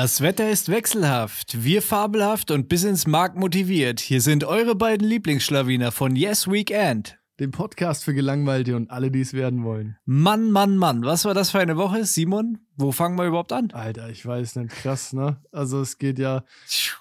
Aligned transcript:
Das 0.00 0.22
Wetter 0.22 0.48
ist 0.48 0.70
wechselhaft, 0.70 1.62
wir 1.62 1.82
fabelhaft 1.82 2.50
und 2.50 2.70
bis 2.70 2.84
ins 2.84 3.06
Mark 3.06 3.36
motiviert. 3.36 4.00
Hier 4.00 4.22
sind 4.22 4.44
eure 4.44 4.74
beiden 4.74 5.06
Lieblingsschlawiner 5.06 5.92
von 5.92 6.16
Yes 6.16 6.50
Weekend. 6.50 7.19
Dem 7.40 7.52
Podcast 7.52 8.04
für 8.04 8.12
Gelangweilte 8.12 8.76
und 8.76 8.90
alle, 8.90 9.10
die 9.10 9.22
es 9.22 9.32
werden 9.32 9.64
wollen. 9.64 9.96
Mann, 10.04 10.50
Mann, 10.50 10.76
Mann, 10.76 11.02
was 11.06 11.24
war 11.24 11.32
das 11.32 11.50
für 11.50 11.58
eine 11.58 11.78
Woche? 11.78 12.04
Simon, 12.04 12.58
wo 12.76 12.92
fangen 12.92 13.16
wir 13.18 13.24
überhaupt 13.26 13.54
an? 13.54 13.70
Alter, 13.70 14.10
ich 14.10 14.26
weiß 14.26 14.56
nicht, 14.56 14.68
krass, 14.74 15.14
ne? 15.14 15.42
Also 15.50 15.80
es 15.80 15.96
geht 15.96 16.18
ja, 16.18 16.44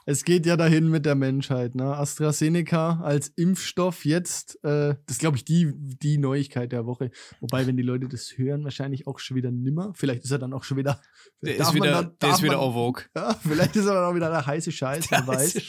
es 0.06 0.24
geht 0.24 0.46
ja 0.46 0.56
dahin 0.56 0.88
mit 0.88 1.06
der 1.06 1.16
Menschheit, 1.16 1.76
ne? 1.76 1.94
AstraZeneca 1.98 3.02
als 3.02 3.28
Impfstoff 3.36 4.06
jetzt, 4.06 4.56
äh, 4.64 4.96
das 5.06 5.18
ist, 5.18 5.20
glaube 5.20 5.36
ich, 5.36 5.44
die, 5.44 5.74
die 5.76 6.18
Neuigkeit 6.18 6.72
der 6.72 6.86
Woche. 6.86 7.12
Wobei, 7.42 7.68
wenn 7.68 7.76
die 7.76 7.84
Leute 7.84 8.08
das 8.08 8.38
hören, 8.38 8.64
wahrscheinlich 8.64 9.08
auch 9.08 9.20
schon 9.20 9.36
wieder 9.36 9.52
nimmer. 9.52 9.92
Vielleicht 9.94 10.24
ist 10.24 10.32
er 10.32 10.40
dann 10.40 10.54
auch 10.54 10.64
schon 10.64 10.78
wieder. 10.78 11.02
Der 11.42 11.58
ist 11.60 11.74
wieder, 11.74 11.92
dann- 11.92 12.18
der 12.22 12.30
ist 12.30 12.44
wieder 12.44 12.58
man- 12.62 12.72
Vogue. 12.74 13.04
Ja, 13.14 13.34
vielleicht 13.46 13.76
ist 13.76 13.86
er 13.88 13.94
dann 13.96 14.06
auch 14.06 14.16
wieder 14.16 14.30
der 14.30 14.46
heiße 14.46 14.72
Scheiß, 14.72 15.12
wer 15.12 15.28
weiß. 15.28 15.62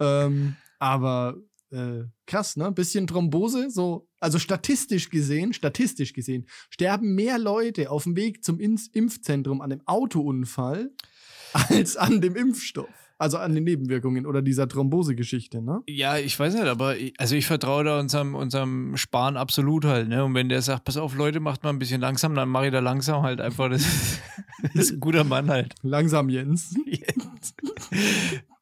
Ähm, 0.00 0.56
aber 0.78 1.36
äh, 1.72 2.04
krass, 2.26 2.56
ne? 2.56 2.70
Bisschen 2.72 3.06
Thrombose, 3.06 3.70
so, 3.70 4.08
also 4.20 4.38
statistisch 4.38 5.10
gesehen, 5.10 5.52
statistisch 5.52 6.12
gesehen, 6.12 6.46
sterben 6.70 7.14
mehr 7.14 7.38
Leute 7.38 7.90
auf 7.90 8.04
dem 8.04 8.16
Weg 8.16 8.44
zum 8.44 8.60
Ins 8.60 8.88
Impfzentrum 8.88 9.60
an 9.60 9.70
dem 9.70 9.86
Autounfall 9.86 10.90
als 11.52 11.96
an 11.96 12.20
dem 12.20 12.36
Impfstoff. 12.36 12.88
Also 13.18 13.38
an 13.38 13.54
den 13.54 13.62
Nebenwirkungen 13.62 14.26
oder 14.26 14.42
dieser 14.42 14.66
Thrombose-Geschichte, 14.66 15.62
ne? 15.62 15.80
Ja, 15.88 16.18
ich 16.18 16.36
weiß 16.36 16.54
nicht, 16.54 16.64
aber 16.64 16.96
ich, 16.96 17.14
also 17.18 17.36
ich 17.36 17.46
vertraue 17.46 17.84
da 17.84 18.00
unserem, 18.00 18.34
unserem 18.34 18.96
Spahn 18.96 19.36
absolut 19.36 19.84
halt, 19.84 20.08
ne? 20.08 20.24
Und 20.24 20.34
wenn 20.34 20.48
der 20.48 20.60
sagt, 20.60 20.84
pass 20.84 20.96
auf, 20.96 21.14
Leute, 21.14 21.38
macht 21.38 21.62
mal 21.62 21.70
ein 21.70 21.78
bisschen 21.78 22.00
langsam, 22.00 22.34
dann 22.34 22.48
mache 22.48 22.66
ich 22.66 22.72
da 22.72 22.80
langsam 22.80 23.22
halt 23.22 23.40
einfach. 23.40 23.70
Das 23.70 23.82
ist, 23.82 24.20
das 24.62 24.74
ist 24.74 24.92
ein 24.94 25.00
guter 25.00 25.22
Mann 25.22 25.48
halt. 25.48 25.74
Langsam, 25.82 26.30
Jens. 26.30 26.74
Jetzt. 26.84 27.54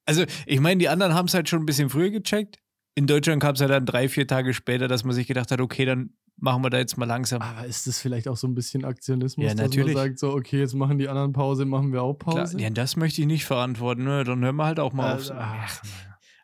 Also, 0.04 0.24
ich 0.44 0.60
meine, 0.60 0.78
die 0.78 0.90
anderen 0.90 1.14
haben 1.14 1.26
es 1.26 1.32
halt 1.32 1.48
schon 1.48 1.62
ein 1.62 1.66
bisschen 1.66 1.88
früher 1.88 2.10
gecheckt. 2.10 2.58
In 3.00 3.06
Deutschland 3.06 3.40
kam 3.40 3.54
es 3.54 3.62
halt 3.62 3.70
dann 3.70 3.86
drei, 3.86 4.10
vier 4.10 4.26
Tage 4.26 4.52
später, 4.52 4.86
dass 4.86 5.04
man 5.04 5.14
sich 5.14 5.26
gedacht 5.26 5.50
hat, 5.50 5.58
okay, 5.62 5.86
dann 5.86 6.10
machen 6.36 6.62
wir 6.62 6.68
da 6.68 6.76
jetzt 6.76 6.98
mal 6.98 7.06
langsam. 7.06 7.40
Aber 7.40 7.66
ist 7.66 7.86
das 7.86 7.98
vielleicht 7.98 8.28
auch 8.28 8.36
so 8.36 8.46
ein 8.46 8.54
bisschen 8.54 8.84
Aktionismus, 8.84 9.42
Ja, 9.42 9.54
dass 9.54 9.74
man 9.74 9.92
sagt, 9.94 10.18
so, 10.18 10.34
okay, 10.34 10.58
jetzt 10.58 10.74
machen 10.74 10.98
die 10.98 11.08
anderen 11.08 11.32
Pause, 11.32 11.64
machen 11.64 11.94
wir 11.94 12.02
auch 12.02 12.12
Klar, 12.18 12.34
Pause? 12.36 12.60
ja, 12.60 12.68
das 12.68 12.96
möchte 12.96 13.22
ich 13.22 13.26
nicht 13.26 13.46
verantworten, 13.46 14.04
ne? 14.04 14.22
Dann 14.24 14.44
hören 14.44 14.56
wir 14.56 14.66
halt 14.66 14.78
auch 14.78 14.92
mal 14.92 15.14
auf. 15.14 15.20
Also, 15.20 15.32
ach, 15.34 15.82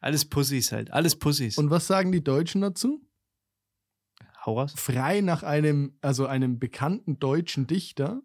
Alles 0.00 0.24
Pussys 0.24 0.72
halt, 0.72 0.94
alles 0.94 1.16
Pussys. 1.18 1.58
Und 1.58 1.68
was 1.68 1.86
sagen 1.86 2.10
die 2.10 2.24
Deutschen 2.24 2.62
dazu? 2.62 3.02
Hau 4.46 4.58
raus. 4.58 4.72
frei 4.78 5.20
nach 5.20 5.42
einem, 5.42 5.98
also 6.00 6.24
einem 6.24 6.58
bekannten 6.58 7.18
deutschen 7.18 7.66
Dichter. 7.66 8.22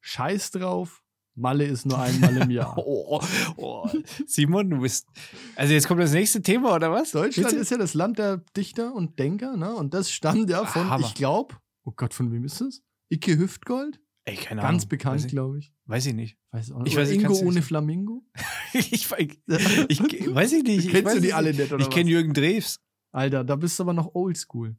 Scheiß 0.00 0.52
drauf, 0.52 1.02
Malle 1.36 1.64
ist 1.64 1.84
nur 1.86 1.98
einmal 1.98 2.36
im 2.38 2.50
Jahr. 2.50 2.74
Oh, 2.78 3.20
oh. 3.56 3.88
Simon, 4.26 4.70
du 4.70 4.80
bist. 4.80 5.06
Also 5.54 5.72
jetzt 5.74 5.86
kommt 5.86 6.00
das 6.00 6.12
nächste 6.12 6.40
Thema, 6.42 6.74
oder 6.74 6.90
was? 6.90 7.12
Deutschland 7.12 7.52
ist 7.52 7.70
ja 7.70 7.78
das 7.78 7.94
Land 7.94 8.18
der 8.18 8.38
Dichter 8.56 8.94
und 8.94 9.18
Denker, 9.18 9.56
ne? 9.56 9.74
Und 9.74 9.92
das 9.94 10.10
stammt 10.10 10.48
ja 10.50 10.64
von, 10.64 10.88
Hammer. 10.90 11.04
ich 11.06 11.14
glaube, 11.14 11.54
oh 11.84 11.92
Gott, 11.94 12.14
von 12.14 12.32
wem 12.32 12.44
ist 12.44 12.60
das? 12.60 12.82
Icke 13.10 13.36
Hüftgold? 13.38 14.00
Ey, 14.24 14.34
keine 14.36 14.60
Ganz 14.62 14.82
Ahnung. 14.82 14.88
bekannt, 14.88 15.14
Weiß 15.16 15.24
ich, 15.26 15.30
glaube 15.30 15.58
ich. 15.60 15.72
weiß 15.84 16.06
ich 16.06 16.14
nicht. 16.14 16.36
Weiß 16.50 16.72
auch 16.72 16.78
nicht. 16.80 16.92
Ich 16.92 16.96
weiß, 16.98 17.10
ich 17.10 17.18
Ingo 17.20 17.32
nicht 17.32 17.42
ohne. 17.44 17.62
Flamingo? 17.62 18.24
ich, 18.72 18.92
ich, 18.92 19.04
ich, 19.08 20.34
weiß 20.34 20.52
ich 20.52 20.62
nicht. 20.64 20.86
Ich 20.86 20.90
Kennst 20.92 21.16
du 21.16 21.20
die 21.20 21.28
es 21.28 21.34
alle 21.34 21.50
nicht. 21.50 21.60
nicht, 21.60 21.72
oder 21.72 21.82
Ich 21.82 21.90
kenne? 21.90 22.10
Jürgen 22.10 22.32
Drews. 22.32 22.80
Alter, 23.12 23.44
da 23.44 23.56
bist 23.56 23.78
du 23.78 23.84
aber 23.84 23.92
noch 23.92 24.14
oldschool. 24.14 24.76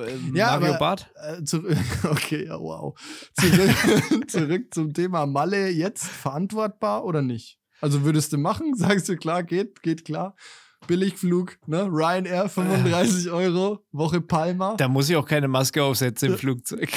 Äh, 0.00 0.16
Ja, 0.34 0.46
Mario 0.58 0.68
aber- 0.70 0.78
Barth. 0.78 1.10
Äh, 1.16 1.42
zurück, 1.44 1.76
okay, 2.10 2.46
ja, 2.46 2.58
wow. 2.58 2.98
Zurück, 3.38 4.30
zurück 4.30 4.74
zum 4.74 4.92
Thema 4.94 5.26
Malle 5.26 5.68
jetzt 5.70 6.04
verantwortbar 6.06 7.04
oder 7.04 7.22
nicht? 7.22 7.58
Also 7.80 8.04
würdest 8.04 8.32
du 8.32 8.38
machen? 8.38 8.74
Sagst 8.76 9.08
du 9.08 9.16
klar, 9.16 9.42
geht, 9.42 9.82
geht 9.82 10.04
klar. 10.04 10.36
Billigflug, 10.88 11.58
ne? 11.66 11.84
Ryanair 11.84 12.48
35 12.48 13.30
Euro, 13.30 13.84
Woche 13.92 14.20
Palma. 14.20 14.74
Da 14.76 14.88
muss 14.88 15.08
ich 15.08 15.14
auch 15.16 15.26
keine 15.26 15.46
Maske 15.46 15.82
aufsetzen 15.82 16.32
im 16.32 16.38
Flugzeug. 16.38 16.90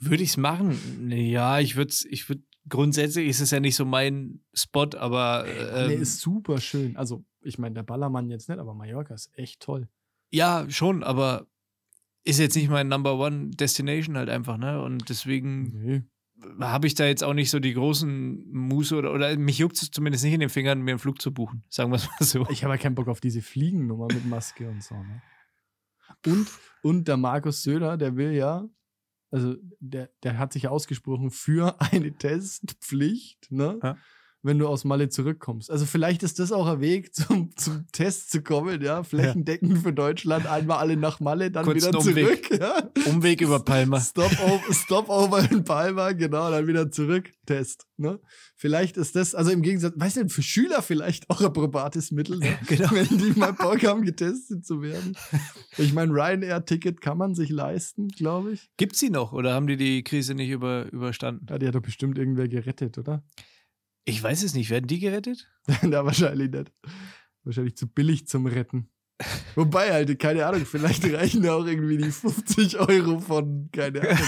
würde 0.00 0.22
ich 0.22 0.30
es 0.30 0.36
machen? 0.38 1.10
Ja, 1.10 1.58
ich 1.60 1.76
würde 1.76 1.94
ich 2.08 2.26
würd, 2.28 2.42
grundsätzlich 2.68 3.28
ist 3.28 3.40
es 3.40 3.50
ja 3.50 3.60
nicht 3.60 3.76
so 3.76 3.84
mein 3.84 4.40
Spot, 4.54 4.88
aber 4.98 5.44
Malle 5.72 5.94
ähm, 5.94 6.00
ist 6.02 6.20
super 6.20 6.58
schön. 6.58 6.96
Also, 6.96 7.22
ich 7.42 7.58
meine, 7.58 7.74
der 7.74 7.82
Ballermann 7.82 8.30
jetzt 8.30 8.48
nicht, 8.48 8.58
aber 8.58 8.72
Mallorca 8.74 9.12
ist 9.14 9.30
echt 9.34 9.60
toll. 9.60 9.88
ja, 10.30 10.64
schon, 10.70 11.02
aber 11.02 11.46
ist 12.24 12.38
jetzt 12.38 12.56
nicht 12.56 12.70
mein 12.70 12.88
Number 12.88 13.18
One 13.18 13.50
Destination 13.50 14.16
halt 14.16 14.28
einfach, 14.30 14.56
ne? 14.56 14.82
Und 14.82 15.08
deswegen 15.08 15.82
Nee. 15.84 16.02
habe 16.60 16.86
ich 16.86 16.94
da 16.94 17.06
jetzt 17.06 17.22
auch 17.22 17.34
nicht 17.34 17.50
so 17.50 17.60
die 17.60 17.74
großen 17.74 18.50
Muße 18.52 18.96
oder, 18.96 19.12
oder 19.12 19.36
mich 19.36 19.58
juckt 19.58 19.76
es 19.80 19.90
zumindest 19.90 20.24
nicht 20.24 20.34
in 20.34 20.40
den 20.40 20.48
Fingern, 20.48 20.82
mir 20.82 20.92
einen 20.92 20.98
Flug 20.98 21.20
zu 21.20 21.32
buchen. 21.32 21.62
Sagen 21.68 21.90
wir 21.90 21.96
es 21.96 22.08
mal 22.08 22.26
so. 22.26 22.46
Ich 22.50 22.64
habe 22.64 22.74
ja 22.74 22.78
keinen 22.78 22.94
Bock 22.94 23.08
auf 23.08 23.20
diese 23.20 23.42
Fliegennummer 23.42 24.06
mit 24.12 24.26
Maske 24.26 24.68
und 24.68 24.82
so, 24.82 24.94
ne? 24.94 25.22
Und, 26.26 26.46
und 26.82 27.08
der 27.08 27.16
Markus 27.16 27.62
Söder, 27.62 27.96
der 27.96 28.16
will 28.16 28.32
ja, 28.32 28.66
also 29.30 29.56
der, 29.80 30.10
der 30.22 30.38
hat 30.38 30.52
sich 30.52 30.64
ja 30.64 30.70
ausgesprochen 30.70 31.30
für 31.30 31.80
eine 31.80 32.12
Testpflicht, 32.16 33.50
ne? 33.50 33.78
Ja. 33.82 33.96
Wenn 34.44 34.58
du 34.58 34.68
aus 34.68 34.84
Malle 34.84 35.08
zurückkommst. 35.08 35.70
Also 35.70 35.86
vielleicht 35.86 36.22
ist 36.22 36.38
das 36.38 36.52
auch 36.52 36.66
ein 36.66 36.80
Weg, 36.82 37.14
zum, 37.16 37.56
zum 37.56 37.86
Test 37.92 38.30
zu 38.30 38.42
kommen, 38.42 38.82
ja? 38.82 39.02
Flächendeckend 39.02 39.78
für 39.78 39.94
Deutschland, 39.94 40.46
einmal 40.46 40.78
alle 40.78 40.98
nach 40.98 41.18
Malle, 41.18 41.50
dann 41.50 41.64
Kurzen 41.64 41.88
wieder 41.88 41.98
Umweg. 41.98 42.46
zurück. 42.46 42.60
Ja? 42.60 42.90
Umweg 43.06 43.40
über 43.40 43.60
Palma. 43.60 43.98
Stopover, 44.00 44.60
Stopover 44.72 45.50
in 45.50 45.64
Palma, 45.64 46.12
genau, 46.12 46.50
dann 46.50 46.66
wieder 46.66 46.90
zurück, 46.90 47.32
Test. 47.46 47.86
Ne? 47.96 48.20
Vielleicht 48.54 48.98
ist 48.98 49.16
das, 49.16 49.34
also 49.34 49.50
im 49.50 49.62
Gegensatz, 49.62 49.94
weiß 49.96 50.16
nicht, 50.16 50.32
für 50.32 50.42
Schüler 50.42 50.82
vielleicht 50.82 51.30
auch 51.30 51.40
ein 51.40 51.52
probates 51.52 52.10
Mittel, 52.12 52.38
ne? 52.38 52.58
Genau. 52.66 52.90
wenn 52.92 53.08
die 53.08 53.38
mal 53.38 53.52
Bock 53.52 53.82
haben, 53.84 54.02
getestet 54.02 54.66
zu 54.66 54.82
werden. 54.82 55.16
Ich 55.78 55.94
meine, 55.94 56.12
Ryanair-Ticket 56.12 57.00
kann 57.00 57.16
man 57.16 57.34
sich 57.34 57.48
leisten, 57.48 58.08
glaube 58.08 58.52
ich. 58.52 58.70
Gibt's 58.76 59.00
sie 59.00 59.08
noch 59.10 59.32
oder 59.32 59.54
haben 59.54 59.66
die 59.66 59.78
die 59.78 60.02
Krise 60.04 60.34
nicht 60.34 60.50
über, 60.50 60.92
überstanden? 60.92 61.46
Ja, 61.48 61.58
die 61.58 61.66
hat 61.66 61.74
doch 61.74 61.80
bestimmt 61.80 62.18
irgendwer 62.18 62.48
gerettet, 62.48 62.98
oder? 62.98 63.22
Ich 64.04 64.22
weiß 64.22 64.42
es 64.42 64.54
nicht. 64.54 64.70
Werden 64.70 64.86
die 64.86 64.98
gerettet? 64.98 65.48
da 65.82 66.04
wahrscheinlich 66.04 66.50
nicht. 66.50 66.72
Wahrscheinlich 67.44 67.76
zu 67.76 67.86
billig 67.86 68.26
zum 68.26 68.46
Retten. 68.46 68.88
Wobei, 69.54 69.92
halt, 69.92 70.18
keine 70.18 70.44
Ahnung, 70.46 70.66
vielleicht 70.66 71.04
reichen 71.12 71.42
da 71.42 71.54
auch 71.54 71.64
irgendwie 71.66 71.98
die 71.98 72.10
50 72.10 72.78
Euro 72.80 73.20
von, 73.20 73.68
keine 73.72 74.00
Ahnung. 74.10 74.18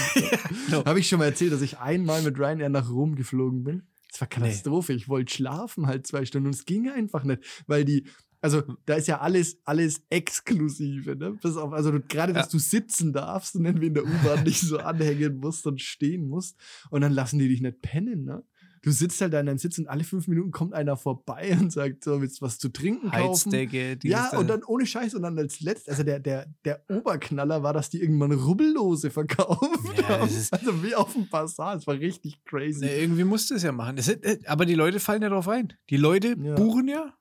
genau. 0.67 0.85
Habe 0.85 0.99
ich 0.99 1.09
schon 1.09 1.19
mal 1.19 1.25
erzählt, 1.25 1.51
dass 1.51 1.61
ich 1.61 1.77
einmal 1.79 2.21
mit 2.21 2.39
Ryanair 2.39 2.69
nach 2.69 2.89
Rom 2.89 3.15
geflogen 3.15 3.63
bin? 3.63 3.83
Das 4.09 4.21
war 4.21 4.27
Katastrophe. 4.29 4.93
Ich 4.93 5.09
wollte 5.09 5.33
schlafen 5.33 5.87
halt 5.87 6.07
zwei 6.07 6.25
Stunden 6.25 6.47
und 6.47 6.55
es 6.55 6.65
ging 6.65 6.89
einfach 6.89 7.23
nicht, 7.25 7.43
weil 7.67 7.83
die, 7.83 8.07
also 8.39 8.63
da 8.85 8.95
ist 8.95 9.07
ja 9.09 9.19
alles, 9.19 9.57
alles 9.65 10.01
exklusive, 10.09 11.15
ne? 11.17 11.31
Bis 11.41 11.57
auf, 11.57 11.73
also 11.73 11.91
gerade, 12.07 12.31
dass 12.31 12.45
Ja. 12.47 12.51
du 12.51 12.59
sitzen 12.59 13.11
darfst 13.11 13.55
und 13.55 13.65
dann 13.65 13.81
wie 13.81 13.87
in 13.87 13.93
der 13.93 14.05
U-Bahn 14.05 14.43
nicht 14.43 14.61
so 14.61 14.77
anhängen 14.77 15.37
musst 15.39 15.67
und 15.67 15.81
stehen 15.81 16.27
musst 16.29 16.55
und 16.89 17.01
dann 17.01 17.11
lassen 17.11 17.39
die 17.39 17.49
dich 17.49 17.59
nicht 17.61 17.81
pennen, 17.81 18.23
ne? 18.23 18.43
Du 18.87 18.93
sitzt 18.93 19.19
halt 19.19 19.33
da 19.33 19.41
in 19.41 19.47
deinem 19.47 19.57
Sitz 19.57 19.77
und 19.79 19.87
alle 19.89 20.05
fünf 20.05 20.29
Minuten 20.29 20.51
kommt 20.51 20.73
einer 20.73 20.95
vorbei 20.95 21.57
und 21.59 21.73
sagt, 21.73 22.05
so, 22.05 22.21
willst 22.21 22.39
du 22.39 22.45
was 22.45 22.57
zu 22.57 22.69
trinken 22.69 23.11
kaufen? 23.11 23.51
Heizdecke, 23.51 23.99
Ja, 24.03 24.29
und 24.37 24.47
dann 24.47 24.63
ohne 24.63 24.85
Scheiß 24.85 25.13
und 25.13 25.23
dann 25.23 25.37
als 25.37 25.59
letztes, 25.59 25.89
also 25.89 26.03
der, 26.03 26.19
der, 26.21 26.47
der 26.63 26.85
Oberknaller 26.89 27.63
war, 27.63 27.73
dass 27.73 27.89
die 27.89 28.01
irgendwann 28.01 28.31
Rubbellose 28.31 29.09
verkauft 29.11 29.61
Ja, 29.97 30.07
haben. 30.07 30.21
also 30.21 30.83
wie 30.83 30.95
auf 30.95 31.11
dem 31.11 31.27
Bazar, 31.27 31.75
das 31.75 31.85
war 31.85 31.95
richtig 31.95 32.41
crazy. 32.45 32.85
Ne, 32.85 32.95
irgendwie 32.97 33.25
musst 33.25 33.49
du 33.49 33.55
es 33.55 33.63
ja 33.63 33.73
machen. 33.73 33.97
Ist, 33.97 34.07
äh, 34.07 34.39
aber 34.45 34.65
die 34.65 34.75
Leute 34.75 35.01
fallen 35.01 35.21
ja 35.21 35.27
drauf 35.27 35.49
ein. 35.49 35.73
Die 35.89 35.97
Leute 35.97 36.37
Ja. 36.41 36.55
buchen 36.55 36.87
ja. 36.87 37.13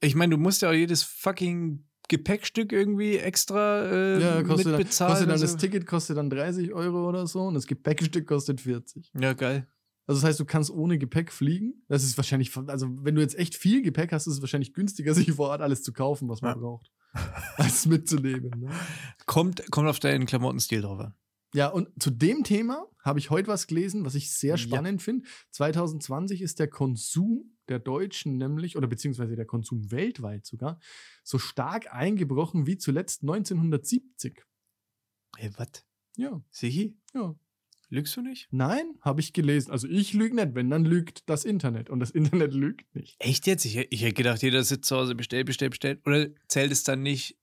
Ich 0.00 0.16
meine, 0.16 0.30
du 0.34 0.38
musst 0.38 0.62
ja 0.62 0.70
auch 0.70 0.74
jedes 0.74 1.04
fucking 1.04 1.84
Gepäckstück 2.08 2.72
irgendwie 2.72 3.16
extra 3.18 3.84
äh, 3.86 4.20
ja, 4.20 4.42
kostet 4.42 4.66
dann, 4.66 4.72
mitbezahlen. 4.78 5.12
kostet 5.12 5.28
dann 5.28 5.34
und 5.36 5.42
das 5.42 5.52
so. 5.52 5.58
Ticket 5.58 5.86
kostet 5.86 6.16
dann 6.16 6.30
30 6.30 6.72
Euro 6.72 7.08
oder 7.08 7.28
so 7.28 7.42
und 7.42 7.54
das 7.54 7.68
Gepäckstück 7.68 8.26
kostet 8.26 8.60
40. 8.60 9.12
Ja, 9.20 9.34
geil. 9.34 9.68
Also 10.12 10.20
das 10.20 10.28
heißt, 10.28 10.40
du 10.40 10.44
kannst 10.44 10.70
ohne 10.70 10.98
Gepäck 10.98 11.32
fliegen. 11.32 11.82
Das 11.88 12.04
ist 12.04 12.18
wahrscheinlich, 12.18 12.54
also 12.68 12.86
wenn 13.02 13.14
du 13.14 13.22
jetzt 13.22 13.38
echt 13.38 13.54
viel 13.54 13.80
Gepäck 13.80 14.12
hast, 14.12 14.26
ist 14.26 14.34
es 14.34 14.40
wahrscheinlich 14.42 14.74
günstiger, 14.74 15.14
sich 15.14 15.32
vor 15.32 15.48
Ort 15.48 15.62
alles 15.62 15.82
zu 15.82 15.92
kaufen, 15.94 16.28
was 16.28 16.42
man 16.42 16.54
Ja. 16.56 16.60
braucht, 16.60 16.92
als 17.56 17.86
mitzunehmen. 17.86 18.50
Ne? 18.60 18.70
Kommt, 19.24 19.70
kommt 19.70 19.88
auf 19.88 20.00
deinen 20.00 20.26
Klamottenstil 20.26 20.82
drauf 20.82 21.00
an. 21.00 21.14
Ja, 21.54 21.68
und 21.68 21.88
zu 22.02 22.10
dem 22.10 22.44
Thema 22.44 22.86
habe 23.02 23.18
ich 23.20 23.30
heute 23.30 23.48
was 23.48 23.66
gelesen, 23.66 24.04
was 24.04 24.14
ich 24.14 24.34
sehr 24.34 24.50
Ja. 24.50 24.58
spannend 24.58 25.00
finde. 25.02 25.26
2020 25.52 26.42
ist 26.42 26.58
der 26.58 26.68
Konsum 26.68 27.56
der 27.68 27.78
Deutschen 27.78 28.36
nämlich, 28.36 28.76
oder 28.76 28.86
beziehungsweise 28.86 29.34
der 29.34 29.46
Konsum 29.46 29.90
weltweit 29.90 30.44
sogar, 30.44 30.78
so 31.24 31.38
stark 31.38 31.90
eingebrochen 31.94 32.66
wie 32.66 32.76
zuletzt 32.76 33.22
1970. 33.22 34.42
Hey, 35.38 35.50
was? 35.56 35.86
Ja, 36.16 36.42
Sichi? 36.50 36.98
ja. 37.14 37.34
Lügst 37.92 38.16
du 38.16 38.22
nicht? 38.22 38.48
Nein, 38.50 38.94
habe 39.02 39.20
ich 39.20 39.34
gelesen. 39.34 39.70
Also 39.70 39.86
ich 39.86 40.14
lüge 40.14 40.34
nicht, 40.34 40.54
wenn, 40.54 40.70
dann 40.70 40.86
lügt 40.86 41.28
das 41.28 41.44
Internet. 41.44 41.90
Und 41.90 42.00
das 42.00 42.10
Internet 42.10 42.54
lügt 42.54 42.94
nicht. 42.94 43.16
Echt 43.18 43.46
jetzt? 43.46 43.66
Ich, 43.66 43.76
ich 43.76 44.00
hätte 44.02 44.14
gedacht, 44.14 44.42
jeder 44.42 44.64
sitzt 44.64 44.88
zu 44.88 44.96
Hause, 44.96 45.14
bestellt, 45.14 45.44
bestellt, 45.44 45.72
bestellt. 45.72 46.00
Oder 46.06 46.28
zählt 46.48 46.72
es 46.72 46.84
dann 46.84 47.02
nicht 47.02 47.36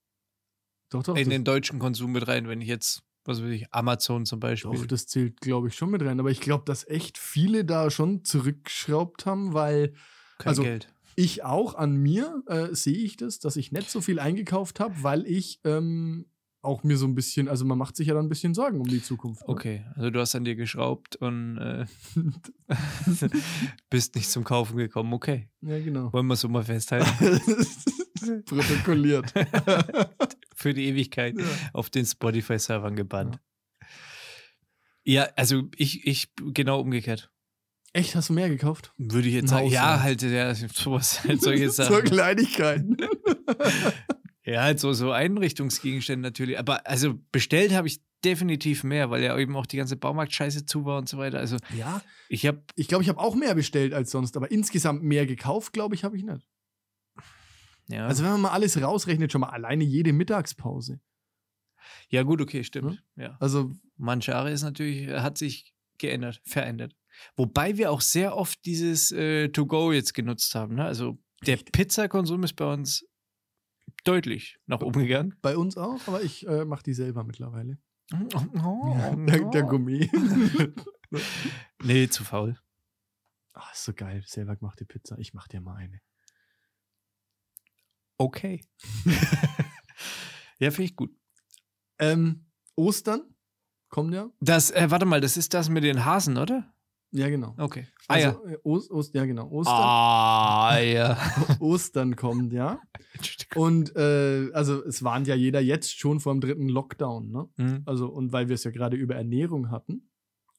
Doch, 0.90 1.04
doch. 1.04 1.16
in 1.16 1.30
den 1.30 1.44
deutschen 1.44 1.78
Konsum 1.78 2.14
mit 2.14 2.28
rein, 2.28 2.48
wenn 2.48 2.62
ich 2.62 2.68
jetzt, 2.68 3.04
was 3.26 3.44
weiß 3.44 3.50
ich, 3.52 3.72
Amazon 3.72 4.26
zum 4.26 4.40
Beispiel. 4.40 4.72
doch, 4.72 4.88
das 4.88 5.06
zählt, 5.06 5.40
glaube 5.40 5.68
ich, 5.68 5.76
schon 5.76 5.92
mit 5.92 6.02
rein. 6.02 6.20
Aber 6.20 6.32
ich 6.32 6.42
glaube, 6.42 6.64
dass 6.66 6.88
echt 6.88 7.20
viele 7.20 7.64
da 7.64 7.92
schon 7.92 8.26
zurückgeschraubt 8.26 9.28
haben, 9.28 9.54
weil 9.54 9.94
Kein 10.40 10.50
also- 10.50 10.64
Geld. 10.64 10.92
ich 11.16 11.44
auch 11.44 11.76
an 11.76 11.96
mir 11.96 12.42
äh, 12.48 12.74
sehe 12.74 12.98
ich 12.98 13.18
das, 13.18 13.38
dass 13.38 13.56
ich 13.56 13.72
nicht 13.72 13.92
so 13.92 14.02
viel 14.02 14.20
eingekauft 14.20 14.80
habe, 14.80 14.96
weil 15.04 15.28
ich 15.28 15.60
ähm, 15.64 16.26
auch 16.62 16.84
mir 16.84 16.98
so 16.98 17.06
ein 17.08 17.16
bisschen, 17.16 17.48
also 17.48 17.64
man 17.66 17.78
macht 17.78 17.96
sich 17.96 18.08
ja 18.08 18.14
dann 18.14 18.26
ein 18.26 18.30
bisschen 18.30 18.54
Sorgen 18.54 18.80
um 18.82 18.88
die 18.88 19.02
Zukunft. 19.02 19.42
ne? 19.42 19.48
Okay, 19.54 19.86
also 19.96 20.10
du 20.10 20.20
hast 20.20 20.36
an 20.36 20.44
dir 20.44 20.56
geschraubt 20.56 21.16
und 21.16 21.58
äh, 21.58 21.86
bist 23.90 24.16
nicht 24.16 24.30
zum 24.30 24.44
Kaufen 24.44 24.78
gekommen. 24.78 25.14
Okay, 25.14 25.50
ja, 25.62 25.80
genau. 25.80 26.12
wollen 26.12 26.28
wir 26.28 26.34
es 26.34 26.42
so 26.42 26.50
mal 26.50 26.64
festhalten. 26.64 27.42
Protokolliert. 28.46 29.34
Für 30.56 30.74
die 30.74 30.88
Ewigkeit 30.88 31.40
Ja. 31.40 31.46
auf 31.74 31.90
den 31.90 32.06
Spotify-Servern 32.06 32.96
gebannt. 32.96 33.40
Ja. 35.06 35.30
also 35.38 35.64
ich, 35.78 36.06
ich 36.06 36.30
genau 36.36 36.82
umgekehrt. 36.82 37.32
Echt, 37.94 38.16
hast 38.16 38.30
du 38.30 38.34
mehr 38.34 38.50
gekauft? 38.50 38.94
Würde 38.98 39.28
ich 39.30 39.34
jetzt 39.34 39.50
sagen. 39.50 39.68
Ja, 39.68 39.96
ja. 39.96 40.04
halt, 40.04 40.22
ja, 40.22 40.54
sowas, 40.54 41.24
halt 41.24 41.42
solche 41.42 41.70
so 41.70 41.84
Sachen. 41.84 42.04
Kleinigkeiten. 42.04 42.98
Ja, 44.50 44.64
halt 44.64 44.80
so, 44.80 44.94
so 44.94 45.12
Einrichtungsgegenstände 45.12 46.28
natürlich. 46.28 46.58
Aber 46.58 46.88
also 46.88 47.20
bestellt 47.32 47.72
habe 47.72 47.88
ich 47.88 48.02
definitiv 48.24 48.84
mehr, 48.84 49.12
weil 49.12 49.22
ja 49.22 49.38
eben 49.38 49.56
auch 49.56 49.68
die 49.68 49.78
ganze 49.78 49.96
Baumarktscheiße 49.96 50.66
zu 50.66 50.86
war 50.86 50.98
und 50.98 51.08
so 51.08 51.20
weiter. 51.20 51.38
Also 51.38 51.58
ja, 51.78 52.02
ich 52.30 52.48
habe, 52.48 52.64
ich 52.76 52.88
glaube, 52.88 53.04
ich 53.04 53.10
habe 53.10 53.20
auch 53.20 53.36
mehr 53.36 53.54
bestellt 53.54 53.94
als 53.94 54.10
sonst, 54.10 54.36
aber 54.36 54.50
insgesamt 54.50 55.04
mehr 55.04 55.28
gekauft, 55.28 55.72
glaube 55.72 55.94
ich, 55.94 56.04
habe 56.04 56.18
ich 56.18 56.24
nicht. 56.24 56.48
ja. 57.90 58.08
Also 58.08 58.24
wenn 58.24 58.32
man 58.32 58.42
mal 58.42 58.50
alles 58.52 58.82
rausrechnet, 58.82 59.32
schon 59.32 59.42
mal 59.42 59.50
alleine 59.50 59.84
jede 59.84 60.14
Mittagspause. 60.14 61.00
ja, 62.10 62.24
gut, 62.24 62.42
okay, 62.42 62.64
stimmt. 62.64 63.04
Hm? 63.16 63.24
Ja. 63.24 63.38
Also 63.40 63.72
Manchare 63.98 64.50
ist 64.50 64.64
natürlich, 64.64 65.10
hat 65.10 65.38
sich 65.38 65.76
geändert, 66.00 66.42
verändert. 66.44 66.96
Wobei 67.36 67.78
wir 67.78 67.92
auch 67.92 68.02
sehr 68.02 68.36
oft 68.36 68.66
dieses 68.66 69.12
äh, 69.12 69.50
To-Go 69.50 69.92
jetzt 69.92 70.16
genutzt 70.16 70.56
haben. 70.56 70.74
Ne? 70.76 70.86
Also 70.86 71.20
der 71.46 71.58
Pizzakonsum 71.58 72.44
ist 72.44 72.54
bei 72.54 72.74
uns 72.74 73.06
deutlich 74.04 74.60
nach 74.66 74.82
oben 74.82 75.02
gegangen. 75.02 75.36
bei 75.42 75.58
uns 75.58 75.78
auch, 75.78 76.08
aber 76.08 76.22
ich 76.22 76.48
äh, 76.48 76.66
mache 76.66 76.84
die 76.84 76.94
selber 76.94 77.24
mittlerweile. 77.24 77.78
Oh, 78.12 79.16
der, 79.16 79.50
der 79.50 79.64
Gummi. 79.64 80.10
Nee, 81.84 82.08
zu 82.08 82.24
faul. 82.24 82.56
Ah, 83.54 83.72
ist 83.74 83.84
so 83.84 83.94
geil, 83.94 84.24
selber 84.28 84.56
gemachte 84.56 84.86
Pizza. 84.86 85.18
Ich 85.18 85.34
mach 85.34 85.48
dir 85.48 85.60
mal 85.60 85.76
eine. 85.76 86.02
Okay. 88.18 88.62
ja, 90.60 90.72
finde 90.72 90.84
ich 90.84 90.96
gut. 90.96 91.12
Ähm, 91.98 92.46
Ostern 92.76 93.24
kommt 93.90 94.14
ja. 94.14 94.30
Das, 94.40 94.72
äh, 94.72 94.92
warte 94.92 95.06
mal, 95.06 95.22
das 95.22 95.36
ist 95.36 95.54
das 95.54 95.70
mit 95.70 95.84
den 95.84 96.06
Hasen, 96.06 96.38
oder? 96.38 96.74
Ja, 97.12 97.28
genau. 97.30 97.56
Okay. 97.58 97.88
Ah, 98.08 98.14
Also, 98.14 98.46
äh, 98.46 98.58
Ost, 98.64 98.92
Ost, 98.92 99.16
ja, 99.16 99.26
genau. 99.26 99.50
Ostern, 99.50 99.76
Ah, 99.76 100.78
ja. 100.80 101.18
Ostern 101.60 102.16
kommt, 102.16 102.54
ja. 102.54 102.80
Und 103.56 103.96
äh, 103.96 104.50
also 104.54 104.84
es 104.86 105.04
warnt 105.04 105.28
ja 105.28 105.34
jeder 105.36 105.60
jetzt 105.60 105.98
schon 106.00 106.20
vor 106.20 106.34
dem 106.34 106.42
dritten 106.42 106.70
Lockdown, 106.70 107.32
ne? 107.32 107.50
Hm. 107.58 107.82
Also, 107.86 108.10
und 108.10 108.32
weil 108.32 108.48
wir 108.48 108.56
es 108.56 108.64
ja 108.64 108.72
gerade 108.72 108.96
über 108.96 109.16
Ernährung 109.16 109.72
hatten. 109.72 110.10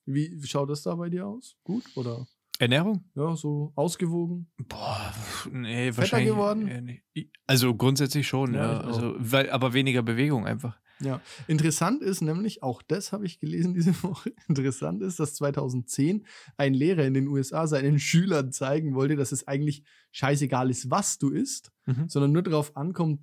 Wie 0.06 0.40
schaut 0.44 0.70
das 0.70 0.82
da 0.82 0.94
bei 0.96 1.08
dir 1.08 1.26
aus? 1.26 1.56
Gut? 1.62 1.84
Oder 1.94 2.26
Ernährung? 2.58 3.04
ja, 3.14 3.36
so 3.36 3.72
ausgewogen? 3.76 4.50
Boah, 4.68 5.12
nee, 5.52 5.86
Fetter 5.92 5.98
wahrscheinlich. 5.98 6.30
geworden? 6.30 7.00
äh. 7.14 7.28
Also 7.46 7.74
grundsätzlich 7.76 8.26
schon, 8.26 8.54
Ja, 8.54 8.72
ja. 8.72 8.80
also, 8.80 9.14
weil, 9.18 9.50
aber 9.50 9.72
weniger 9.72 10.02
Bewegung 10.02 10.46
einfach. 10.46 10.78
Ja, 11.00 11.20
interessant 11.48 12.02
ist 12.02 12.20
nämlich, 12.20 12.62
auch 12.62 12.82
das 12.82 13.12
habe 13.12 13.24
ich 13.26 13.40
gelesen 13.40 13.74
diese 13.74 13.92
Woche, 14.02 14.32
interessant 14.48 15.02
ist, 15.02 15.18
dass 15.18 15.34
2010 15.34 16.26
ein 16.56 16.74
Lehrer 16.74 17.04
in 17.04 17.14
den 17.14 17.28
USA 17.28 17.66
seinen 17.66 17.98
Schülern 18.08 18.52
zeigen 18.52 18.94
wollte, 18.94 19.16
dass 19.16 19.32
es 19.32 19.46
eigentlich 19.48 19.84
scheißegal 20.12 20.70
ist, 20.70 20.90
was 20.90 21.18
du 21.18 21.30
isst, 21.30 21.72
Mhm. 21.86 22.08
sondern 22.08 22.32
nur 22.32 22.42
darauf 22.42 22.76
ankommt, 22.76 23.20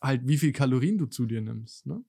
halt 0.00 0.22
wie 0.26 0.38
viel 0.38 0.52
Kalorien 0.52 0.96
du 0.98 1.06
zu 1.06 1.26
dir 1.26 1.40
nimmst. 1.40 1.86
Ne? 1.86 2.02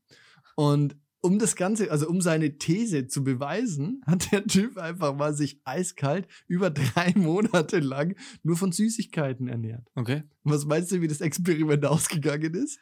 Und 0.55 0.95
um 1.21 1.39
das 1.39 1.55
Ganze, 1.55 1.91
also 1.91 2.07
um 2.07 2.21
seine 2.21 2.57
These 2.57 3.07
zu 3.07 3.23
beweisen, 3.23 4.01
hat 4.05 4.31
der 4.31 4.45
Typ 4.45 4.77
einfach 4.77 5.15
mal 5.15 5.33
sich 5.33 5.59
eiskalt 5.65 6.27
über 6.47 6.69
drei 6.69 7.11
Monate 7.15 7.79
lang 7.79 8.15
nur 8.43 8.55
von 8.55 8.71
Süßigkeiten 8.71 9.47
ernährt. 9.47 9.87
Okay. 9.95 10.23
Und 10.43 10.51
was 10.53 10.65
meinst 10.65 10.91
du, 10.91 11.01
wie 11.01 11.07
das 11.07 11.21
Experiment 11.21 11.85
ausgegangen 11.85 12.53
ist? 12.53 12.79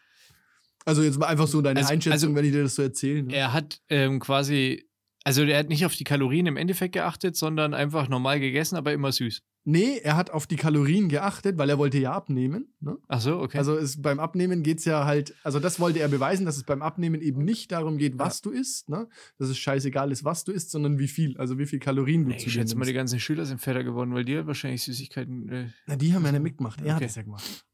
Also 0.86 1.02
jetzt 1.04 1.18
mal 1.20 1.28
einfach 1.28 1.48
so 1.48 1.62
deine 1.62 1.80
Also- 1.82 1.94
Einschätzung, 1.94 2.12
also- 2.30 2.36
wenn 2.36 2.46
ich 2.46 2.52
dir 2.52 2.64
das 2.64 2.76
so 2.76 2.82
erzähle. 2.84 3.24
Ne? 3.24 3.36
Er 3.36 3.54
hat 3.54 3.82
ähm, 3.90 4.20
quasi, 4.20 4.88
also 5.24 5.44
der 5.46 5.58
hat 5.60 5.70
nicht 5.70 5.86
auf 5.86 5.96
die 5.96 6.04
Kalorien 6.04 6.46
im 6.46 6.58
Endeffekt 6.58 6.94
geachtet, 6.94 7.36
sondern 7.36 7.74
einfach 7.74 8.08
normal 8.08 8.40
gegessen, 8.40 8.76
aber 8.76 8.94
immer 8.94 9.12
süß. 9.12 9.42
Nee, 9.68 9.98
er 10.04 10.16
hat 10.16 10.30
auf 10.30 10.46
die 10.46 10.58
Kalorien 10.58 11.10
geachtet, 11.10 11.58
weil 11.58 11.68
er 11.72 11.80
wollte 11.80 11.98
ja 11.98 12.12
abnehmen. 12.12 12.68
Ne? 12.82 12.98
Ach 13.08 13.20
so, 13.20 13.40
okay. 13.40 13.58
Also 13.58 13.76
es, 13.76 14.00
beim 14.00 14.20
Abnehmen 14.20 14.62
geht 14.62 14.78
es 14.78 14.86
ja 14.86 15.06
halt, 15.06 15.34
also 15.44 15.60
das 15.60 15.80
wollte 15.80 15.98
er 16.02 16.08
beweisen, 16.08 16.46
dass 16.46 16.56
es 16.58 16.64
beim 16.66 16.84
Abnehmen 16.84 17.20
eben 17.20 17.44
nicht 17.44 17.72
darum 17.72 17.98
geht, 17.98 18.20
was 18.20 18.44
du 18.44 18.52
isst, 18.52 18.90
ne? 18.90 19.08
dass 19.40 19.50
es 19.50 19.58
scheißegal 19.58 20.12
ist, 20.12 20.24
was 20.24 20.44
du 20.44 20.52
isst, 20.52 20.70
sondern 20.70 21.00
wie 21.00 21.08
viel, 21.08 21.36
also 21.40 21.58
wie 21.58 21.66
viel 21.66 21.80
Kalorien 21.80 22.26
du 22.26 22.30
nee, 22.30 22.38
zu 22.38 22.46
ich 22.46 22.54
schätze 22.54 22.76
mal, 22.76 22.86
die 22.86 22.94
ganzen 22.94 23.20
Schüler 23.20 23.48
sind 23.48 23.60
fetter 23.60 23.84
geworden, 23.84 24.14
weil 24.14 24.24
die 24.24 24.46
wahrscheinlich 24.46 24.84
Süßigkeiten. 24.84 25.50
Äh, 25.50 25.70
Na, 25.88 25.96
die 25.96 26.14
haben 26.14 26.24
ja 26.24 26.32
nicht 26.32 26.44
mitgemacht, 26.44 26.80
er 26.82 26.92
hat 26.94 26.98
Okay. 27.02 27.06
es 27.10 27.16
ja 27.16 27.24
gemacht. 27.24 27.66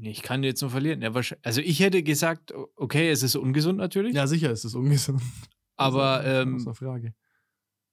Ich 0.00 0.22
kann 0.22 0.42
jetzt 0.42 0.60
nur 0.60 0.70
verlieren. 0.70 1.02
Ja, 1.02 1.12
also 1.42 1.60
ich 1.60 1.80
hätte 1.80 2.02
gesagt, 2.02 2.52
okay, 2.76 3.10
es 3.10 3.22
ist 3.22 3.36
ungesund 3.36 3.78
natürlich, 3.78 4.14
Ja, 4.14 4.26
sicher 4.26 4.50
ist 4.50 4.64
es 4.64 4.74
ungesund. 4.74 5.22
aber 5.76 6.18
Das 6.18 6.26
ist 6.26 6.42
ähm, 6.42 6.54
außer 6.56 6.74
Frage. 6.74 7.14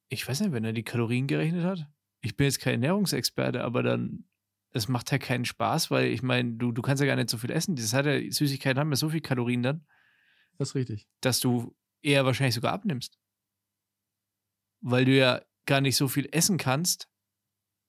ich 0.09 0.27
weiß 0.27 0.41
nicht, 0.41 0.51
wenn 0.51 0.63
er 0.65 0.73
die 0.73 0.83
Kalorien 0.83 1.27
gerechnet 1.27 1.63
hat. 1.63 1.87
Ich 2.21 2.35
bin 2.35 2.45
jetzt 2.45 2.59
kein 2.59 2.73
Ernährungsexperte, 2.73 3.63
aber 3.63 3.83
dann, 3.83 4.25
es 4.71 4.87
macht 4.87 5.11
halt 5.11 5.21
keinen 5.23 5.45
Spaß, 5.45 5.89
weil 5.91 6.07
ich 6.07 6.21
meine, 6.23 6.53
du, 6.53 6.71
du 6.71 6.81
kannst 6.81 7.01
ja 7.01 7.07
gar 7.07 7.15
nicht 7.15 7.29
so 7.29 7.37
viel 7.37 7.51
essen. 7.51 7.75
Das 7.75 7.93
hat 7.93 8.05
ja, 8.05 8.19
Süßigkeiten 8.31 8.79
haben 8.79 8.89
ja 8.91 8.95
so 8.95 9.09
viel 9.09 9.21
Kalorien 9.21 9.63
dann, 9.63 9.85
Das 10.57 10.69
ist 10.69 10.75
richtig. 10.75 11.07
dass 11.21 11.39
du 11.39 11.75
eher 12.01 12.25
wahrscheinlich 12.25 12.55
sogar 12.55 12.73
abnimmst. 12.73 13.19
Weil 14.81 15.05
du 15.05 15.15
ja 15.15 15.41
gar 15.65 15.81
nicht 15.81 15.95
so 15.95 16.07
viel 16.07 16.27
essen 16.31 16.57
kannst, 16.57 17.07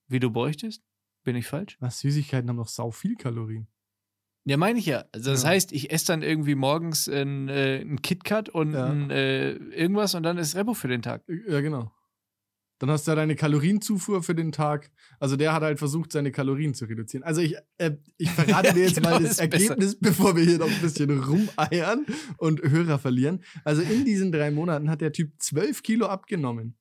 wie 0.07 0.21
du 0.21 0.31
bräuchtest. 0.31 0.83
Bin 1.25 1.37
ich 1.37 1.47
falsch? 1.47 1.77
Was, 1.81 2.01
Süßigkeiten 2.01 2.49
haben 2.51 2.57
doch 2.57 2.69
sau 2.69 2.91
viel 2.91 3.15
Kalorien. 3.17 3.69
Ja, 4.45 4.57
meine 4.57 4.79
ich 4.79 4.87
ja. 4.87 5.05
Also 5.13 5.31
das 5.31 5.45
Ja. 5.45 5.51
heißt, 5.51 5.73
ich 5.73 5.93
esse 5.93 6.07
dann 6.07 6.23
irgendwie 6.23 6.55
morgens 6.57 7.09
ein, 7.09 7.49
äh, 7.49 7.81
ein 7.81 8.03
KitKat 8.03 8.49
und 8.49 8.73
Ja. 8.73 8.87
ein, 8.91 9.11
äh, 9.11 9.53
irgendwas 9.53 10.15
und 10.15 10.25
dann 10.25 10.37
ist 10.39 10.57
Repo 10.57 10.75
für 10.75 10.89
den 10.89 11.01
Tag. 11.03 11.23
Ja, 11.49 11.61
genau. 11.61 11.93
Dann 12.81 12.91
hast 12.91 13.07
du 13.07 13.13
ja 13.13 13.15
deine 13.15 13.37
Kalorienzufuhr 13.37 14.25
für 14.25 14.35
den 14.35 14.51
Tag. 14.51 14.91
Also 15.21 15.37
der 15.37 15.53
hat 15.53 15.63
halt 15.63 15.79
versucht, 15.79 16.11
seine 16.11 16.33
Kalorien 16.33 16.75
zu 16.75 16.87
reduzieren. 16.87 17.23
Also 17.23 17.41
ich, 17.41 17.55
äh, 17.79 17.93
ich 18.17 18.29
verrate 18.33 18.73
dir 18.75 18.83
jetzt 18.83 18.97
Genau, 18.97 19.11
mal 19.11 19.23
das 19.23 19.39
ist 19.39 19.51
besser. 19.51 19.63
Ergebnis, 19.71 19.97
bevor 20.01 20.35
wir 20.35 20.43
hier 20.43 20.59
noch 20.59 20.69
ein 20.69 20.81
bisschen 20.81 21.23
rumeiern 21.23 22.05
und 22.39 22.61
Hörer 22.63 22.99
verlieren. 22.99 23.45
Also 23.65 23.83
in 23.83 24.05
diesen 24.05 24.33
drei 24.33 24.51
Monaten 24.51 24.91
hat 24.91 25.01
der 25.01 25.13
Typ 25.13 25.31
12 25.39 25.85
Kilo 25.85 26.07
abgenommen. 26.07 26.75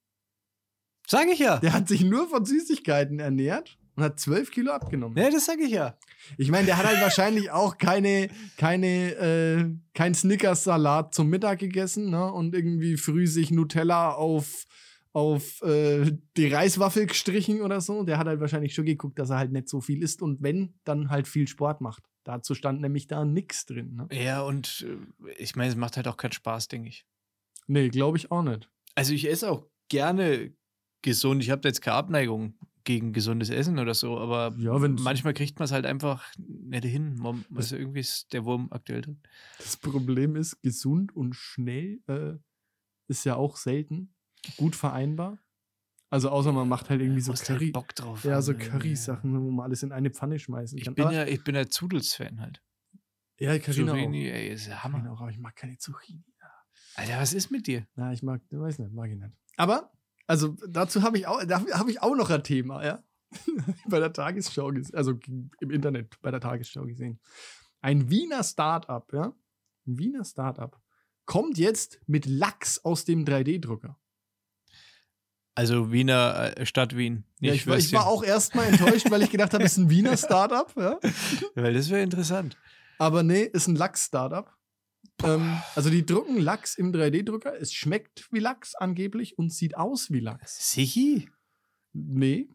Sag 1.07 1.27
ich 1.31 1.38
ja. 1.38 1.59
Der 1.59 1.74
hat 1.74 1.88
sich 1.88 2.03
nur 2.03 2.27
von 2.27 2.45
Süßigkeiten 2.45 3.19
ernährt 3.19 3.77
und 4.01 4.05
hat 4.05 4.20
12 4.20 4.51
Kilo 4.51 4.72
abgenommen. 4.72 5.17
Ja, 5.17 5.29
das 5.29 5.46
sag 5.46 5.60
ich 5.60 5.72
ja. 5.72 5.98
Ich 6.38 6.50
meine, 6.50 6.65
der 6.65 6.77
hat 6.77 6.86
halt 6.86 7.01
wahrscheinlich 7.01 7.51
auch 7.51 7.77
keine, 7.77 8.29
keine, 8.58 9.15
äh, 9.15 9.65
kein 9.93 10.13
Snickers-Salat 10.13 11.13
zum 11.13 11.29
Mittag 11.29 11.60
gegessen, 11.60 12.10
ne? 12.10 12.31
Und 12.31 12.55
irgendwie 12.55 12.98
früh 12.98 13.27
sich 13.27 13.51
Nutella 13.51 14.13
auf, 14.13 14.65
auf 15.13 15.62
äh, 15.62 16.12
die 16.38 16.48
Reiswaffel 16.48 17.05
gestrichen 17.05 17.62
oder 17.62 17.81
so. 17.81 18.03
Der 18.03 18.17
hat 18.17 18.27
halt 18.27 18.39
wahrscheinlich 18.39 18.74
schon 18.74 18.86
geguckt, 18.86 19.20
dass 19.20 19.29
er 19.29 19.38
halt 19.38 19.51
nicht 19.51 19.70
so 19.70 19.81
viel 19.81 20.01
isst 20.03 20.22
und 20.22 20.41
wenn, 20.41 20.74
dann 20.84 21.10
halt 21.10 21.27
viel 21.27 21.48
Sport 21.48 21.81
macht. 21.81 22.03
Dazu 22.24 22.53
stand 22.53 22.81
nämlich 22.81 23.08
da 23.08 23.25
nix 23.25 23.65
drin, 23.65 23.96
ne? 23.96 24.08
Ja, 24.12 24.41
und 24.41 24.86
äh, 24.88 25.31
ich 25.38 25.55
meine, 25.55 25.70
es 25.70 25.75
macht 25.75 25.98
halt 25.98 26.08
auch 26.08 26.17
keinen 26.17 26.34
Spaß, 26.34 26.67
denke 26.67 26.89
ich. 26.89 27.05
Nee, 27.67 27.89
glaube 27.89 28.17
ich 28.17 28.31
auch 28.31 28.43
nicht. 28.43 28.70
Also 28.96 29.13
ich 29.13 29.29
esse 29.29 29.50
auch 29.50 29.67
gerne 29.89 30.53
gesund. 31.01 31.43
Ich 31.43 31.50
habe 31.50 31.62
da 31.62 31.70
jetzt 31.70 31.81
keine 31.81 31.98
Abneigung 31.98 32.55
gegen 32.83 33.13
gesundes 33.13 33.50
Essen 33.50 33.79
oder 33.79 33.93
so, 33.93 34.17
aber 34.19 34.55
Ja, 34.57 34.77
manchmal 34.77 35.33
kriegt 35.33 35.59
man 35.59 35.65
es 35.65 35.71
halt 35.71 35.85
einfach 35.85 36.25
nicht 36.38 36.83
hin. 36.85 37.15
Man, 37.15 37.45
also 37.55 37.75
irgendwie 37.75 38.00
ist 38.01 38.33
der 38.33 38.45
Wurm 38.45 38.67
aktuell 38.71 39.01
drin. 39.01 39.21
Das 39.57 39.77
Problem 39.77 40.35
ist, 40.35 40.61
gesund 40.61 41.15
und 41.15 41.35
schnell 41.35 42.00
äh, 42.07 42.33
ist 43.07 43.23
ja 43.25 43.35
auch 43.35 43.57
selten 43.57 44.13
gut 44.57 44.75
vereinbar. 44.75 45.38
Also 46.09 46.29
außer 46.29 46.51
man 46.51 46.67
macht 46.67 46.89
halt 46.89 47.00
irgendwie 47.01 47.21
so 47.21 47.31
halt 47.33 47.43
Curry. 47.43 47.71
Bock 47.71 47.95
drauf 47.95 48.25
Ja, 48.25 48.41
so. 48.41 48.53
Curry-Sachen, 48.53 49.33
wo 49.45 49.50
man 49.51 49.65
alles 49.65 49.81
in 49.83 49.91
eine 49.93 50.09
Pfanne 50.09 50.39
schmeißen 50.39 50.77
Ich 50.77 50.83
kann. 50.85 50.95
bin 50.95 51.05
Aber- 51.05 51.13
ja, 51.13 51.25
ich 51.25 51.43
bin 51.43 51.55
ja 51.55 51.67
Zudels-Fan 51.67 52.41
halt. 52.41 52.61
ja, 53.39 53.57
Carina 53.59 53.93
auch. 53.93 53.95
Zucchini, 53.95 54.27
ey, 54.29 54.50
ist 54.50 54.67
ja 54.67 54.83
Hammer. 54.83 55.09
Auch, 55.11 55.21
aber 55.21 55.29
ich 55.31 55.38
mag 55.39 55.55
keine 55.55 55.77
Zucchini. 55.77 56.23
Alter, 56.95 57.19
was 57.21 57.31
ist 57.33 57.50
mit 57.51 57.67
dir? 57.67 57.88
Na, 57.95 58.11
ich 58.11 58.21
mag, 58.21 58.41
ich 58.50 58.59
weiß 58.59 58.79
nicht, 58.79 58.91
mag 58.91 59.09
ich 59.09 59.17
nicht. 59.17 59.31
Aber, 59.55 59.89
also 60.27 60.55
dazu 60.67 61.01
habe 61.01 61.17
ich 61.17 61.27
auch, 61.27 61.43
da 61.45 61.63
habe 61.73 61.91
ich 61.91 62.01
auch 62.01 62.15
noch 62.15 62.29
ein 62.29 62.43
Thema, 62.43 62.83
ja. 62.83 63.03
bei 63.87 63.99
der 63.99 64.11
Tagesschau 64.11 64.69
gesehen, 64.71 64.95
also 64.95 65.17
im 65.59 65.71
Internet 65.71 66.19
bei 66.21 66.31
der 66.31 66.41
Tagesschau 66.41 66.85
gesehen. 66.85 67.19
Ein 67.81 68.09
Wiener 68.09 68.43
Start-up, 68.43 69.13
ja, 69.13 69.33
ein 69.87 69.97
Wiener 69.97 70.25
Startup, 70.25 70.77
kommt 71.25 71.57
jetzt 71.57 72.01
mit 72.07 72.25
Lachs 72.25 72.79
aus 72.79 73.05
dem 73.05 73.25
3D-Drucker. 73.25 73.97
Also 75.55 75.91
Wiener 75.91 76.57
äh, 76.57 76.65
Stadt 76.65 76.95
Wien. 76.95 77.25
Ja, 77.39 77.53
ich, 77.53 77.67
war, 77.67 77.77
ich 77.77 77.91
war 77.91 78.07
auch 78.07 78.23
erstmal 78.23 78.67
enttäuscht, 78.67 79.11
weil 79.11 79.21
ich 79.21 79.29
gedacht 79.29 79.53
habe, 79.53 79.63
es 79.63 79.73
ist 79.73 79.77
ein 79.77 79.89
Wiener 79.89 80.15
Startup. 80.17 80.71
Ja? 80.77 80.99
Weil 81.55 81.73
das 81.73 81.89
wäre 81.89 82.01
interessant. 82.01 82.57
Aber 82.97 83.23
nee, 83.23 83.43
ist 83.43 83.67
ein 83.67 83.75
Lachs-Startup. 83.75 84.49
Ähm, 85.24 85.58
also 85.75 85.89
die 85.89 86.05
drucken 86.05 86.39
Lachs 86.39 86.75
im 86.75 86.91
3D-Drucker. 86.91 87.55
Es 87.60 87.74
schmeckt 87.74 88.27
wie 88.31 88.39
Lachs 88.39 88.75
angeblich 88.75 89.38
und 89.38 89.53
sieht 89.53 89.77
aus 89.77 90.12
wie 90.12 90.20
Lachs. 90.20 90.72
Sichi? 90.72 91.29
Nee. 91.93 92.50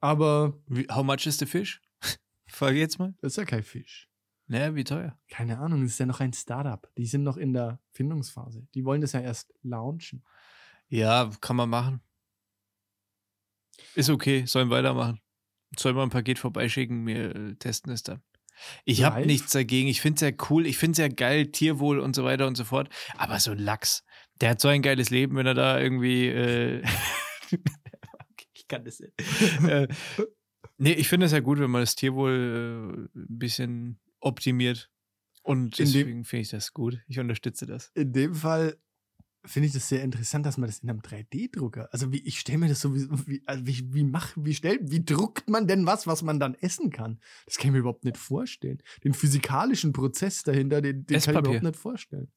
Aber 0.00 0.60
Wie, 0.66 0.86
how 0.90 1.02
much 1.02 1.26
is 1.26 1.38
the 1.38 1.46
fish? 1.46 1.80
Frage 2.48 2.78
jetzt 2.78 2.98
mal. 2.98 3.14
das 3.20 3.32
ist 3.32 3.36
ja 3.36 3.44
kein 3.44 3.62
Fisch. 3.62 4.08
Naja, 4.46 4.74
wie 4.74 4.84
teuer? 4.84 5.18
Keine 5.28 5.58
Ahnung, 5.58 5.82
das 5.82 5.92
ist 5.92 5.98
ja 5.98 6.06
noch 6.06 6.20
ein 6.20 6.32
Startup. 6.32 6.90
Die 6.96 7.06
sind 7.06 7.22
noch 7.22 7.36
in 7.36 7.52
der 7.52 7.80
Findungsphase. 7.92 8.66
Die 8.74 8.84
wollen 8.84 9.02
das 9.02 9.12
ja 9.12 9.20
erst 9.20 9.52
launchen. 9.62 10.24
Ja, 10.88 11.30
kann 11.40 11.56
man 11.56 11.68
machen. 11.68 12.00
Ist 13.94 14.08
okay, 14.08 14.46
sollen 14.46 14.70
weitermachen. 14.70 15.20
Soll 15.76 15.92
mal 15.92 16.02
ein 16.02 16.10
Paket 16.10 16.38
vorbeischicken, 16.38 17.06
wir 17.06 17.36
äh, 17.36 17.54
testen 17.56 17.92
es 17.92 18.02
dann. 18.02 18.22
Ich 18.84 19.04
habe 19.04 19.26
nichts 19.26 19.52
dagegen. 19.52 19.88
Ich 19.88 20.00
finde 20.00 20.16
es 20.16 20.20
ja 20.20 20.44
cool, 20.50 20.66
ich 20.66 20.78
finde 20.78 20.92
es 20.92 20.98
ja 20.98 21.08
geil, 21.08 21.46
Tierwohl 21.46 21.98
und 21.98 22.14
so 22.14 22.24
weiter 22.24 22.46
und 22.46 22.56
so 22.56 22.64
fort. 22.64 22.88
Aber 23.16 23.38
so 23.38 23.52
ein 23.52 23.58
Lachs, 23.58 24.04
der 24.40 24.50
hat 24.50 24.60
so 24.60 24.68
ein 24.68 24.82
geiles 24.82 25.10
Leben, 25.10 25.36
wenn 25.36 25.46
er 25.46 25.54
da 25.54 25.80
irgendwie. 25.80 26.28
Äh 26.28 26.82
ich 28.54 28.68
kann 28.68 28.84
das 28.84 29.00
nicht. 29.00 29.12
äh, 29.68 29.88
nee, 30.78 30.92
ich 30.92 31.08
finde 31.08 31.26
es 31.26 31.32
ja 31.32 31.40
gut, 31.40 31.58
wenn 31.58 31.70
man 31.70 31.82
das 31.82 31.94
Tierwohl 31.94 33.06
äh, 33.14 33.18
ein 33.18 33.38
bisschen 33.38 34.00
optimiert. 34.20 34.90
Und 35.42 35.78
deswegen 35.78 36.24
finde 36.24 36.42
ich 36.42 36.50
das 36.50 36.74
gut. 36.74 36.98
Ich 37.06 37.18
unterstütze 37.18 37.64
das. 37.64 37.90
In 37.94 38.12
dem 38.12 38.34
Fall 38.34 38.76
finde 39.48 39.66
ich 39.66 39.72
das 39.72 39.88
sehr 39.88 40.02
interessant, 40.02 40.46
dass 40.46 40.58
man 40.58 40.68
das 40.68 40.80
in 40.80 40.90
einem 40.90 41.00
3D-Drucker, 41.00 41.88
also 41.92 42.12
wie, 42.12 42.20
ich 42.20 42.38
stelle 42.38 42.58
mir 42.58 42.68
das 42.68 42.80
so, 42.80 42.94
wie, 42.94 43.08
wie, 43.26 43.42
also 43.46 43.66
wie, 43.66 43.92
wie, 43.92 44.04
mach, 44.04 44.32
wie, 44.36 44.54
stell, 44.54 44.78
wie 44.82 45.04
druckt 45.04 45.48
man 45.48 45.66
denn 45.66 45.86
was, 45.86 46.06
was 46.06 46.22
man 46.22 46.38
dann 46.38 46.54
essen 46.54 46.90
kann? 46.90 47.20
Das 47.46 47.56
kann 47.56 47.68
ich 47.68 47.72
mir 47.72 47.78
überhaupt 47.78 48.04
nicht 48.04 48.16
vorstellen. 48.16 48.82
Den 49.04 49.14
physikalischen 49.14 49.92
Prozess 49.92 50.42
dahinter, 50.42 50.80
den, 50.80 51.06
den 51.06 51.20
kann 51.20 51.20
ich 51.20 51.26
mir 51.26 51.38
überhaupt 51.40 51.62
nicht 51.62 51.76
vorstellen. 51.76 52.30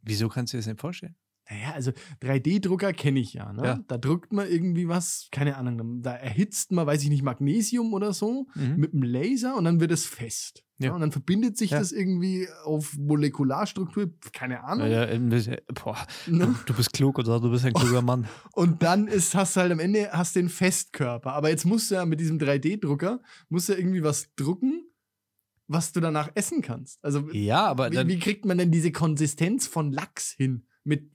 Wieso 0.00 0.28
kannst 0.28 0.52
du 0.52 0.56
dir 0.56 0.60
das 0.60 0.66
nicht 0.66 0.80
vorstellen? 0.80 1.16
Naja, 1.50 1.72
also 1.74 1.92
3D-Drucker 2.22 2.92
kenne 2.94 3.20
ich 3.20 3.34
ja, 3.34 3.52
ne? 3.52 3.62
Ja. 3.64 3.80
Da 3.86 3.98
drückt 3.98 4.32
man 4.32 4.48
irgendwie 4.48 4.88
was, 4.88 5.28
keine 5.30 5.56
Ahnung, 5.58 6.00
da 6.02 6.12
erhitzt 6.14 6.72
man, 6.72 6.86
weiß 6.86 7.02
ich 7.02 7.10
nicht, 7.10 7.22
Magnesium 7.22 7.92
oder 7.92 8.12
so 8.14 8.46
Mhm. 8.54 8.76
mit 8.76 8.92
einem 8.94 9.02
Laser 9.02 9.54
und 9.56 9.64
dann 9.64 9.78
wird 9.80 9.92
es 9.92 10.06
fest. 10.06 10.64
Ja. 10.78 10.86
Ja. 10.86 10.94
Und 10.94 11.02
dann 11.02 11.12
verbindet 11.12 11.56
sich 11.58 11.70
Ja. 11.70 11.78
das 11.78 11.92
irgendwie 11.92 12.48
auf 12.64 12.96
Molekularstruktur, 12.98 14.10
keine 14.32 14.64
Ahnung. 14.64 14.88
Ja, 14.90 15.04
äh, 15.04 15.18
boah, 15.74 15.98
Ne? 16.26 16.54
du 16.66 16.74
bist 16.74 16.92
klug 16.92 17.18
oder 17.18 17.38
du 17.40 17.50
bist 17.50 17.64
ein 17.64 17.72
kluger 17.74 18.02
Mann. 18.02 18.26
Und 18.52 18.82
dann 18.82 19.06
ist, 19.06 19.34
hast 19.34 19.54
du 19.56 19.60
halt 19.60 19.70
am 19.72 19.78
Ende 19.80 20.10
hast 20.12 20.36
den 20.36 20.48
Festkörper. 20.48 21.32
Aber 21.34 21.50
jetzt 21.50 21.64
musst 21.66 21.90
du 21.90 21.96
ja 21.96 22.06
mit 22.06 22.20
diesem 22.20 22.38
3D-Drucker, 22.38 23.20
musst 23.50 23.68
du 23.68 23.72
ja 23.74 23.78
irgendwie 23.78 24.02
was 24.02 24.34
drucken, 24.34 24.84
was 25.68 25.92
du 25.92 26.00
danach 26.00 26.30
essen 26.34 26.60
kannst. 26.62 27.04
Also 27.04 27.28
Ja, 27.32 27.66
aber 27.66 27.90
wie, 27.92 28.08
wie 28.08 28.18
kriegt 28.18 28.44
man 28.44 28.58
denn 28.58 28.70
diese 28.70 28.92
Konsistenz 28.92 29.66
von 29.66 29.92
Lachs 29.92 30.32
hin? 30.36 30.66
Mit 30.84 31.10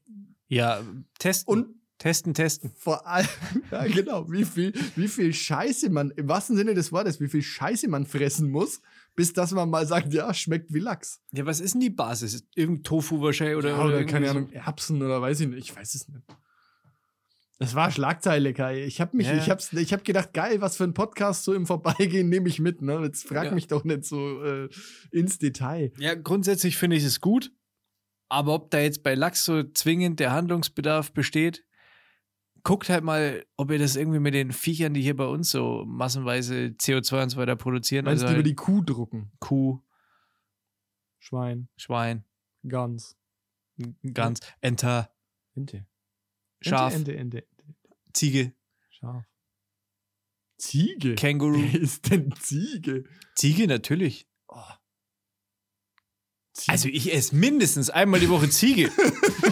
ja, 0.47 0.81
testen. 1.19 1.51
und 1.53 1.75
testen, 1.99 2.33
testen. 2.33 2.71
vor 2.75 3.05
allem, 3.07 3.27
ja 3.71 3.85
genau, 3.88 4.31
wie 4.31 4.45
viel, 4.45 4.73
wie 4.95 5.07
viel 5.07 5.33
Scheiße 5.33 5.89
man, 5.89 6.11
im 6.11 6.27
wahrsten 6.27 6.55
Sinne 6.57 6.73
des 6.73 6.91
Wortes, 6.91 7.19
wie 7.21 7.27
viel 7.27 7.41
Scheiße 7.43 7.88
man 7.88 8.05
fressen 8.05 8.49
muss, 8.49 8.81
bis 9.15 9.33
dass 9.33 9.51
man 9.51 9.69
mal 9.69 9.85
sagt, 9.85 10.13
ja, 10.13 10.33
schmeckt 10.33 10.73
wie 10.73 10.79
Lachs. 10.79 11.21
Ja, 11.31 11.45
was 11.45 11.59
ist 11.59 11.73
denn 11.73 11.81
die 11.81 11.89
Basis? 11.89 12.43
Irgendein 12.55 12.83
Tofu 12.83 13.21
wahrscheinlich 13.21 13.57
oder, 13.57 13.75
Oder, 13.75 13.97
oder 13.97 14.05
keine. 14.05 14.29
Ahnung, 14.29 14.51
Erbsen 14.51 15.01
oder 15.01 15.21
weiß 15.21 15.41
ich 15.41 15.47
nicht, 15.49 15.59
ich 15.69 15.75
weiß 15.75 15.93
es 15.95 16.07
nicht. 16.07 16.21
Das 17.61 17.75
war 17.75 17.91
Schlagzeile, 17.91 18.53
Kai. 18.53 18.85
Ich 18.85 19.01
habe 19.01 19.17
mich, 19.17 19.27
Ja, 19.27 19.33
ja. 19.33 19.43
ich 19.43 19.49
hab's, 19.49 19.73
ich 19.73 19.91
hab 19.91 20.05
gedacht, 20.05 20.33
geil, 20.33 20.61
was 20.61 20.77
für 20.77 20.85
ein 20.85 20.93
Podcast 20.93 21.43
so 21.43 21.53
im 21.53 21.65
Vorbeigehen 21.67 22.29
nehme 22.29 22.47
ich 22.47 22.59
mit. 22.61 22.81
Ne? 22.81 23.01
Jetzt 23.03 23.27
frag 23.27 23.47
Ja. 23.47 23.51
mich 23.51 23.67
doch 23.67 23.83
nicht 23.83 24.05
so 24.05 24.41
äh, 24.41 24.69
ins 25.11 25.39
Detail. 25.39 25.91
Ja, 25.97 26.15
grundsätzlich 26.15 26.77
finde 26.77 26.95
ich 26.95 27.03
es 27.03 27.19
gut. 27.19 27.51
Aber 28.29 28.53
ob 28.53 28.71
da 28.71 28.79
jetzt 28.79 29.03
bei 29.03 29.15
Lachs 29.15 29.43
so 29.43 29.63
zwingend 29.63 30.19
der 30.19 30.31
Handlungsbedarf 30.31 31.12
besteht, 31.13 31.65
guckt 32.63 32.89
halt 32.89 33.03
mal, 33.03 33.45
ob 33.57 33.71
ihr 33.71 33.79
das 33.79 33.95
irgendwie 33.95 34.19
mit 34.19 34.33
den 34.33 34.51
Viechern, 34.51 34.93
die 34.93 35.01
hier 35.01 35.15
bei 35.15 35.25
uns 35.25 35.50
so 35.50 35.83
massenweise 35.86 36.75
CO2 36.77 37.24
und 37.24 37.29
so 37.29 37.38
weiter 37.38 37.55
produzieren, 37.55 38.05
Meinst 38.05 38.24
also 38.24 38.27
du 38.27 38.39
über 38.39 38.45
halt 38.45 38.48
die 38.48 38.55
Kuh 38.55 38.81
drucken? 38.81 39.31
Kuh, 39.39 39.81
Schwein, 41.17 41.69
Schwein, 41.75 42.24
Gans, 42.67 43.17
Gans, 44.03 44.39
Enter, 44.62 45.12
Ente. 45.55 45.86
Schaf, 46.62 46.93
Ente, 46.93 47.15
Ente, 47.15 47.38
Ente, 47.38 47.63
Ente. 47.65 47.95
Ziege, 48.13 48.53
Schaf. 48.89 49.25
Ziege? 50.57 51.15
Känguru. 51.15 51.62
Wer 51.62 51.81
ist 51.81 52.12
denn 52.12 52.33
Ziege? 52.33 53.05
Ziege 53.33 53.65
natürlich. 53.65 54.27
Oh. 54.50 54.62
Ziege. 56.59 56.71
Also 56.71 56.89
ich 56.89 57.13
esse 57.13 57.35
mindestens 57.35 57.89
einmal 57.89 58.19
die 58.19 58.29
Woche 58.29 58.49
Ziege. 58.49 58.91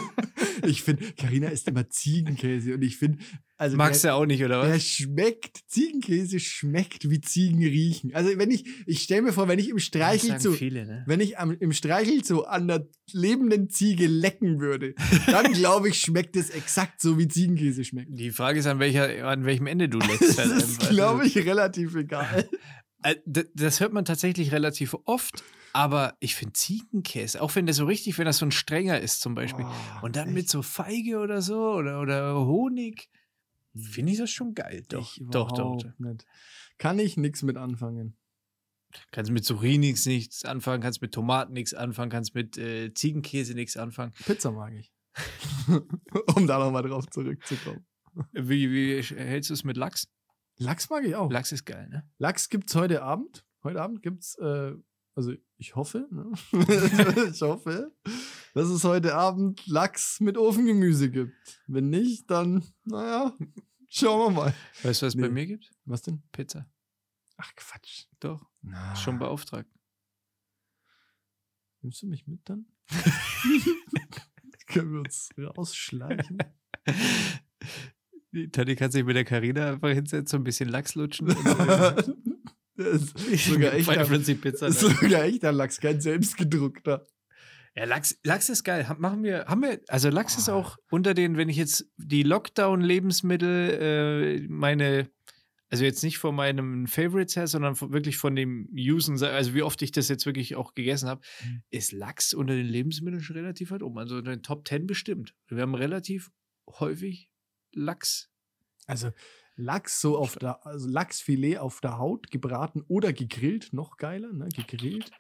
ich 0.64 0.84
finde, 0.84 1.12
Karina 1.14 1.50
isst 1.50 1.68
immer 1.68 1.90
Ziegenkäse 1.90 2.74
und 2.74 2.82
ich 2.84 2.98
finde, 2.98 3.20
also 3.60 3.76
Magst 3.76 4.04
der, 4.04 4.12
du 4.12 4.18
auch 4.18 4.26
nicht, 4.26 4.44
oder 4.44 4.62
der 4.62 4.76
was? 4.76 4.84
schmeckt, 4.84 5.62
Ziegenkäse 5.68 6.40
schmeckt 6.40 7.10
wie 7.10 7.22
Ziegen 7.22 7.60
riechen. 7.60 8.14
Also 8.14 8.38
wenn 8.38 8.52
ich, 8.52 8.66
ich 8.86 9.02
stelle 9.02 9.24
mir 9.24 9.34
vor, 9.34 9.48
wenn 9.48 9.58
ich 9.58 9.70
im 9.70 9.80
Streichelzoo, 9.80 10.52
viele, 10.52 10.86
ne? 10.86 11.04
wenn 11.08 11.20
ich 11.22 11.40
am, 11.40 11.58
im 11.60 11.72
Streichelzoo 11.74 12.42
an 12.42 12.68
der 12.68 12.88
lebenden 13.12 13.70
Ziege 13.70 14.06
lecken 14.06 14.60
würde, 14.60 14.94
dann 15.26 15.54
glaube 15.54 15.90
ich, 15.90 16.00
schmeckt 16.00 16.36
es 16.36 16.52
exakt 16.52 17.02
so, 17.02 17.18
wie 17.18 17.28
Ziegenkäse 17.28 17.84
schmeckt. 17.84 18.10
Die 18.12 18.30
Frage 18.32 18.60
ist, 18.60 18.68
an, 18.68 18.78
welcher, 18.80 19.28
an 19.28 19.46
welchem 19.46 19.66
Ende 19.68 19.90
du 19.90 19.98
leckst. 20.00 20.18
Das 20.38 20.50
halt 20.50 20.58
ist, 20.58 20.80
einfach. 20.82 20.90
glaube 20.90 21.26
ich, 21.26 21.36
relativ 21.38 21.96
egal. 21.96 22.48
Äh, 23.02 23.16
Das 23.56 23.80
hört 23.80 23.94
man 23.94 24.06
tatsächlich 24.06 24.52
relativ 24.52 24.96
oft, 25.06 25.44
aber 25.78 26.18
ich 26.20 26.34
finde 26.36 26.54
Ziegenkäse, 26.54 27.40
auch 27.40 27.54
wenn 27.54 27.68
der 27.68 27.76
so 27.76 27.86
richtig, 27.86 28.18
wenn 28.18 28.26
das 28.26 28.40
so 28.40 28.48
ein 28.48 28.52
strenger 28.52 29.00
ist 29.00 29.22
zum 29.22 29.36
Beispiel, 29.36 29.64
Oh, 29.64 30.06
und 30.06 30.16
dann 30.16 30.30
mit 30.34 30.46
echt? 30.46 30.50
so 30.50 30.64
Feige 30.64 31.20
oder 31.20 31.44
so 31.44 31.74
oder, 31.74 32.02
oder 32.02 32.36
Honig, 32.36 33.12
finde 33.76 34.12
ich 34.12 34.18
das 34.18 34.32
schon 34.32 34.56
geil. 34.56 34.84
Doch, 34.90 35.16
doch, 35.22 35.52
doch, 35.52 35.78
doch. 35.78 36.00
Nicht. 36.00 36.26
Kann 36.80 36.98
ich 36.98 37.16
nichts 37.16 37.44
mit 37.44 37.58
anfangen. 37.58 38.18
Kannst 39.12 39.30
mit 39.30 39.46
Zucchinis 39.46 40.08
nichts 40.08 40.44
anfangen, 40.46 40.82
kannst 40.82 41.04
mit 41.04 41.14
Tomaten 41.14 41.54
nichts 41.54 41.76
anfangen, 41.76 42.10
kannst 42.10 42.34
mit 42.34 42.58
äh, 42.58 42.92
Ziegenkäse 42.92 43.54
nichts 43.54 43.78
anfangen. 43.78 44.14
Pizza 44.26 44.52
mag 44.52 44.74
ich. 44.74 44.92
um 46.36 46.48
da 46.48 46.58
nochmal 46.58 46.82
drauf 46.82 47.06
zurückzukommen. 47.06 47.86
Wie, 48.32 48.72
wie 48.72 49.00
hältst 49.16 49.52
du 49.52 49.54
es 49.54 49.64
mit 49.64 49.78
Lachs? 49.78 50.08
Lachs 50.58 50.90
mag 50.90 51.06
ich 51.06 51.14
auch. 51.14 51.30
Lachs 51.30 51.52
ist 51.52 51.66
geil, 51.66 51.88
ne? 51.88 52.10
Lachs 52.18 52.50
gibt's 52.50 52.74
heute 52.74 53.04
Abend. 53.04 53.46
Heute 53.64 53.80
Abend 53.80 54.02
gibt's, 54.02 54.36
äh, 54.40 54.74
also 55.18 55.34
ich 55.58 55.76
hoffe, 55.76 56.08
ne? 56.12 56.32
ich 57.34 57.42
hoffe, 57.42 57.92
dass 58.54 58.70
es 58.70 58.84
heute 58.84 59.16
Abend 59.16 59.66
Lachs 59.66 60.20
mit 60.20 60.38
Ofengemüse 60.38 61.10
gibt. 61.10 61.34
Wenn 61.66 61.90
nicht, 61.90 62.30
dann, 62.30 62.64
naja, 62.84 63.36
schauen 63.90 64.36
wir 64.36 64.42
mal. 64.44 64.54
Weißt 64.84 65.02
du, 65.02 65.06
was 65.08 65.16
es 65.16 65.20
bei 65.20 65.28
Nee. 65.28 65.34
mir 65.34 65.48
gibt? 65.48 65.72
Was 65.86 66.04
denn? 66.04 66.22
Pizza. 66.32 66.70
Ach 67.38 67.52
Quatsch. 67.56 68.06
Doch, 68.20 68.46
Na, 68.62 68.96
schon 68.96 69.18
beauftragt. 69.18 69.70
Nimmst 71.82 72.04
du 72.04 72.08
mich 72.08 72.28
mit 72.28 72.42
dann? 72.48 72.68
Können 74.68 74.94
wir 74.94 75.00
uns 75.00 75.30
rausschleichen? 75.38 76.38
Die 78.34 78.52
Tati 78.52 78.76
kann 78.76 78.92
sich 78.92 79.04
mit 79.04 79.16
der 79.16 79.24
Karina 79.26 79.72
einfach 79.72 79.90
hinsetzen, 79.90 80.42
ein 80.42 80.44
bisschen 80.44 80.70
Lachs 80.70 80.94
lutschen. 80.96 81.30
und, 81.30 82.27
sogar 82.78 83.74
echter, 83.74 84.06
Fantasy 84.06 84.36
Pizza. 84.36 84.68
das 84.68 84.82
ist 84.82 84.84
dann. 84.84 84.96
sogar 85.10 85.24
echter 85.26 85.52
Lachs, 85.52 85.80
kein 85.80 86.02
selbstgedruckter. 86.02 87.06
Ja, 87.76 87.86
Lachs, 87.86 88.18
Lachs 88.24 88.50
ist 88.50 88.64
geil. 88.64 88.88
Machen 88.98 89.24
wir, 89.24 89.46
haben 89.46 89.62
wir, 89.62 89.80
also 89.88 90.10
Lachs 90.10 90.38
ist 90.38 90.50
Ah. 90.50 90.54
auch 90.56 90.78
unter 90.90 91.14
den, 91.14 91.38
wenn 91.38 91.50
ich 91.50 91.58
jetzt 91.58 91.86
die 91.98 92.24
Lockdown-Lebensmittel, 92.24 94.40
äh, 94.42 94.48
meine, 94.48 95.10
also 95.70 95.84
jetzt 95.84 96.04
nicht 96.04 96.18
von 96.18 96.34
meinem 96.34 96.88
Favorites 96.88 97.36
her, 97.36 97.46
sondern 97.48 97.76
von, 97.76 97.92
wirklich 97.94 98.18
von 98.18 98.36
dem 98.36 98.68
Usen, 98.74 99.22
also 99.22 99.54
wie 99.54 99.62
oft 99.62 99.82
ich 99.82 99.92
das 99.92 100.08
jetzt 100.08 100.26
wirklich 100.26 100.56
auch 100.56 100.74
gegessen 100.74 101.10
habe, 101.10 101.22
Mhm. 101.44 101.62
ist 101.70 101.92
Lachs 101.92 102.34
unter 102.34 102.56
den 102.56 102.66
Lebensmitteln 102.68 103.22
schon 103.22 103.36
relativ 103.36 103.70
weit 103.72 103.84
oben. 103.84 104.00
Also 104.00 104.18
in 104.18 104.26
den 104.26 104.44
Top 104.44 104.68
10 104.68 104.88
bestimmt. 104.88 105.36
Wir 105.50 105.62
haben 105.62 105.76
relativ 105.76 106.32
häufig 106.80 107.30
Lachs. 107.74 108.30
Also 108.88 109.12
Lachs 109.58 110.00
so 110.02 110.18
auf 110.18 110.36
der, 110.36 110.66
also 110.66 110.88
Lachsfilet 110.88 111.58
auf 111.58 111.82
der 111.82 111.98
Haut 111.98 112.32
gebraten 112.32 112.84
oder 112.88 113.12
gegrillt, 113.12 113.74
noch 113.74 113.98
geiler, 113.98 114.32
ne? 114.32 114.48
Gegrillt. 114.50 115.12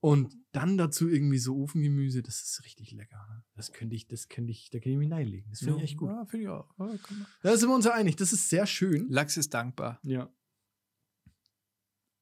Und 0.00 0.34
dann 0.52 0.78
dazu 0.78 1.08
irgendwie 1.08 1.38
so 1.38 1.56
Ofengemüse, 1.56 2.22
das 2.22 2.40
ist 2.42 2.64
richtig 2.64 2.92
lecker. 2.92 3.26
Ne? 3.28 3.44
Das 3.54 3.72
könnte 3.72 3.96
ich, 3.96 4.06
das 4.06 4.28
könnte 4.28 4.52
ich, 4.52 4.70
da 4.70 4.78
kann 4.78 4.92
ich 4.92 4.98
mich 4.98 5.10
reinlegen. 5.10 5.50
Das 5.50 5.60
finde 5.60 5.76
ich 5.78 5.84
echt 5.84 5.96
gut. 5.96 6.10
Ja, 6.10 6.24
finde 6.26 6.44
ich 6.44 6.48
auch. 6.48 6.68
Ja. 6.78 6.94
Da 7.42 7.56
sind 7.56 7.68
wir 7.68 7.74
uns 7.74 7.84
ja 7.86 7.92
einig, 7.92 8.16
das 8.16 8.32
ist 8.32 8.48
sehr 8.48 8.66
schön. 8.66 9.08
Lachs 9.08 9.36
ist 9.36 9.52
dankbar. 9.52 9.98
Ja. 10.02 10.30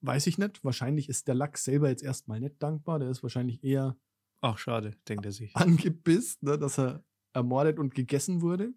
weiß 0.00 0.26
ich 0.26 0.38
nicht. 0.38 0.64
Wahrscheinlich 0.64 1.08
ist 1.08 1.28
der 1.28 1.34
Lachs 1.34 1.64
selber 1.64 1.88
jetzt 1.88 2.02
erstmal 2.02 2.40
nicht 2.40 2.62
dankbar. 2.62 2.98
Der 2.98 3.10
ist 3.10 3.22
wahrscheinlich 3.22 3.62
eher 3.62 3.96
Ach, 4.40 4.58
schade, 4.58 4.96
denkt 5.08 5.24
er 5.24 5.32
sich. 5.32 5.54
angepisst, 5.56 6.42
ne, 6.42 6.58
dass 6.58 6.78
er 6.78 7.04
ermordet 7.34 7.78
und 7.78 7.94
gegessen 7.94 8.40
wurde. 8.40 8.72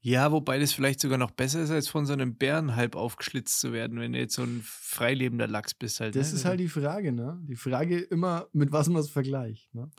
Ja, 0.00 0.32
wobei 0.32 0.58
das 0.58 0.72
vielleicht 0.72 1.00
sogar 1.00 1.18
noch 1.18 1.30
besser 1.30 1.62
ist, 1.62 1.70
als 1.70 1.88
von 1.88 2.06
so 2.06 2.12
einem 2.12 2.34
Bären 2.34 2.74
halb 2.74 2.96
aufgeschlitzt 2.96 3.60
zu 3.60 3.72
werden, 3.72 4.00
wenn 4.00 4.12
du 4.12 4.18
jetzt 4.18 4.34
so 4.34 4.42
ein 4.42 4.62
freilebender 4.64 5.46
Lachs 5.46 5.74
bist 5.74 6.00
halt. 6.00 6.16
Das 6.16 6.32
ne? 6.32 6.38
ist 6.38 6.44
halt 6.44 6.60
die 6.60 6.68
Frage, 6.68 7.12
ne? 7.12 7.38
Die 7.42 7.56
Frage 7.56 7.98
immer, 7.98 8.48
mit 8.52 8.72
was 8.72 8.88
man 8.88 9.00
es 9.00 9.10
vergleicht, 9.10 9.72
ne? 9.74 9.90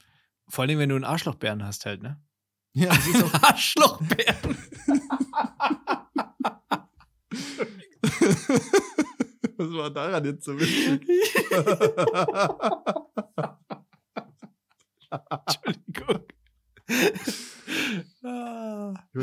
Vor 0.50 0.65
allem, 0.65 0.77
wenn 0.77 0.89
du 0.89 0.96
einen 0.96 1.05
Arschlochbären 1.05 1.63
hast 1.63 1.86
halt, 1.86 2.03
ne? 2.03 2.22
Ja, 2.74 2.89
das 2.89 3.08
ist 3.08 3.24
auch, 3.24 3.43
Arschlochbären! 3.43 4.43
was 9.58 9.74
war 9.74 9.89
daran 9.89 10.25
jetzt 10.25 10.43
so 10.43 10.60
witzig? 10.60 11.08
Entschuldigung. 15.29 16.24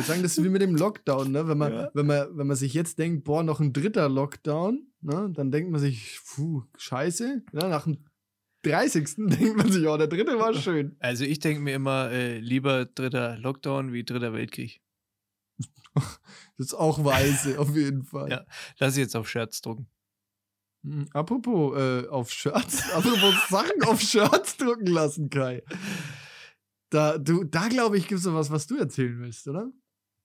Ich 0.00 0.06
würde 0.08 0.12
sagen, 0.14 0.22
das 0.22 0.38
ist 0.38 0.44
wie 0.44 0.48
mit 0.48 0.62
dem 0.62 0.76
Lockdown, 0.76 1.30
ne? 1.32 1.46
Wenn 1.48 1.58
man, 1.58 1.72
Ja. 1.72 1.90
wenn 1.94 2.06
man, 2.06 2.36
wenn 2.36 2.46
man 2.46 2.56
sich 2.56 2.74
jetzt 2.74 2.98
denkt, 2.98 3.24
boah, 3.24 3.42
noch 3.42 3.60
ein 3.60 3.72
dritter 3.72 4.08
Lockdown, 4.08 4.86
ne? 5.00 5.30
Dann 5.34 5.50
denkt 5.50 5.70
man 5.70 5.80
sich, 5.80 6.20
puh, 6.26 6.62
scheiße. 6.76 7.42
Ja, 7.52 7.68
nach 7.68 7.84
dem 7.84 8.04
30. 8.62 9.14
denkt 9.16 9.56
man 9.56 9.70
sich, 9.72 9.86
oh, 9.86 9.96
der 9.96 10.06
dritte 10.08 10.38
war 10.38 10.54
schön. 10.54 10.96
Also 11.00 11.24
ich 11.24 11.38
denke 11.38 11.60
mir 11.62 11.74
immer, 11.74 12.10
äh, 12.10 12.38
lieber 12.38 12.84
dritter 12.86 13.38
Lockdown 13.38 13.92
wie 13.92 14.04
dritter 14.04 14.32
Weltkrieg. 14.32 14.80
Das 16.56 16.66
ist 16.66 16.74
auch 16.74 17.04
weise, 17.04 17.58
auf 17.58 17.74
jeden 17.74 18.04
Fall. 18.04 18.30
Ja. 18.30 18.46
Lass 18.78 18.94
ich 18.96 19.00
jetzt 19.00 19.16
auf 19.16 19.28
Scherz 19.28 19.60
drucken. 19.60 19.88
Hm, 20.84 21.08
Apropos 21.12 21.76
äh, 21.76 22.06
auf 22.08 22.30
Shirts, 22.30 22.90
apropos 22.92 23.34
Sachen 23.48 23.82
auf 23.84 24.00
Shirts 24.00 24.56
drucken 24.56 24.86
lassen, 24.86 25.30
Kai. 25.30 25.62
Da, 26.90 27.18
du, 27.18 27.44
da 27.44 27.68
glaube 27.68 27.98
ich, 27.98 28.08
gibt 28.08 28.20
es 28.20 28.26
was, 28.26 28.50
was 28.50 28.66
du 28.66 28.76
erzählen 28.76 29.18
willst, 29.20 29.46
oder? 29.48 29.70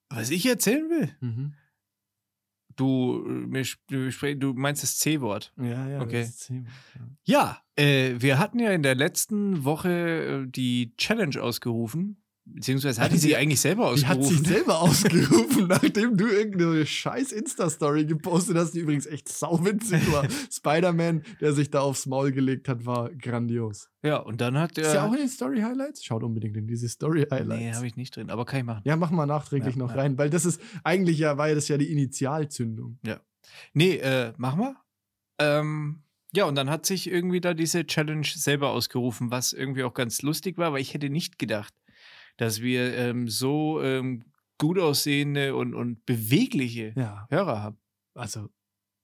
Was 0.09 0.29
ich 0.29 0.45
erzählen 0.45 0.89
will? 0.89 1.15
Mhm. 1.19 1.53
Du, 2.75 3.25
äh, 3.53 4.35
du, 4.35 4.53
meinst 4.53 4.83
das 4.83 4.97
C-Wort. 4.97 5.53
Ja, 5.57 5.87
ja. 5.87 6.01
Okay. 6.01 6.23
das 6.23 6.39
Thema, 6.39 6.67
ja. 6.95 7.61
Ja, 7.77 7.83
äh, 7.83 8.15
wir 8.19 8.37
hatten 8.37 8.59
ja 8.59 8.71
in 8.71 8.83
der 8.83 8.95
letzten 8.95 9.63
Woche 9.63 10.43
äh, 10.45 10.47
die 10.49 10.93
Challenge 10.97 11.41
ausgerufen. 11.41 12.21
Beziehungsweise 12.47 13.01
hatte 13.01 13.15
ich 13.15 13.21
sie 13.21 13.35
eigentlich 13.35 13.59
selber 13.59 13.93
Die 13.95 14.05
hat 14.05 14.23
sich 14.23 14.37
ausgerufen. 14.37 14.45
selber 14.45 14.79
ausgerufen, 14.81 15.67
nachdem 15.67 16.15
du 16.15 16.27
irgendeine 16.27 16.85
scheiß 16.85 17.31
Insta-Story 17.31 18.05
gepostet 18.05 18.55
hast, 18.55 18.71
die 18.75 18.79
übrigens 18.81 19.07
echt 19.07 19.27
sauwitzig 19.29 20.11
war. 20.11 20.27
Spider-Man, 20.51 21.23
der 21.41 21.53
sich 21.53 21.71
da 21.71 21.79
aufs 21.81 22.05
Maul 22.05 22.31
gelegt 22.31 22.69
hat, 22.69 22.85
war 22.85 23.09
grandios. 23.15 23.89
Ja, 24.03 24.17
und 24.17 24.41
dann 24.41 24.57
hat 24.59 24.77
Ist 24.77 24.93
ja 24.93 25.01
er. 25.01 25.05
auch 25.05 25.13
in 25.13 25.19
den 25.19 25.27
Story-Highlights? 25.29 26.05
Schaut 26.05 26.21
unbedingt 26.23 26.55
in 26.55 26.67
diese 26.67 26.87
Story-Highlights. 26.87 27.59
nee, 27.61 27.73
habe 27.73 27.87
ich 27.87 27.95
nicht 27.95 28.15
drin, 28.15 28.29
aber 28.29 28.45
kann 28.45 28.59
ich 28.59 28.65
machen. 28.65 28.81
ja, 28.85 28.95
mach 28.95 29.09
mal 29.09 29.25
nachträglich 29.25 29.75
Ja, 29.75 29.79
noch 29.79 29.89
ja. 29.95 30.01
rein, 30.01 30.17
weil 30.19 30.29
das 30.29 30.45
ist, 30.45 30.61
eigentlich 30.83 31.17
ja, 31.17 31.37
war 31.39 31.49
ja 31.49 31.55
das 31.55 31.67
ja 31.67 31.77
die 31.79 31.91
Initialzündung. 31.91 32.99
Nee, 33.73 33.95
äh, 33.97 34.33
machen 34.37 34.59
wir. 34.59 34.75
Ähm, 35.39 36.03
ja, 36.33 36.45
und 36.45 36.55
dann 36.55 36.69
hat 36.69 36.85
sich 36.85 37.09
irgendwie 37.09 37.41
da 37.41 37.53
diese 37.53 37.85
Challenge 37.87 38.25
selber 38.25 38.69
ausgerufen, 38.69 39.31
was 39.31 39.51
irgendwie 39.53 39.83
auch 39.83 39.93
ganz 39.93 40.21
lustig 40.21 40.57
war, 40.57 40.73
weil 40.73 40.81
ich 40.81 40.93
hätte 40.93 41.09
nicht 41.09 41.39
gedacht, 41.39 41.73
dass 42.37 42.61
wir 42.61 42.95
ähm, 42.95 43.27
so 43.27 43.81
ähm, 43.81 44.23
gut 44.57 44.79
aussehende 44.79 45.55
und, 45.55 45.73
und 45.73 46.05
bewegliche 46.05 46.93
Ja, 46.95 47.25
Hörer 47.29 47.61
haben. 47.61 47.77
also 48.13 48.49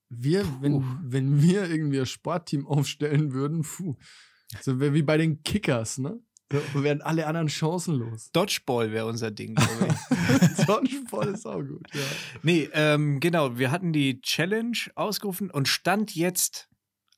wir, 0.09 0.45
wenn, 0.61 0.81
Puh. 0.81 0.85
wenn 1.03 1.41
wir 1.41 1.69
irgendwie 1.69 1.99
ein 1.99 2.05
Sportteam 2.05 2.67
aufstellen 2.67 3.31
würden, 3.33 3.61
puh, 3.61 3.95
so 4.59 4.79
wär 4.79 4.93
wie 4.93 5.03
bei 5.03 5.17
den 5.17 5.41
Kickers, 5.43 5.97
ne? 5.97 6.19
Da 6.49 6.59
wären 6.73 7.01
alle 7.01 7.27
anderen 7.27 7.47
chancenlos. 7.47 8.29
Dodgeball 8.33 8.91
wäre 8.91 9.05
unser 9.05 9.31
Ding, 9.31 9.55
glaube 9.55 9.87
ich. 9.87 10.65
Dodgeball 10.65 11.29
ist 11.29 11.45
auch 11.45 11.61
gut, 11.61 11.87
ja. 11.93 12.01
Nee, 12.43 12.67
ähm, 12.73 13.21
genau, 13.21 13.57
wir 13.57 13.71
hatten 13.71 13.93
die 13.93 14.19
Challenge 14.19 14.77
ausgerufen 14.95 15.49
und 15.49 15.69
stand 15.69 16.13
jetzt, 16.13 16.67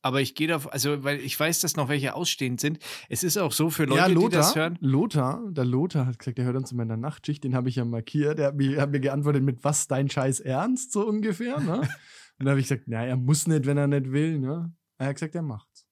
aber 0.04 0.22
ich 0.22 0.36
gehe 0.36 0.48
davon, 0.48 0.72
also 0.72 1.04
weil 1.04 1.20
ich 1.22 1.40
weiß, 1.40 1.62
dass 1.62 1.78
noch 1.78 1.88
welche 1.88 2.14
ausstehend 2.14 2.60
sind. 2.60 2.78
Es 3.10 3.24
ist 3.24 3.38
auch 3.38 3.54
so 3.54 3.70
für 3.70 3.86
Leute, 3.86 4.02
ja, 4.02 4.08
die 4.10 4.14
Lothar, 4.14 4.30
das 4.30 4.56
hören. 4.56 4.78
Lothar, 4.82 5.42
der 5.50 5.66
Lothar 5.66 6.06
hat 6.06 6.20
gesagt, 6.20 6.38
der 6.38 6.46
hört 6.46 6.58
uns 6.58 6.72
in 6.72 6.78
meiner 6.78 6.98
Nachtschicht, 6.98 7.44
den 7.44 7.56
habe 7.56 7.70
ich 7.70 7.78
ja 7.78 7.86
markiert. 7.86 8.38
Der 8.38 8.48
hat 8.48 8.56
mir, 8.56 8.82
hat 8.82 8.92
mir 8.92 9.00
geantwortet 9.00 9.44
mit 9.44 9.64
was 9.64 9.88
dein 9.88 10.10
Scheiß 10.10 10.42
Ernst, 10.42 10.92
so 10.92 11.08
ungefähr, 11.08 11.60
ne? 11.60 11.80
Und 12.40 12.46
da 12.46 12.52
habe 12.52 12.60
ich 12.60 12.68
gesagt, 12.68 12.84
na, 12.88 13.06
er 13.06 13.16
muss 13.16 13.48
nicht, 13.48 13.66
wenn 13.66 13.78
er 13.78 13.88
nicht 13.88 14.12
will, 14.12 14.40
ne? 14.40 14.74
Er 14.98 15.08
hat 15.08 15.16
gesagt, 15.16 15.36
er 15.36 15.42
macht's. 15.42 15.88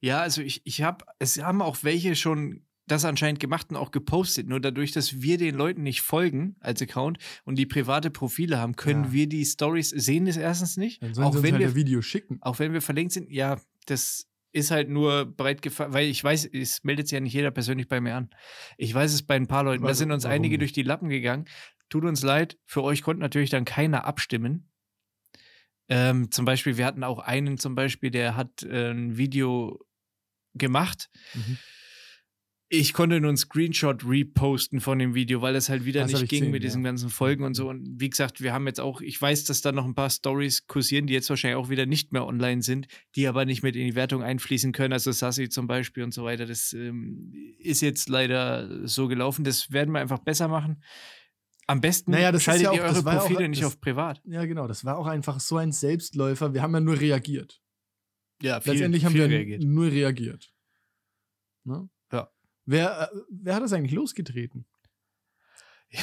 Ja, 0.00 0.20
also 0.20 0.42
ich, 0.42 0.62
ich 0.64 0.82
habe, 0.82 1.04
es 1.20 1.40
haben 1.40 1.62
auch 1.62 1.76
welche 1.82 2.16
schon 2.16 2.66
das 2.86 3.04
anscheinend 3.04 3.38
gemacht 3.40 3.70
und 3.70 3.76
auch 3.76 3.90
gepostet. 3.92 4.48
Nur 4.48 4.60
dadurch, 4.60 4.92
dass 4.92 5.22
wir 5.22 5.38
den 5.38 5.54
Leuten 5.54 5.82
nicht 5.82 6.00
folgen 6.02 6.56
als 6.60 6.82
Account 6.82 7.18
und 7.44 7.56
die 7.56 7.66
private 7.66 8.10
Profile 8.10 8.58
haben, 8.58 8.74
können 8.76 9.04
Ja. 9.04 9.12
wir 9.12 9.28
die 9.28 9.44
Stories 9.44 9.90
sehen 9.90 10.26
es 10.26 10.36
erstens 10.36 10.76
nicht. 10.76 11.02
Dann 11.02 11.14
sollen 11.14 11.26
Auch 11.28 11.32
sie 11.32 11.38
uns 11.38 11.44
wenn, 11.46 11.52
halt 11.54 11.60
wir, 11.62 11.68
ein 11.68 11.74
Video 11.74 12.02
schicken. 12.02 12.38
auch 12.40 12.58
wenn 12.58 12.72
wir 12.72 12.82
verlinkt 12.82 13.12
sind, 13.12 13.30
ja, 13.30 13.60
das 13.86 14.28
ist 14.54 14.70
halt 14.70 14.90
nur 14.90 15.24
breit 15.24 15.62
gefallen, 15.62 15.92
weil 15.94 16.08
ich 16.08 16.22
weiß, 16.22 16.44
es 16.52 16.84
meldet 16.84 17.08
sich 17.08 17.14
ja 17.14 17.20
nicht 17.20 17.32
jeder 17.32 17.50
persönlich 17.50 17.88
bei 17.88 18.00
mir 18.00 18.14
an. 18.16 18.30
Ich 18.76 18.92
weiß 18.92 19.12
es 19.14 19.22
bei 19.22 19.36
ein 19.36 19.46
paar 19.46 19.64
Leuten, 19.64 19.84
da 19.84 19.94
sind 19.94 20.10
uns 20.12 20.24
warum 20.24 20.34
einige 20.34 20.58
durch 20.58 20.72
die 20.72 20.82
Lappen 20.82 21.08
gegangen. 21.08 21.46
Tut 21.88 22.04
uns 22.04 22.22
leid, 22.22 22.58
für 22.66 22.82
euch 22.82 23.02
konnte 23.02 23.20
natürlich 23.20 23.50
dann 23.50 23.64
keiner 23.64 24.04
abstimmen. 24.04 24.68
Ähm, 25.88 26.30
zum 26.30 26.44
Beispiel, 26.44 26.76
wir 26.76 26.86
hatten 26.86 27.04
auch 27.04 27.18
einen 27.18 27.58
zum 27.58 27.74
Beispiel, 27.74 28.10
der 28.10 28.36
hat 28.36 28.62
äh, 28.62 28.90
ein 28.90 29.16
Video 29.16 29.78
gemacht. 30.54 31.10
Mhm. 31.34 31.58
Ich 32.74 32.94
konnte 32.94 33.20
nur 33.20 33.28
einen 33.28 33.36
Screenshot 33.36 34.02
reposten 34.02 34.80
von 34.80 34.98
dem 34.98 35.14
Video, 35.14 35.42
weil 35.42 35.54
es 35.56 35.68
halt 35.68 35.84
wieder 35.84 36.00
Das 36.00 36.12
nicht 36.12 36.22
ich 36.22 36.28
ging 36.30 36.38
gesehen, 36.40 36.52
mit 36.52 36.62
diesen 36.62 36.82
ja. 36.82 36.88
ganzen 36.88 37.10
Folgen 37.10 37.44
und 37.44 37.52
so. 37.52 37.68
Und 37.68 38.00
wie 38.00 38.08
gesagt, 38.08 38.40
wir 38.40 38.54
haben 38.54 38.66
jetzt 38.66 38.80
auch, 38.80 39.02
ich 39.02 39.20
weiß, 39.20 39.44
dass 39.44 39.60
da 39.60 39.72
noch 39.72 39.84
ein 39.84 39.94
paar 39.94 40.08
Stories 40.08 40.66
kursieren, 40.66 41.06
die 41.06 41.12
jetzt 41.12 41.28
wahrscheinlich 41.28 41.56
auch 41.58 41.68
wieder 41.68 41.84
nicht 41.84 42.14
mehr 42.14 42.24
online 42.24 42.62
sind, 42.62 42.86
die 43.14 43.26
aber 43.28 43.44
nicht 43.44 43.62
mit 43.62 43.76
in 43.76 43.84
die 43.88 43.94
Wertung 43.94 44.22
einfließen 44.22 44.72
können. 44.72 44.94
Also 44.94 45.12
Sassy 45.12 45.50
zum 45.50 45.66
Beispiel 45.66 46.02
und 46.02 46.14
so 46.14 46.24
weiter. 46.24 46.46
Das 46.46 46.72
ähm, 46.72 47.34
ist 47.58 47.82
jetzt 47.82 48.08
leider 48.08 48.88
so 48.88 49.06
gelaufen. 49.06 49.44
Das 49.44 49.70
werden 49.70 49.92
wir 49.92 50.00
einfach 50.00 50.20
besser 50.20 50.48
machen. 50.48 50.82
Am 51.66 51.82
besten 51.82 52.12
Naja, 52.12 52.40
schaltet 52.40 52.62
ja 52.64 52.70
auch- 52.70 52.74
ihr 52.76 52.82
eure 52.84 52.94
ja 53.04 53.18
auch- 53.20 53.26
Profile 53.28 53.50
nicht 53.50 53.60
das- 53.60 53.66
auf 53.68 53.80
privat. 53.82 54.22
Ja, 54.24 54.46
genau. 54.46 54.66
Das 54.66 54.82
war 54.86 54.96
auch 54.96 55.06
einfach 55.06 55.40
so 55.40 55.58
ein 55.58 55.72
Selbstläufer. 55.72 56.54
Wir 56.54 56.62
haben 56.62 56.72
ja 56.72 56.80
nur 56.80 56.98
reagiert. 56.98 57.60
Ja, 58.40 58.62
viel, 58.62 58.72
Letztendlich 58.72 59.04
haben 59.04 59.12
viel 59.12 59.20
wir 59.28 59.28
reagiert. 59.28 59.62
nur 59.62 59.86
reagiert. 59.92 60.54
Ne? 61.64 61.90
Wer, 62.64 63.10
äh, 63.12 63.16
wer 63.30 63.54
hat 63.56 63.62
das 63.62 63.72
eigentlich 63.72 63.92
losgetreten? 63.92 64.64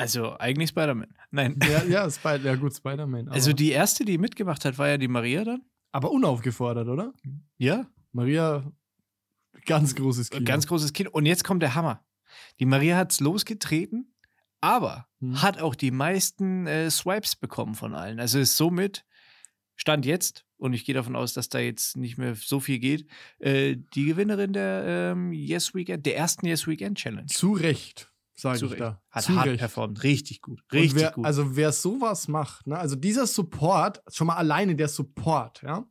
Also 0.00 0.38
eigentlich 0.38 0.68
Spider-Man. 0.70 1.12
Nein. 1.32 1.58
Ja, 1.68 1.82
ja, 1.88 2.08
Spider, 2.08 2.44
ja 2.44 2.54
gut, 2.54 2.72
Spider-Man. 2.72 3.30
Also 3.30 3.52
die 3.52 3.70
erste, 3.72 4.04
die 4.04 4.16
mitgemacht 4.16 4.64
hat, 4.64 4.78
war 4.78 4.88
ja 4.88 4.96
die 4.96 5.08
Maria 5.08 5.42
dann. 5.42 5.62
aber 5.90 6.12
unaufgefordert, 6.12 6.86
oder? 6.86 7.12
Ja. 7.56 7.84
Maria, 8.12 8.70
ganz 9.66 9.96
großes 9.96 10.30
Kino. 10.30 10.44
Ganz 10.44 10.68
großes 10.68 10.92
Kind. 10.92 11.12
Und 11.12 11.26
jetzt 11.26 11.42
kommt 11.42 11.62
der 11.64 11.74
Hammer. 11.74 12.06
Die 12.60 12.64
Maria 12.66 12.96
hat 12.96 13.10
es 13.10 13.18
losgetreten, 13.18 14.14
aber 14.60 15.08
Hm. 15.20 15.42
hat 15.42 15.60
auch 15.60 15.74
die 15.74 15.90
meisten 15.90 16.68
äh, 16.68 16.92
Swipes 16.92 17.34
bekommen 17.34 17.74
von 17.74 17.92
allen. 17.96 18.20
Also 18.20 18.38
ist 18.38 18.56
somit, 18.56 19.04
Stand 19.74 20.06
jetzt, 20.06 20.44
und 20.58 20.72
ich 20.72 20.84
gehe 20.84 20.94
davon 20.94 21.16
aus, 21.16 21.32
dass 21.32 21.48
da 21.48 21.58
jetzt 21.58 21.96
nicht 21.96 22.18
mehr 22.18 22.34
so 22.34 22.60
viel 22.60 22.78
geht, 22.78 23.06
äh, 23.38 23.76
die 23.94 24.04
Gewinnerin 24.06 24.52
der 24.52 25.12
ähm, 25.12 25.32
Yes 25.32 25.74
Weekend, 25.74 26.04
der 26.04 26.16
ersten 26.16 26.46
Yes 26.46 26.66
Weekend 26.66 26.98
Challenge. 26.98 27.26
Zu 27.26 27.52
Recht, 27.52 28.12
sage 28.34 28.64
ich 28.64 28.70
Recht. 28.72 28.80
da. 28.80 29.02
Hat 29.10 29.24
Zu 29.24 29.36
hart 29.36 29.46
Recht. 29.46 29.58
performt. 29.58 30.02
Richtig 30.02 30.42
gut. 30.42 30.62
Richtig 30.72 31.00
wer, 31.00 31.12
gut. 31.12 31.24
Also 31.24 31.56
wer 31.56 31.72
sowas 31.72 32.28
macht, 32.28 32.66
ne, 32.66 32.78
also 32.78 32.96
dieser 32.96 33.26
Support, 33.26 34.02
schon 34.12 34.26
mal 34.26 34.36
alleine 34.36 34.76
der 34.76 34.88
Support, 34.88 35.62
ja, 35.62 35.88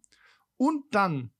und 0.58 0.84
dann 0.92 1.32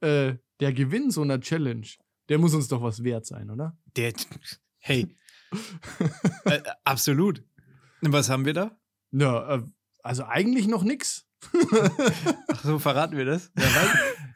äh, 0.00 0.34
der 0.60 0.72
Gewinn 0.72 1.10
so 1.10 1.22
einer 1.22 1.40
Challenge, 1.40 1.86
der 2.28 2.38
muss 2.38 2.54
uns 2.54 2.68
doch 2.68 2.82
was 2.82 3.04
wert 3.04 3.26
sein, 3.26 3.50
oder? 3.50 3.76
der, 3.96 4.12
hey. 4.78 5.16
äh, 6.44 6.62
absolut. 6.84 7.44
Und 8.00 8.12
was 8.12 8.28
haben 8.30 8.44
wir 8.44 8.54
da? 8.54 8.78
Ja, 9.10 9.56
äh, 9.56 9.62
also 10.02 10.24
eigentlich 10.24 10.66
noch 10.66 10.82
nix. 10.82 11.28
Ach 12.48 12.64
so, 12.64 12.78
verraten 12.78 13.16
wir 13.16 13.24
das? 13.24 13.50
Ja, 13.56 13.62
weiß, 13.64 13.88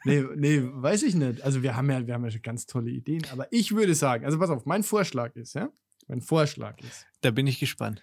nee, 0.05 0.25
nee, 0.35 0.61
weiß 0.63 1.03
ich 1.03 1.15
nicht. 1.15 1.41
Also 1.41 1.63
wir 1.63 1.75
haben 1.75 1.89
ja, 1.89 2.05
wir 2.05 2.13
haben 2.13 2.23
ja 2.25 2.31
schon 2.31 2.41
ganz 2.41 2.65
tolle 2.65 2.91
Ideen, 2.91 3.25
aber 3.31 3.47
ich 3.51 3.75
würde 3.75 3.95
sagen, 3.95 4.25
also 4.25 4.37
pass 4.39 4.49
auf, 4.49 4.65
mein 4.65 4.83
Vorschlag 4.83 5.35
ist, 5.35 5.55
ja, 5.55 5.69
mein 6.07 6.21
Vorschlag 6.21 6.79
ist, 6.81 7.05
Da 7.21 7.31
bin 7.31 7.47
ich 7.47 7.59
gespannt. 7.59 8.01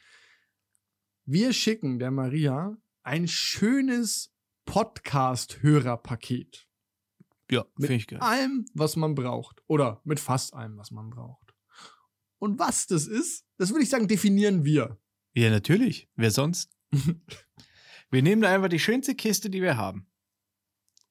wir 1.26 1.52
schicken 1.52 1.98
der 1.98 2.10
Maria 2.10 2.76
ein 3.02 3.28
schönes 3.28 4.32
Podcast-Hörerpaket. 4.66 6.66
Ja, 7.50 7.62
Mit 7.76 7.88
finde 7.88 7.94
ich 7.96 8.06
geil. 8.06 8.20
allem, 8.20 8.64
was 8.74 8.96
man 8.96 9.14
braucht. 9.14 9.62
Oder 9.66 10.00
mit 10.04 10.18
fast 10.20 10.54
allem, 10.54 10.76
was 10.78 10.90
man 10.90 11.10
braucht. 11.10 11.54
Und 12.38 12.58
was 12.58 12.86
das 12.86 13.06
ist, 13.06 13.44
das 13.58 13.70
würde 13.70 13.82
ich 13.84 13.90
sagen, 13.90 14.08
definieren 14.08 14.64
wir. 14.64 14.98
Ja, 15.34 15.50
natürlich. 15.50 16.08
Wer 16.16 16.30
sonst? 16.30 16.70
wir 18.10 18.22
nehmen 18.22 18.42
da 18.42 18.54
einfach 18.54 18.68
die 18.68 18.78
schönste 18.78 19.14
Kiste, 19.14 19.50
die 19.50 19.62
wir 19.62 19.76
haben. 19.76 20.06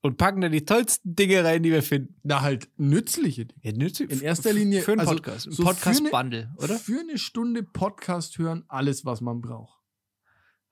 und 0.01 0.17
packen 0.17 0.41
da 0.41 0.49
die 0.49 0.65
tollsten 0.65 1.15
Dinge 1.15 1.43
rein, 1.45 1.63
die 1.63 1.71
wir 1.71 1.81
finden. 1.81 2.15
Na, 2.23 2.41
halt 2.41 2.69
nützliche 2.77 3.45
Dinge. 3.45 3.61
Ja, 3.63 3.71
nützlich. 3.71 4.11
In 4.11 4.19
erster 4.21 4.51
Linie 4.51 4.81
Für 4.81 4.91
einen 4.91 4.99
also 5.01 5.13
Podcast. 5.13 5.47
Ein 5.47 5.51
so 5.53 5.63
Podcast-Bundle, 5.63 6.53
oder? 6.57 6.77
Für 6.77 6.99
eine 6.99 7.17
Stunde 7.17 7.63
Podcast 7.63 8.37
hören, 8.37 8.65
alles, 8.67 9.05
was 9.05 9.21
man 9.21 9.39
braucht. 9.41 9.79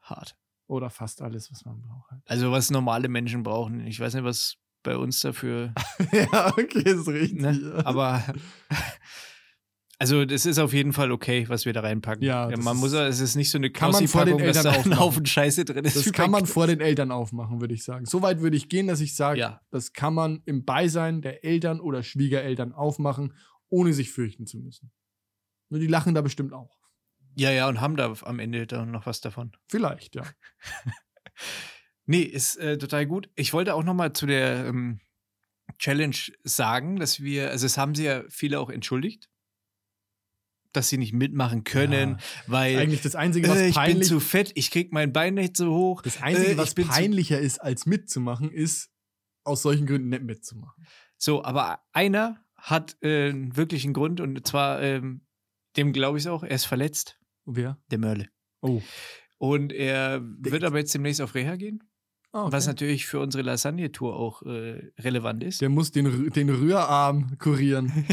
Hart. 0.01 0.35
Oder 0.67 0.89
fast 0.89 1.21
alles, 1.21 1.49
was 1.51 1.63
man 1.65 1.81
braucht. 1.81 2.11
halt. 2.11 2.21
Also, 2.25 2.51
was 2.51 2.71
normale 2.71 3.07
Menschen 3.07 3.43
brauchen. 3.43 3.85
Ich 3.87 3.99
weiß 3.99 4.13
nicht, 4.15 4.23
was 4.23 4.57
bei 4.83 4.97
uns 4.97 5.21
dafür. 5.21 5.73
ja, 6.11 6.47
okay, 6.57 6.81
ist 6.89 7.07
richtig. 7.07 7.41
Ne? 7.41 7.81
Aber. 7.85 8.23
Also, 10.01 10.25
das 10.25 10.47
ist 10.47 10.57
auf 10.57 10.73
jeden 10.73 10.93
Fall 10.93 11.11
okay, 11.11 11.47
was 11.47 11.65
wir 11.65 11.73
da 11.73 11.81
reinpacken. 11.81 12.23
Ja, 12.23 12.47
das 12.49 12.59
man 12.65 12.75
muss, 12.77 12.91
es 12.91 13.19
ist 13.19 13.35
nicht 13.35 13.51
so 13.51 13.59
eine 13.59 13.69
Kann 13.69 13.91
man 13.91 14.07
vor 14.07 14.25
den 14.25 14.39
Eltern 14.39 14.63
da 14.63 14.71
ein 14.71 14.75
aufmachen. 14.79 14.99
Haufen 14.99 15.25
Scheiße 15.27 15.63
drin 15.63 15.85
ist. 15.85 15.95
Das 15.95 16.11
kann 16.11 16.31
man 16.31 16.47
vor 16.47 16.65
den 16.65 16.79
Eltern 16.79 17.11
aufmachen, 17.11 17.61
würde 17.61 17.75
ich 17.75 17.83
sagen. 17.83 18.07
So 18.07 18.23
weit 18.23 18.41
würde 18.41 18.57
ich 18.57 18.67
gehen, 18.67 18.87
dass 18.87 18.99
ich 18.99 19.15
sage, 19.15 19.39
Ja. 19.39 19.61
das 19.69 19.93
kann 19.93 20.15
man 20.15 20.41
im 20.45 20.65
Beisein 20.65 21.21
der 21.21 21.45
Eltern 21.45 21.79
oder 21.79 22.01
Schwiegereltern 22.01 22.73
aufmachen, 22.73 23.35
ohne 23.69 23.93
sich 23.93 24.09
fürchten 24.11 24.47
zu 24.47 24.57
müssen. 24.57 24.91
Nur 25.69 25.79
die 25.79 25.85
lachen 25.85 26.15
da 26.15 26.21
bestimmt 26.21 26.51
auch. 26.51 26.79
Ja, 27.35 27.51
ja, 27.51 27.69
und 27.69 27.79
haben 27.79 27.95
da 27.95 28.11
am 28.23 28.39
Ende 28.39 28.65
dann 28.65 28.89
noch 28.89 29.05
was 29.05 29.21
davon. 29.21 29.51
Vielleicht, 29.67 30.15
ja. 30.15 30.23
Nee, 32.07 32.23
ist 32.23 32.55
äh, 32.57 32.79
total 32.79 33.05
gut. 33.05 33.29
Ich 33.35 33.53
wollte 33.53 33.75
auch 33.75 33.83
noch 33.83 33.93
mal 33.93 34.11
zu 34.13 34.25
der 34.25 34.65
ähm, 34.65 34.99
Challenge 35.77 36.15
sagen, 36.43 36.97
dass 36.99 37.21
wir, 37.21 37.51
also 37.51 37.65
es 37.67 37.77
haben 37.77 37.95
sie 37.95 38.05
ja 38.05 38.23
viele 38.29 38.59
auch 38.59 38.69
entschuldigt, 38.71 39.29
dass 40.73 40.89
sie 40.89 40.97
nicht 40.97 41.13
mitmachen 41.13 41.63
können, 41.63 42.11
Ja. 42.11 42.17
weil 42.47 42.77
Eigentlich 42.77 43.01
das 43.01 43.15
Einzige, 43.15 43.47
was 43.49 43.57
äh, 43.57 43.67
ich 43.67 43.75
bin 43.75 43.83
peinlich 43.83 44.07
zu 44.07 44.19
fett, 44.19 44.51
ich 44.55 44.71
krieg 44.71 44.91
mein 44.93 45.11
Bein 45.13 45.33
nicht 45.35 45.57
so 45.57 45.73
hoch. 45.73 46.01
Das 46.01 46.21
Einzige, 46.21 46.51
Äh, 46.51 46.57
was 46.57 46.73
bin 46.73 46.87
peinlicher 46.87 47.39
ist, 47.39 47.59
als 47.59 47.85
mitzumachen, 47.85 48.51
ist 48.51 48.89
aus 49.43 49.61
solchen 49.61 49.85
Gründen 49.87 50.09
nicht 50.09 50.23
mitzumachen. 50.23 50.85
So, 51.17 51.43
aber 51.43 51.79
einer 51.91 52.43
hat 52.55 52.97
äh, 53.01 53.29
einen 53.29 53.57
wirklichen 53.57 53.93
Grund 53.93 54.21
und 54.21 54.45
zwar, 54.47 54.81
ähm, 54.81 55.25
dem 55.77 55.93
glaube 55.93 56.17
ich 56.17 56.23
es 56.25 56.27
auch, 56.27 56.43
er 56.43 56.51
ist 56.51 56.65
verletzt, 56.65 57.19
Wer? 57.45 57.79
der 57.89 57.97
Mörle. 57.99 58.29
Oh. 58.61 58.81
Und 59.37 59.73
er 59.73 60.21
wird 60.23 60.63
aber 60.63 60.77
jetzt 60.77 60.93
demnächst 60.93 61.21
auf 61.21 61.33
Reha 61.33 61.55
gehen, 61.55 61.83
Ah, 62.33 62.43
okay. 62.43 62.53
was 62.53 62.67
natürlich 62.67 63.05
für 63.07 63.19
unsere 63.19 63.43
Lasagne-Tour 63.43 64.15
auch 64.15 64.41
äh, 64.43 64.91
relevant 64.99 65.43
ist. 65.43 65.59
Der 65.59 65.67
muss 65.67 65.91
den, 65.91 66.29
den 66.29 66.49
Rührarm 66.49 67.37
kurieren. 67.37 67.91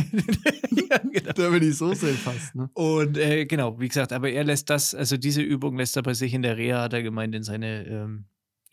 ja, 0.91 0.99
genau. 0.99 1.33
da 1.33 1.53
will 1.53 1.61
die 1.61 1.71
Soße 1.71 2.15
fast, 2.15 2.57
ne? 2.57 2.69
Und 2.75 3.17
äh, 3.17 3.47
genau, 3.47 3.79
wie 3.79 3.87
gesagt, 3.87 4.13
aber 4.13 4.29
er 4.31 4.43
lässt 4.43 4.71
das, 4.71 4.93
also 4.93 5.17
diese 5.17 5.41
Übung 5.41 5.77
lässt 5.77 5.97
er 5.97 6.03
bei 6.03 6.15
sich 6.15 6.35
in 6.35 6.43
der 6.43 6.57
Reha, 6.57 6.83
hat 6.83 6.95
er 6.95 7.05
gemeint, 7.05 7.33
in 7.37 7.45
seine 7.45 7.87
ähm, 7.87 8.25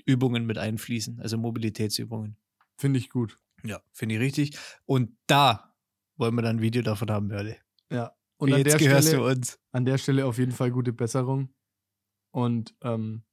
Übungen 0.05 0.47
mit 0.47 0.57
einfließen, 0.57 1.19
also 1.19 1.37
Mobilitätsübungen. 1.37 2.37
Finde 2.77 2.97
ich 2.97 3.09
gut. 3.09 3.37
Ja, 3.63 3.81
finde 3.91 4.15
ich 4.15 4.21
richtig. 4.21 4.57
Und 4.85 5.15
da 5.27 5.75
wollen 6.17 6.33
wir 6.33 6.41
dann 6.41 6.57
ein 6.57 6.61
Video 6.61 6.81
davon 6.81 7.11
haben, 7.11 7.27
Mörle. 7.27 7.57
Ja. 7.91 8.13
Und 8.37 8.49
jetzt 8.49 8.65
der, 8.65 8.77
gehörst 8.79 9.09
Stelle, 9.09 9.23
du 9.23 9.29
uns. 9.29 9.59
an 9.71 9.85
der 9.85 9.99
Stelle 9.99 10.25
auf 10.25 10.39
jeden 10.39 10.51
Fall 10.51 10.71
gute 10.71 10.91
Besserung. 10.91 11.49
Und 12.31 12.75
ähm, 12.81 13.23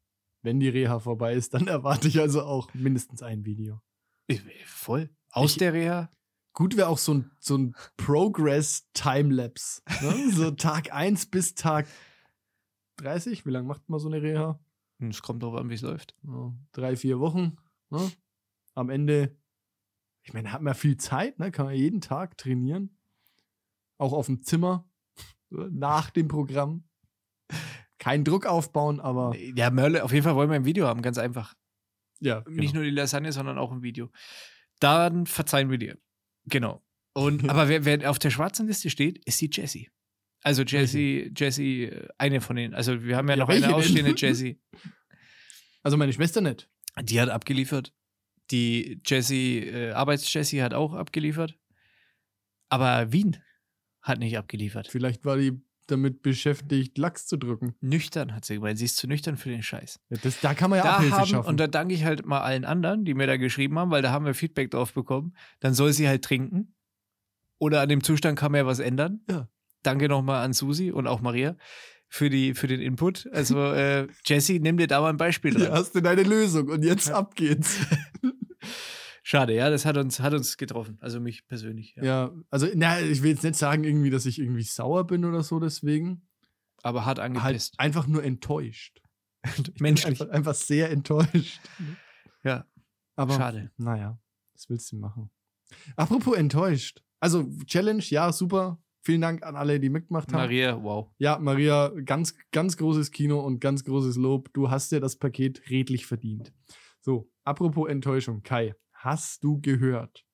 wenn 0.43 0.61
die 0.61 0.69
Reha 0.69 0.99
vorbei 1.01 1.35
ist, 1.35 1.55
dann 1.55 1.67
erwarte 1.69 2.09
ich 2.09 2.21
also 2.21 2.43
auch 2.43 2.73
mindestens 2.75 3.23
ein 3.23 3.45
Video. 3.45 3.81
Ich- 4.27 4.43
Voll. 4.67 5.11
Aus 5.31 5.53
Ich- 5.53 5.59
der 5.59 5.73
Reha? 5.73 6.11
Gut 6.55 6.77
wäre 6.77 6.89
auch 6.89 6.99
so 6.99 7.15
ein, 7.15 7.31
so 7.41 7.57
ein 7.57 7.75
Progress-Timelapse. 7.97 9.83
Ne? 10.03 10.31
so 10.35 10.51
Tag 10.51 10.93
1 10.93 11.27
bis 11.31 11.55
Tag 11.55 11.87
30. 12.97 13.47
Wie 13.47 13.51
lange 13.51 13.67
macht 13.69 13.89
man 13.89 13.99
so 14.01 14.09
eine 14.09 14.21
Reha? 14.23 14.61
Es 14.99 15.23
kommt 15.23 15.43
drauf 15.43 15.55
an, 15.55 15.71
wie 15.71 15.75
es 15.75 15.81
läuft. 15.81 16.15
Ja, 16.23 16.53
drei, 16.73 16.95
vier 16.97 17.19
Wochen. 17.21 17.57
Ne? 17.91 18.13
Am 18.75 18.91
Ende, 18.91 19.37
ich 20.23 20.33
meine, 20.33 20.53
hat 20.53 20.63
man 20.63 20.75
viel 20.75 20.97
Zeit, 20.97 21.39
ne? 21.39 21.51
kann 21.51 21.67
man 21.67 21.75
jeden 21.75 22.01
Tag 22.01 22.37
trainieren. 22.39 22.99
Auch 23.99 24.13
auf 24.13 24.27
dem 24.27 24.43
Zimmer, 24.43 24.89
nach 25.51 26.11
dem 26.11 26.29
Programm. 26.29 26.85
Kein 28.03 28.25
Druck 28.25 28.47
aufbauen, 28.47 28.99
aber 28.99 29.33
Ja, 29.55 29.71
Mörle, 29.71 30.03
auf 30.03 30.11
jeden 30.13 30.25
Fall 30.25 30.35
wollen 30.35 30.51
wir 30.51 30.57
ein 30.57 30.65
Video 30.65 30.89
haben, 30.89 31.03
ganz 31.03 31.19
einfach. 31.19 31.55
ja, 32.19 32.41
genau. 32.41 32.61
Nicht 32.61 32.75
nur 32.75 32.83
die 32.83 32.91
Lasagne, 32.91 33.31
sondern 33.31 33.59
auch 33.59 33.71
ein 33.71 33.83
Video. 33.83 34.11
Dann 34.81 35.25
verzeihen 35.27 35.71
wir 35.71 35.79
dir. 35.79 35.97
Genau. 36.47 36.83
Und, 37.13 37.49
aber 37.49 37.69
wer, 37.69 37.85
wer 37.85 38.11
auf 38.11 38.19
der 38.19 38.31
schwarzen 38.31 38.67
Liste 38.67 38.91
steht, 38.91 39.25
ist 39.25 39.41
die 39.41 39.49
Jessie. 39.53 39.89
Also 40.43 40.65
Jessie, 40.65 41.33
Jessie, 41.37 41.85
äh, 41.85 42.09
eine 42.19 42.41
von 42.41 42.57
denen. 42.57 42.75
Also 42.75 43.05
wir 43.05 43.17
haben 43.17 43.29
ja, 43.29 43.37
Ja, 43.37 43.45
noch 43.45 43.49
eine 43.49 43.73
ausstehende 43.73 44.15
Jessie. 44.17 44.61
Also 45.85 45.97
meine 45.97 46.13
Schwester 46.13 46.41
nicht. 46.41 46.69
Die 47.03 47.21
hat 47.21 47.29
abgeliefert. 47.29 47.95
Die 48.51 49.01
Jessie, 49.07 49.61
äh, 49.61 49.93
Arbeits-Jessie 49.93 50.61
hat 50.61 50.75
auch 50.75 50.95
abgeliefert. 50.95 51.57
Aber 52.69 53.13
Wien 53.13 53.37
hat 54.01 54.19
nicht 54.19 54.37
abgeliefert. 54.37 54.89
Vielleicht 54.89 55.25
war 55.25 55.37
die 55.37 55.63
damit 55.93 56.23
beschäftigt, 56.23 56.99
Lachs 56.99 57.27
zu 57.27 57.37
drücken. 57.37 57.75
Nüchtern, 57.81 58.35
hat 58.35 58.45
sie 58.45 58.55
gemeint. 58.55 58.79
Sie 58.79 58.85
ist 58.87 58.97
zu 58.97 59.07
nüchtern 59.07 59.37
für 59.37 59.51
den 59.51 59.63
Scheiß. 59.63 60.01
Ja, 60.11 60.17
das, 60.23 60.41
da 60.41 60.55
kann 60.55 60.71
man 60.71 60.79
ja 60.79 60.85
da 60.85 60.97
Abhilfe 60.97 61.17
haben, 61.17 61.27
schaffen. 61.27 61.49
und 61.49 61.61
da 61.61 61.67
danke 61.67 61.95
ich 61.95 62.05
halt 62.05 62.27
mal 62.27 62.41
allen 62.41 62.65
anderen, 62.65 63.05
die 63.05 63.15
mir 63.15 63.27
da 63.27 63.37
geschrieben 63.37 63.79
haben, 63.79 63.91
weil 63.91 64.03
da 64.03 64.11
haben 64.11 64.25
wir 64.25 64.35
Feedback 64.35 64.71
drauf 64.71 64.93
bekommen. 64.93 65.35
Dann 65.61 65.75
soll 65.75 65.93
sie 65.93 66.09
halt 66.09 66.25
trinken. 66.25 66.75
Oder 67.59 67.81
an 67.81 67.89
dem 67.89 68.03
Zustand 68.03 68.39
kann 68.39 68.51
man 68.51 68.61
ja 68.61 68.67
was 68.67 68.81
ändern. 68.81 69.21
Ja. 69.31 69.49
Danke 69.83 70.09
nochmal 70.09 70.45
an 70.45 70.53
Susi 70.53 70.91
und 70.91 71.07
auch 71.07 71.21
Maria 71.21 71.57
für, 72.09 72.29
die, 72.29 72.55
für 72.55 72.67
den 72.67 72.81
Input. 72.81 73.29
Also, 73.33 73.73
äh, 73.73 74.07
Jessie, 74.27 74.61
nimm 74.61 74.77
dir 74.77 74.87
da 74.87 75.01
mal 75.01 75.09
ein 75.09 75.17
Beispiel 75.17 75.53
dran. 75.53 75.63
Hier 75.63 75.73
hast 75.73 75.95
du 75.95 76.01
deine 76.01 76.25
Lösung 76.25 76.69
und 76.69 76.85
jetzt 76.85 77.11
ab 77.13 77.35
geht's. 77.35 77.79
Schade, 79.33 79.55
ja, 79.55 79.71
das 79.71 79.87
hat 79.87 79.97
uns, 79.97 80.21
hat 80.21 80.35
uns 80.35 80.59
getroffen. 80.59 80.99
Also 81.01 81.19
mich 81.19 81.47
persönlich. 81.47 81.95
Ja. 81.97 82.05
Ja, 82.05 82.33
also, 82.51 82.67
na, 82.75 83.01
ich 83.01 83.23
will 83.23 83.31
jetzt 83.31 83.43
nicht 83.43 83.57
sagen, 83.57 83.83
irgendwie, 83.83 84.11
dass 84.11 84.27
ich 84.27 84.39
irgendwie 84.39 84.63
sauer 84.63 85.07
bin 85.07 85.25
oder 85.25 85.43
so, 85.43 85.59
deswegen. 85.59 86.29
Aber 86.83 87.07
hart 87.07 87.19
Halt 87.19 87.35
angepisst. 87.35 87.81
einfach 87.81 88.07
nur 88.07 88.23
enttäuscht. 88.23 89.01
Menschlich. 89.81 90.21
Einfach, 90.21 90.35
einfach 90.35 90.55
sehr 90.55 90.91
enttäuscht. 90.91 91.63
Ja, 92.45 92.67
Aber 93.17 93.33
schade. 93.33 93.71
naja, 93.79 94.21
was 94.53 94.69
willst 94.69 94.93
du 94.93 94.97
machen? 94.97 95.31
Apropos 95.97 96.37
enttäuscht. 96.37 97.03
Also, 97.19 97.49
Challenge, 97.65 98.05
ja, 98.09 98.33
super. 98.33 98.83
Vielen 99.01 99.23
Dank 99.23 99.45
an 99.45 99.57
alle, 99.57 99.81
die 99.81 99.89
mitgemacht 99.89 100.31
haben. 100.31 100.43
Maria, 100.43 100.83
wow. 100.83 101.09
Ja, 101.17 101.39
Maria, 101.39 101.91
ganz, 102.05 102.35
ganz 102.51 102.77
großes 102.77 103.11
Kino 103.11 103.41
und 103.41 103.61
ganz 103.61 103.83
großes 103.83 104.17
Lob. 104.17 104.53
Du 104.53 104.71
hast 104.71 104.93
dir 104.93 105.01
das 105.01 105.17
Paket 105.17 105.71
redlich 105.71 106.05
verdient. 106.05 106.53
So, 107.01 107.31
apropos 107.45 107.89
Enttäuschung, 107.89 108.43
Kai, 108.43 108.75
hast 109.05 109.45
du 109.45 109.61
gehört? 109.61 110.25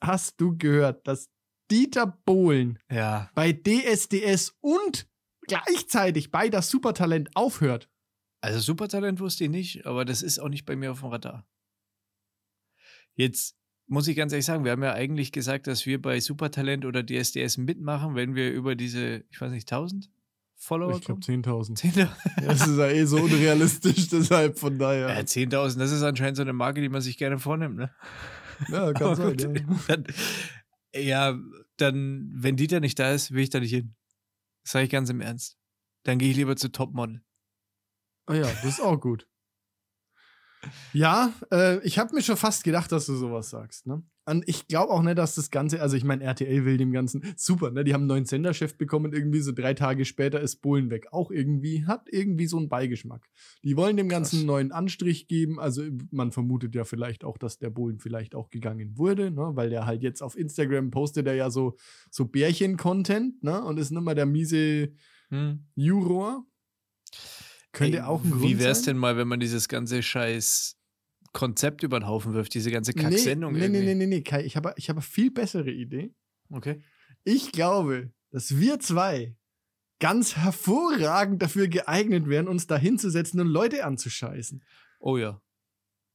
Hast 0.00 0.40
du 0.40 0.56
gehört, 0.56 1.06
dass 1.06 1.30
Dieter 1.70 2.06
Bohlen 2.06 2.78
Ja. 2.90 3.30
bei 3.34 3.52
DSDS 3.52 4.56
und 4.60 5.08
gleichzeitig 5.46 6.30
bei 6.30 6.48
das 6.48 6.68
Supertalent 6.68 7.34
aufhört? 7.36 7.90
Also 8.42 8.60
Supertalent 8.60 9.20
wusste 9.20 9.44
ich 9.44 9.50
nicht, 9.50 9.86
aber 9.86 10.04
das 10.04 10.20
ist 10.22 10.38
auch 10.38 10.50
nicht 10.50 10.66
bei 10.66 10.76
mir 10.76 10.92
auf 10.92 11.00
dem 11.00 11.08
Radar. 11.08 11.46
Jetzt 13.14 13.56
muss 13.86 14.08
ich 14.08 14.16
ganz 14.16 14.32
ehrlich 14.32 14.44
sagen, 14.44 14.64
wir 14.64 14.72
haben 14.72 14.82
ja 14.82 14.92
eigentlich 14.92 15.32
gesagt, 15.32 15.66
dass 15.66 15.86
wir 15.86 16.00
bei 16.00 16.20
Supertalent 16.20 16.84
oder 16.84 17.04
DSDS 17.04 17.56
mitmachen, 17.56 18.14
wenn 18.14 18.34
wir 18.34 18.50
über 18.52 18.74
diese, 18.74 19.24
ich 19.30 19.40
weiß 19.40 19.52
nicht, 19.52 19.70
1000 19.70 20.10
Follower 20.56 20.96
Ich 20.96 21.04
glaube 21.04 21.20
kommen. 21.20 21.42
10.000. 21.42 21.78
10.000? 21.94 22.08
Das 22.46 22.66
ist 22.66 22.78
ja 22.78 22.88
eh 22.88 23.04
so 23.04 23.16
unrealistisch, 23.18 24.08
deshalb 24.12 24.58
von 24.58 24.78
daher. 24.78 25.08
Ja, 25.10 25.20
10.000, 25.20 25.78
das 25.78 25.90
ist 25.92 26.02
anscheinend 26.02 26.36
so 26.36 26.42
eine 26.42 26.52
Marke, 26.52 26.80
die 26.80 26.88
man 26.88 27.02
sich 27.02 27.18
gerne 27.18 27.38
vornimmt, 27.38 27.76
ne? 27.76 27.94
Ja, 28.68 28.92
kann 28.94 29.14
sein. 29.16 29.36
gut, 29.36 29.42
Ja. 29.42 29.50
Dann, 29.88 30.04
ja, 30.94 31.38
dann, 31.76 32.30
wenn 32.36 32.56
Dieter 32.56 32.78
nicht 32.78 32.98
da 33.00 33.10
ist, 33.12 33.32
will 33.32 33.42
ich 33.42 33.50
da 33.50 33.58
nicht 33.58 33.72
hin. 33.72 33.96
Das 34.62 34.72
sage 34.72 34.84
ich 34.84 34.90
ganz 34.92 35.10
im 35.10 35.20
Ernst. 35.20 35.58
Dann 36.04 36.18
gehe 36.18 36.30
ich 36.30 36.36
lieber 36.36 36.54
zu 36.54 36.70
Topmodel. 36.70 37.20
Ah 38.26 38.34
ja, 38.34 38.42
das 38.42 38.64
ist 38.64 38.80
auch 38.80 39.00
gut. 39.00 39.26
Ja, 40.92 41.32
äh, 41.50 41.80
ich 41.84 41.98
habe 41.98 42.14
mir 42.14 42.22
schon 42.22 42.36
fast 42.36 42.62
gedacht, 42.62 42.92
dass 42.92 43.06
du 43.06 43.16
sowas 43.16 43.50
sagst. 43.50 43.86
Ne? 43.86 44.02
Und 44.26 44.48
ich 44.48 44.68
glaube 44.68 44.92
auch 44.92 45.02
nicht, 45.02 45.18
dass 45.18 45.34
das 45.34 45.50
Ganze, 45.50 45.82
also 45.82 45.96
ich 45.96 46.04
meine, 46.04 46.24
RTL 46.24 46.64
will 46.64 46.78
dem 46.78 46.92
Ganzen 46.92 47.22
super, 47.36 47.70
ne? 47.70 47.84
Die 47.84 47.92
haben 47.92 48.02
einen 48.02 48.08
neuen 48.08 48.24
Senderchef 48.24 48.76
bekommen, 48.78 49.12
irgendwie 49.12 49.40
so 49.40 49.52
drei 49.52 49.74
Tage 49.74 50.04
später 50.04 50.40
ist 50.40 50.62
Bohlen 50.62 50.90
weg. 50.90 51.08
Auch 51.12 51.30
irgendwie, 51.30 51.84
hat 51.86 52.08
irgendwie 52.10 52.46
so 52.46 52.56
einen 52.56 52.68
Beigeschmack. 52.68 53.28
Die 53.62 53.76
wollen 53.76 53.96
dem 53.96 54.08
Ganzen 54.08 54.38
einen 54.38 54.46
neuen 54.46 54.72
Anstrich 54.72 55.28
geben. 55.28 55.60
Also 55.60 55.82
man 56.10 56.32
vermutet 56.32 56.74
ja 56.74 56.84
vielleicht 56.84 57.22
auch, 57.24 57.36
dass 57.36 57.58
der 57.58 57.70
Bohlen 57.70 57.98
vielleicht 57.98 58.34
auch 58.34 58.48
gegangen 58.50 58.96
wurde, 58.96 59.30
ne? 59.30 59.50
Weil 59.54 59.68
der 59.70 59.84
halt 59.86 60.02
jetzt 60.02 60.22
auf 60.22 60.36
Instagram 60.38 60.90
postet 60.90 61.26
er 61.26 61.34
ja 61.34 61.50
so, 61.50 61.76
so 62.10 62.24
Bärchen-Content, 62.24 63.42
ne? 63.42 63.62
Und 63.62 63.78
ist 63.78 63.90
nicht 63.90 64.02
mehr 64.02 64.14
der 64.14 64.26
miese 64.26 64.92
Hm. 65.30 65.66
Juror. 65.74 66.44
Könnte 67.72 67.98
Ey, 67.98 68.02
auch 68.04 68.22
ein 68.22 68.30
Grund 68.30 68.42
Wie 68.42 68.58
wär's 68.58 68.78
sein. 68.84 68.94
denn 68.94 68.98
mal, 68.98 69.16
wenn 69.16 69.26
man 69.28 69.40
dieses 69.40 69.68
ganze 69.68 70.02
scheiß 70.02 70.76
Konzept 71.34 71.82
über 71.82 72.00
den 72.00 72.06
Haufen 72.06 72.32
wirft, 72.32 72.54
diese 72.54 72.70
ganze 72.70 72.94
Kacksendung 72.94 73.52
Nee, 73.52 73.58
nee, 73.60 73.68
nee, 73.68 73.78
irgendwie? 73.78 73.94
nee, 73.94 74.06
nee, 74.06 74.22
Kai, 74.22 74.44
ich 74.44 74.56
habe 74.56 74.72
ich 74.76 74.88
hab 74.88 74.96
eine 74.96 75.02
viel 75.02 75.30
bessere 75.30 75.70
Idee. 75.70 76.14
Okay. 76.48 76.80
Ich 77.24 77.52
glaube, 77.52 78.10
dass 78.30 78.56
wir 78.56 78.78
zwei 78.80 79.36
ganz 80.00 80.36
hervorragend 80.36 81.42
dafür 81.42 81.68
geeignet 81.68 82.28
wären, 82.28 82.48
uns 82.48 82.66
da 82.66 82.76
hinzusetzen 82.76 83.40
und 83.40 83.48
Leute 83.48 83.84
anzuscheißen. 83.84 84.62
Oh 85.00 85.16
ja. 85.18 85.40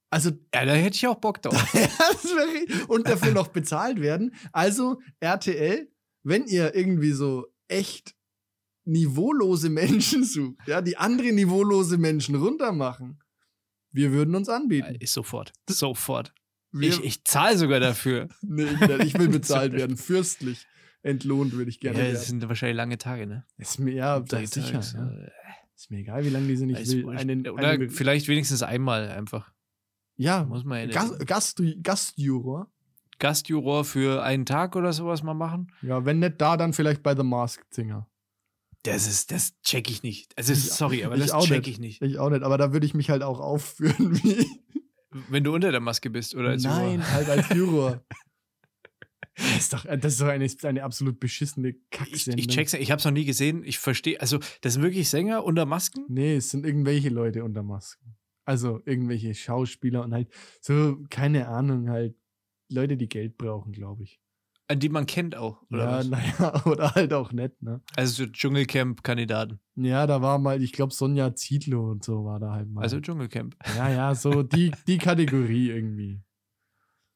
Also, 0.09 0.31
Ja, 0.53 0.65
da 0.65 0.73
hätte 0.73 0.95
ich 0.95 1.07
auch 1.07 1.19
Bock 1.19 1.41
drauf. 1.41 1.55
und 2.87 3.07
dafür 3.07 3.33
noch 3.33 3.49
bezahlt 3.49 4.01
werden. 4.01 4.33
Also, 4.51 5.01
RTL, 5.19 5.91
wenn 6.23 6.45
ihr 6.45 6.73
irgendwie 6.75 7.11
so 7.11 7.45
echt 7.67 8.15
niveaulose 8.85 9.69
Menschen 9.69 10.23
sucht, 10.23 10.55
ja, 10.65 10.81
die 10.81 10.97
andere 10.97 11.31
niveaulose 11.31 11.97
Menschen 11.97 12.35
runtermachen, 12.35 13.19
wir 13.91 14.11
würden 14.11 14.35
uns 14.35 14.49
anbieten. 14.49 14.95
Ist 14.99 15.13
sofort. 15.13 15.53
Sofort. 15.69 16.33
Wir, 16.71 16.89
Ich, 16.89 17.03
ich 17.03 17.23
zahle 17.25 17.57
sogar 17.57 17.79
dafür. 17.79 18.27
nee, 18.41 18.63
ich, 18.63 18.79
will- 18.81 19.01
ich 19.01 19.13
bezahlt 19.31 19.73
werden, 19.73 19.97
fürstlich. 19.97 20.65
Entlohnt 21.01 21.53
würde 21.53 21.69
ich 21.69 21.81
Ja, 21.81 21.91
gerne 21.93 22.11
das 22.11 22.21
werden. 22.27 22.41
sind 22.41 22.49
wahrscheinlich 22.49 22.75
lange 22.77 22.97
Tage, 22.97 23.25
ne? 23.25 23.45
Ist 23.57 23.79
mir, 23.79 23.93
ja, 23.93 24.19
das 24.19 24.51
sicher. 24.51 24.81
Tage, 24.81 24.97
Ja. 24.97 25.07
so. 25.25 25.31
Ist 25.75 25.91
mir 25.91 25.99
egal, 25.99 26.25
wie 26.25 26.29
lange 26.29 26.47
die 26.47 26.57
sind. 26.57 26.69
Ich 26.71 26.79
Ist 26.79 26.93
will 26.93 27.09
einen, 27.17 27.47
Oder 27.47 27.69
einen 27.69 27.89
vielleicht 27.89 28.27
wenigstens 28.27 28.61
einmal 28.63 29.07
einfach. 29.09 29.49
ja, 30.17 30.43
Muss 30.43 30.65
man 30.65 30.79
ja 30.79 30.85
Gast, 30.93 31.25
Gast, 31.25 31.63
Gastjuror. 31.81 32.69
Gastjuror 33.17 33.85
für 33.85 34.21
einen 34.23 34.45
Tag 34.45 34.75
oder 34.75 34.91
sowas 34.91 35.23
mal 35.23 35.33
machen. 35.33 35.71
Ja, 35.81 36.03
wenn 36.05 36.19
nicht 36.19 36.39
da, 36.41 36.57
dann 36.57 36.73
vielleicht 36.73 37.01
bei 37.01 37.15
The 37.15 37.23
Masked 37.23 37.73
Singer. 37.73 38.08
Das 38.83 39.07
ist, 39.07 39.31
das 39.31 39.59
check 39.61 39.89
ich 39.89 40.03
nicht. 40.03 40.37
Also 40.37 40.53
Ich- 40.53 40.71
sorry, 40.71 41.03
aber 41.03 41.15
ich 41.15 41.21
das 41.21 41.31
auch 41.31 41.45
check 41.45 41.59
nicht. 41.65 41.67
ich 41.67 41.79
nicht. 41.79 42.01
Ich 42.01 42.17
auch 42.17 42.29
nicht, 42.29 42.43
aber 42.43 42.57
da 42.57 42.71
würde 42.71 42.85
ich 42.85 42.93
mich 42.93 43.09
halt 43.09 43.23
auch 43.23 43.39
aufführen 43.39 44.15
wie. 44.23 44.45
Wenn 45.29 45.43
du 45.43 45.53
unter 45.55 45.71
der 45.71 45.79
Maske 45.81 46.09
bist 46.09 46.35
oder 46.35 46.49
als 46.49 46.63
Nein, 46.63 46.99
Juror. 46.99 47.11
halt 47.11 47.29
als 47.29 47.49
Juror. 47.49 48.05
Das 49.35 49.57
ist 49.57 49.73
doch, 49.73 49.85
das 49.85 50.13
ist 50.13 50.21
doch 50.21 50.27
eine, 50.27 50.47
eine 50.63 50.83
absolut 50.83 51.19
beschissene 51.19 51.69
Ich, 51.69 51.77
Kacksendung. 51.91 52.39
ich 52.39 52.47
check's, 52.47 52.73
ich 52.73 52.91
hab's 52.91 53.05
noch 53.05 53.11
nie 53.11 53.23
gesehen. 53.25 53.63
Ich 53.63 53.79
verstehe, 53.79 54.19
also 54.19 54.39
das 54.61 54.73
sind 54.73 54.83
wirklich 54.83 55.07
Sänger 55.09 55.43
unter 55.45 55.65
Masken? 55.65 56.05
Nee, 56.09 56.35
es 56.35 56.49
sind 56.49 56.65
irgendwelche 56.65 57.09
Leute 57.09 57.43
unter 57.45 57.63
Masken. 57.63 58.17
Also 58.45 58.81
irgendwelche 58.85 59.33
Schauspieler 59.33 60.03
und 60.03 60.13
halt 60.13 60.29
so, 60.61 60.97
keine 61.09 61.47
Ahnung, 61.47 61.89
halt 61.89 62.15
Leute, 62.69 62.97
die 62.97 63.07
Geld 63.07 63.37
brauchen, 63.37 63.71
glaube 63.71 64.03
ich. 64.03 64.19
An 64.71 64.79
die 64.79 64.89
man 64.89 65.07
kennt 65.07 65.35
auch, 65.35 65.63
oder 65.71 65.83
ja, 65.83 65.91
was? 65.97 66.07
naja, 66.09 66.65
oder 66.67 66.93
halt 66.93 67.11
auch 67.11 67.31
nicht, 67.31 67.59
ne? 67.63 67.81
Also 67.95 68.23
so 68.23 68.31
Dschungelcamp-Kandidaten. 68.31 69.59
Ja, 69.75 70.05
da 70.05 70.21
war 70.21 70.37
mal, 70.37 70.61
ich 70.61 70.73
glaube, 70.73 70.93
Sonja 70.93 71.33
Zietlow 71.33 71.89
und 71.89 72.03
so 72.03 72.23
war 72.23 72.39
da 72.39 72.51
halt 72.51 72.69
mal. 72.69 72.83
Also 72.83 72.99
Dschungelcamp. 72.99 73.55
ja, 73.75 73.89
ja, 73.89 74.13
so 74.13 74.43
die, 74.43 74.71
die 74.85 74.99
Kategorie 74.99 75.69
irgendwie. 75.71 76.21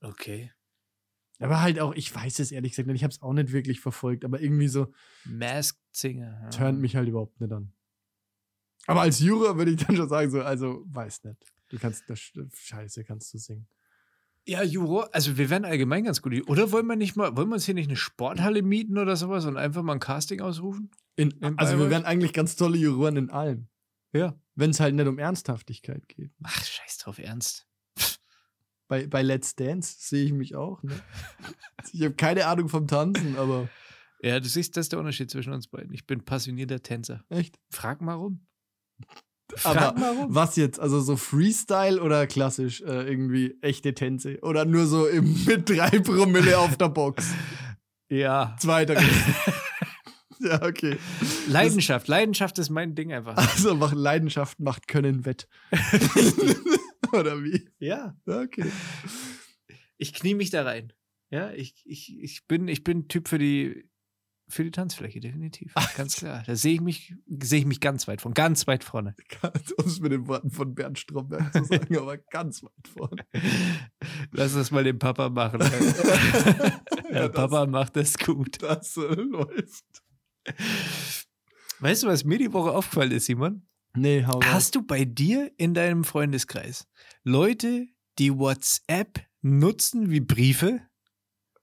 Okay. 0.01 0.51
Aber 1.37 1.61
halt 1.61 1.79
auch, 1.79 1.93
ich 1.93 2.13
weiß 2.13 2.39
es 2.39 2.51
ehrlich 2.51 2.71
gesagt 2.71 2.87
nicht, 2.87 2.95
ich 2.95 3.03
habe 3.03 3.11
es 3.11 3.21
auch 3.21 3.33
nicht 3.33 3.51
wirklich 3.51 3.81
verfolgt, 3.81 4.25
aber 4.25 4.41
irgendwie 4.41 4.67
so 4.67 4.91
Masked 5.25 5.79
Singer. 5.91 6.39
Ja. 6.41 6.49
turnt 6.49 6.79
mich 6.79 6.95
halt 6.95 7.07
überhaupt 7.07 7.39
nicht 7.39 7.53
an. 7.53 7.71
Aber 8.87 9.01
als 9.01 9.19
Juror 9.19 9.57
würde 9.57 9.71
ich 9.71 9.85
dann 9.85 9.95
schon 9.95 10.09
sagen, 10.09 10.31
so, 10.31 10.41
also 10.41 10.83
weiß 10.87 11.23
nicht. 11.25 11.37
Du 11.69 11.77
kannst, 11.77 12.09
das, 12.09 12.19
Scheiße, 12.19 13.03
kannst 13.03 13.31
du 13.33 13.37
singen. 13.37 13.67
Ja, 14.45 14.61
Juror, 14.61 15.09
also 15.13 15.37
wir 15.37 15.49
wären 15.49 15.63
allgemein 15.63 16.03
ganz 16.03 16.21
gut. 16.21 16.33
Oder 16.49 16.71
wollen 16.71 16.85
wir 16.87 16.95
nicht 16.97 17.15
mal, 17.15 17.35
wollen 17.37 17.47
wir 17.49 17.55
uns 17.55 17.65
hier 17.65 17.75
nicht 17.75 17.87
eine 17.87 17.95
Sporthalle 17.95 18.61
mieten 18.61 18.97
oder 18.97 19.15
sowas 19.15 19.45
und 19.45 19.55
einfach 19.57 19.83
mal 19.83 19.93
ein 19.93 19.99
Casting 19.99 20.41
ausrufen? 20.41 20.91
In, 21.15 21.31
In 21.31 21.57
also 21.57 21.79
wir 21.79 21.89
wären 21.89 22.03
eigentlich 22.05 22.33
ganz 22.33 22.55
tolle 22.55 22.77
Juroren 22.77 23.15
in 23.15 23.29
allem. 23.29 23.67
Ja. 24.11 24.37
Wenn 24.55 24.71
es 24.71 24.79
halt 24.79 24.95
nicht 24.95 25.07
um 25.07 25.17
Ernsthaftigkeit 25.17 26.07
geht. 26.09 26.31
Ach, 26.43 26.63
scheiß 26.63 26.97
drauf, 26.99 27.19
ernst. 27.19 27.67
Bei, 28.89 29.07
bei 29.07 29.21
Let's 29.21 29.55
Dance 29.55 29.95
sehe 29.99 30.25
ich 30.25 30.33
mich 30.33 30.55
auch. 30.55 30.83
Ne? 30.83 30.93
Ich 31.93 32.03
habe 32.03 32.13
keine 32.15 32.45
Ahnung 32.45 32.67
vom 32.69 32.85
Tanzen, 32.87 33.37
aber 33.37 33.69
Ja, 34.21 34.39
du 34.39 34.47
siehst, 34.47 34.75
das 34.77 34.85
ist 34.85 34.91
der 34.91 34.99
Unterschied 34.99 35.31
zwischen 35.31 35.53
uns 35.53 35.67
beiden. 35.67 35.93
Ich 35.93 36.05
bin 36.05 36.23
passionierter 36.25 36.81
Tänzer. 36.81 37.23
echt. 37.29 37.57
Frag 37.69 38.01
mal 38.01 38.15
rum. 38.15 38.45
Aber 39.63 39.95
Frag 39.97 40.15
was 40.29 40.55
jetzt? 40.55 40.79
Also 40.79 40.99
so 40.99 41.15
Freestyle 41.15 42.01
oder 42.01 42.27
klassisch 42.27 42.81
äh, 42.81 43.07
irgendwie 43.07 43.57
echte 43.61 43.93
Tänze? 43.93 44.39
Oder 44.41 44.65
nur 44.65 44.85
so 44.85 45.07
im, 45.07 45.43
mit 45.45 45.69
drei 45.69 45.99
Promille 45.99 46.57
auf 46.57 46.77
der 46.77 46.89
Box? 46.89 47.33
Ja. 48.09 48.55
Zweiter. 48.59 48.95
ja, 50.39 50.61
okay. 50.61 50.97
Leidenschaft. 51.47 52.07
Leidenschaft 52.07 52.57
ist 52.59 52.69
mein 52.69 52.95
Ding 52.95 53.13
einfach. 53.13 53.37
Also 53.37 53.75
macht 53.75 53.95
Leidenschaft 53.95 54.59
macht 54.59 54.87
Können 54.87 55.25
wett. 55.25 55.47
oder 57.11 57.43
wie? 57.43 57.69
Ja. 57.79 58.15
Ja, 58.25 58.41
Okay. 58.41 58.65
Ich 59.97 60.13
knie 60.13 60.33
mich 60.33 60.49
da 60.49 60.63
rein. 60.63 60.91
Ja, 61.29 61.51
ich, 61.51 61.81
ich, 61.85 62.19
ich, 62.19 62.45
bin, 62.47 62.67
ich 62.67 62.83
bin 62.83 63.07
Typ 63.07 63.27
für 63.27 63.37
die, 63.39 63.89
für 64.49 64.63
die 64.63 64.71
Tanzfläche, 64.71 65.19
definitiv. 65.19 65.73
Ganz 65.95 66.17
klar. 66.17 66.43
Da 66.45 66.55
sehe 66.55 66.73
ich 66.75 66.81
mich, 66.81 67.15
sehe 67.27 67.59
ich 67.59 67.65
mich 67.65 67.79
ganz 67.79 68.07
weit 68.07 68.21
vorne. 68.21 68.33
Ganz 68.33 68.67
weit 68.67 68.83
vorne. 68.83 69.15
Um 69.77 69.85
es 69.85 69.99
mit 69.99 70.11
den 70.11 70.27
Worten 70.27 70.51
von 70.51 70.75
Bernd 70.75 70.99
Stromberg 70.99 71.51
zu 71.53 71.63
sagen, 71.63 71.97
aber 71.97 72.17
ganz 72.17 72.61
weit 72.63 72.87
vorne. 72.91 73.25
Lass 74.31 74.53
das 74.53 74.71
mal 74.71 74.83
den 74.83 74.99
Papa 74.99 75.29
machen. 75.29 75.59
Der 75.59 77.21
Ja, 77.21 77.27
das- 77.29 77.31
Papa 77.31 77.65
macht 77.65 77.95
das 77.95 78.17
gut. 78.17 78.61
Das 78.61 78.97
äh, 78.97 79.01
läuft. 79.01 79.83
Weißt 81.79 82.03
du, 82.03 82.07
was 82.07 82.23
mir 82.23 82.37
die 82.37 82.53
Woche 82.53 82.71
aufgefallen 82.71 83.11
ist, 83.11 83.25
Simon? 83.25 83.67
Nee, 83.95 84.25
hau. 84.25 84.39
Hast 84.43 84.75
du 84.75 84.81
bei 84.81 85.05
dir 85.05 85.51
in 85.57 85.73
deinem 85.73 86.03
Freundeskreis 86.03 86.87
Leute, 87.23 87.87
die 88.19 88.35
WhatsApp 88.35 89.25
nutzen 89.41 90.09
wie 90.09 90.19
Briefe? 90.19 90.81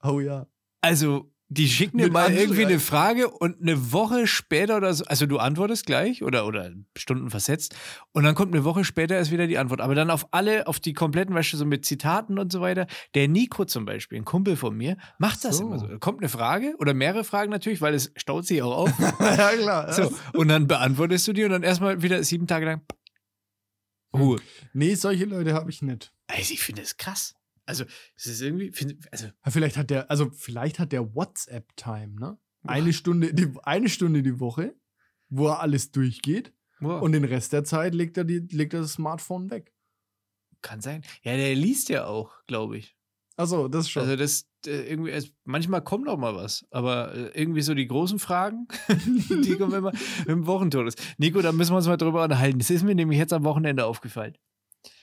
Oh 0.03 0.21
ja. 0.21 0.47
Also, 0.81 1.30
die 1.53 1.69
schicken 1.69 1.99
dir 1.99 2.13
mal 2.13 2.33
irgendwie 2.33 2.65
eine 2.65 2.79
Frage 2.79 3.29
und 3.29 3.61
eine 3.61 3.93
Woche 3.93 4.29
später 4.29 4.77
oder 4.77 4.95
so, 4.95 5.05
also 5.07 5.27
du 5.27 5.39
antwortest 5.39 5.85
gleich 5.85 6.23
oder, 6.23 6.47
oder 6.47 6.71
Stunden 6.97 7.29
versetzt 7.29 7.75
und 8.13 8.23
dann 8.23 8.37
kommt 8.37 8.55
eine 8.55 8.65
Woche 8.65 8.85
später 8.85 9.17
erst 9.17 9.33
wieder 9.33 9.49
die 9.49 9.59
Antwort. 9.59 9.81
Aber 9.81 9.97
dann 9.97 10.11
auf 10.11 10.29
alle, 10.31 10.69
auf 10.69 10.79
die 10.79 10.93
kompletten, 10.93 11.35
weißt 11.35 11.53
du, 11.53 11.57
so 11.57 11.65
mit 11.65 11.85
Zitaten 11.85 12.39
und 12.39 12.53
so 12.53 12.61
weiter. 12.61 12.87
Der 13.17 13.27
Nico 13.27 13.65
zum 13.65 13.85
Beispiel, 13.85 14.19
ein 14.19 14.25
Kumpel 14.25 14.55
von 14.57 14.77
mir, 14.77 14.97
macht 15.19 15.45
das 15.45 15.57
So. 15.57 15.67
immer 15.67 15.81
so. 15.81 15.89
Da 15.89 15.99
kommt 15.99 16.21
eine 16.21 16.29
Frage 16.29 16.77
oder 16.79 16.95
mehrere 16.95 17.25
Fragen 17.25 17.51
natürlich, 17.51 17.81
weil 17.81 17.95
es 17.95 18.13
staut 18.15 18.47
sich 18.47 18.63
auch 18.63 18.77
auf. 18.77 18.93
ja, 19.21 19.51
klar. 19.51 19.93
so, 19.93 20.13
und 20.35 20.47
dann 20.47 20.69
beantwortest 20.69 21.27
du 21.27 21.33
die 21.33 21.43
und 21.43 21.51
dann 21.51 21.65
erstmal 21.65 22.01
wieder 22.01 22.23
sieben 22.23 22.47
Tage 22.47 22.65
lang 22.65 22.83
Ruhe. 24.15 24.39
Nee, 24.73 24.95
solche 24.95 25.25
Leute 25.25 25.55
habe 25.55 25.71
ich 25.71 25.83
nicht. 25.83 26.13
Also 26.29 26.55
ich 26.55 26.61
finde 26.61 26.83
das 26.83 26.97
krass. 26.97 27.35
Also, 27.71 27.85
es 28.17 28.27
ist 28.27 28.41
irgendwie, 28.41 28.73
find, 28.73 28.97
also, 29.13 29.27
Ja, 29.27 29.51
Vielleicht 29.51 29.77
hat 29.77 29.91
der, 29.91 30.11
also 30.11 30.31
vielleicht 30.31 30.79
hat 30.79 30.93
der 30.93 31.15
WhatsApp-Time, 31.15 32.21
ne? 32.21 32.39
Eine 32.63 32.93
Stunde, 32.93 33.33
die, 33.33 33.49
eine 33.63 33.89
Stunde 33.89 34.23
die 34.23 34.39
Woche, 34.39 34.75
wo 35.31 35.49
er 35.49 35.61
alles 35.61 35.93
durchgeht 35.93 36.53
wow. 36.81 37.01
und 37.01 37.13
den 37.13 37.25
Rest 37.25 37.53
der 37.55 37.65
Zeit 37.65 37.95
legt 37.95 38.19
er, 38.19 38.25
die, 38.25 38.41
legt 38.51 38.75
er 38.75 38.81
das 38.81 38.93
Smartphone 38.93 39.51
weg. 39.51 39.73
kann 40.61 40.83
sein. 40.83 41.03
Ja, 41.23 41.37
der 41.37 41.55
liest 41.55 41.89
ja 41.89 42.07
auch, 42.07 42.33
glaube 42.47 42.77
ich. 42.77 42.97
Also, 43.37 43.69
das 43.69 43.89
schon. 43.89 44.03
Also 44.03 44.17
das 44.17 44.51
äh, 44.67 44.91
irgendwie, 44.91 45.11
es, 45.11 45.33
manchmal 45.45 45.83
kommt 45.83 46.09
auch 46.09 46.19
mal 46.19 46.35
was, 46.35 46.67
aber 46.71 47.15
äh, 47.15 47.31
irgendwie 47.41 47.63
so 47.63 47.73
die 47.73 47.87
großen 47.87 48.19
Fragen, 48.19 48.69
die 49.09 49.57
kommen 49.57 49.73
immer 49.73 49.93
im 50.27 50.47
Wochentodus. 50.47 50.95
Nico, 51.17 51.41
da 51.41 51.53
müssen 51.53 51.73
wir 51.73 51.79
uns 51.79 51.87
mal 51.87 51.97
drüber 51.97 52.25
unterhalten. 52.25 52.59
Das 52.59 52.69
ist 52.69 52.83
mir 52.83 52.95
nämlich 52.95 53.19
jetzt 53.19 53.33
am 53.33 53.45
Wochenende 53.45 53.87
aufgefallen. 53.87 54.37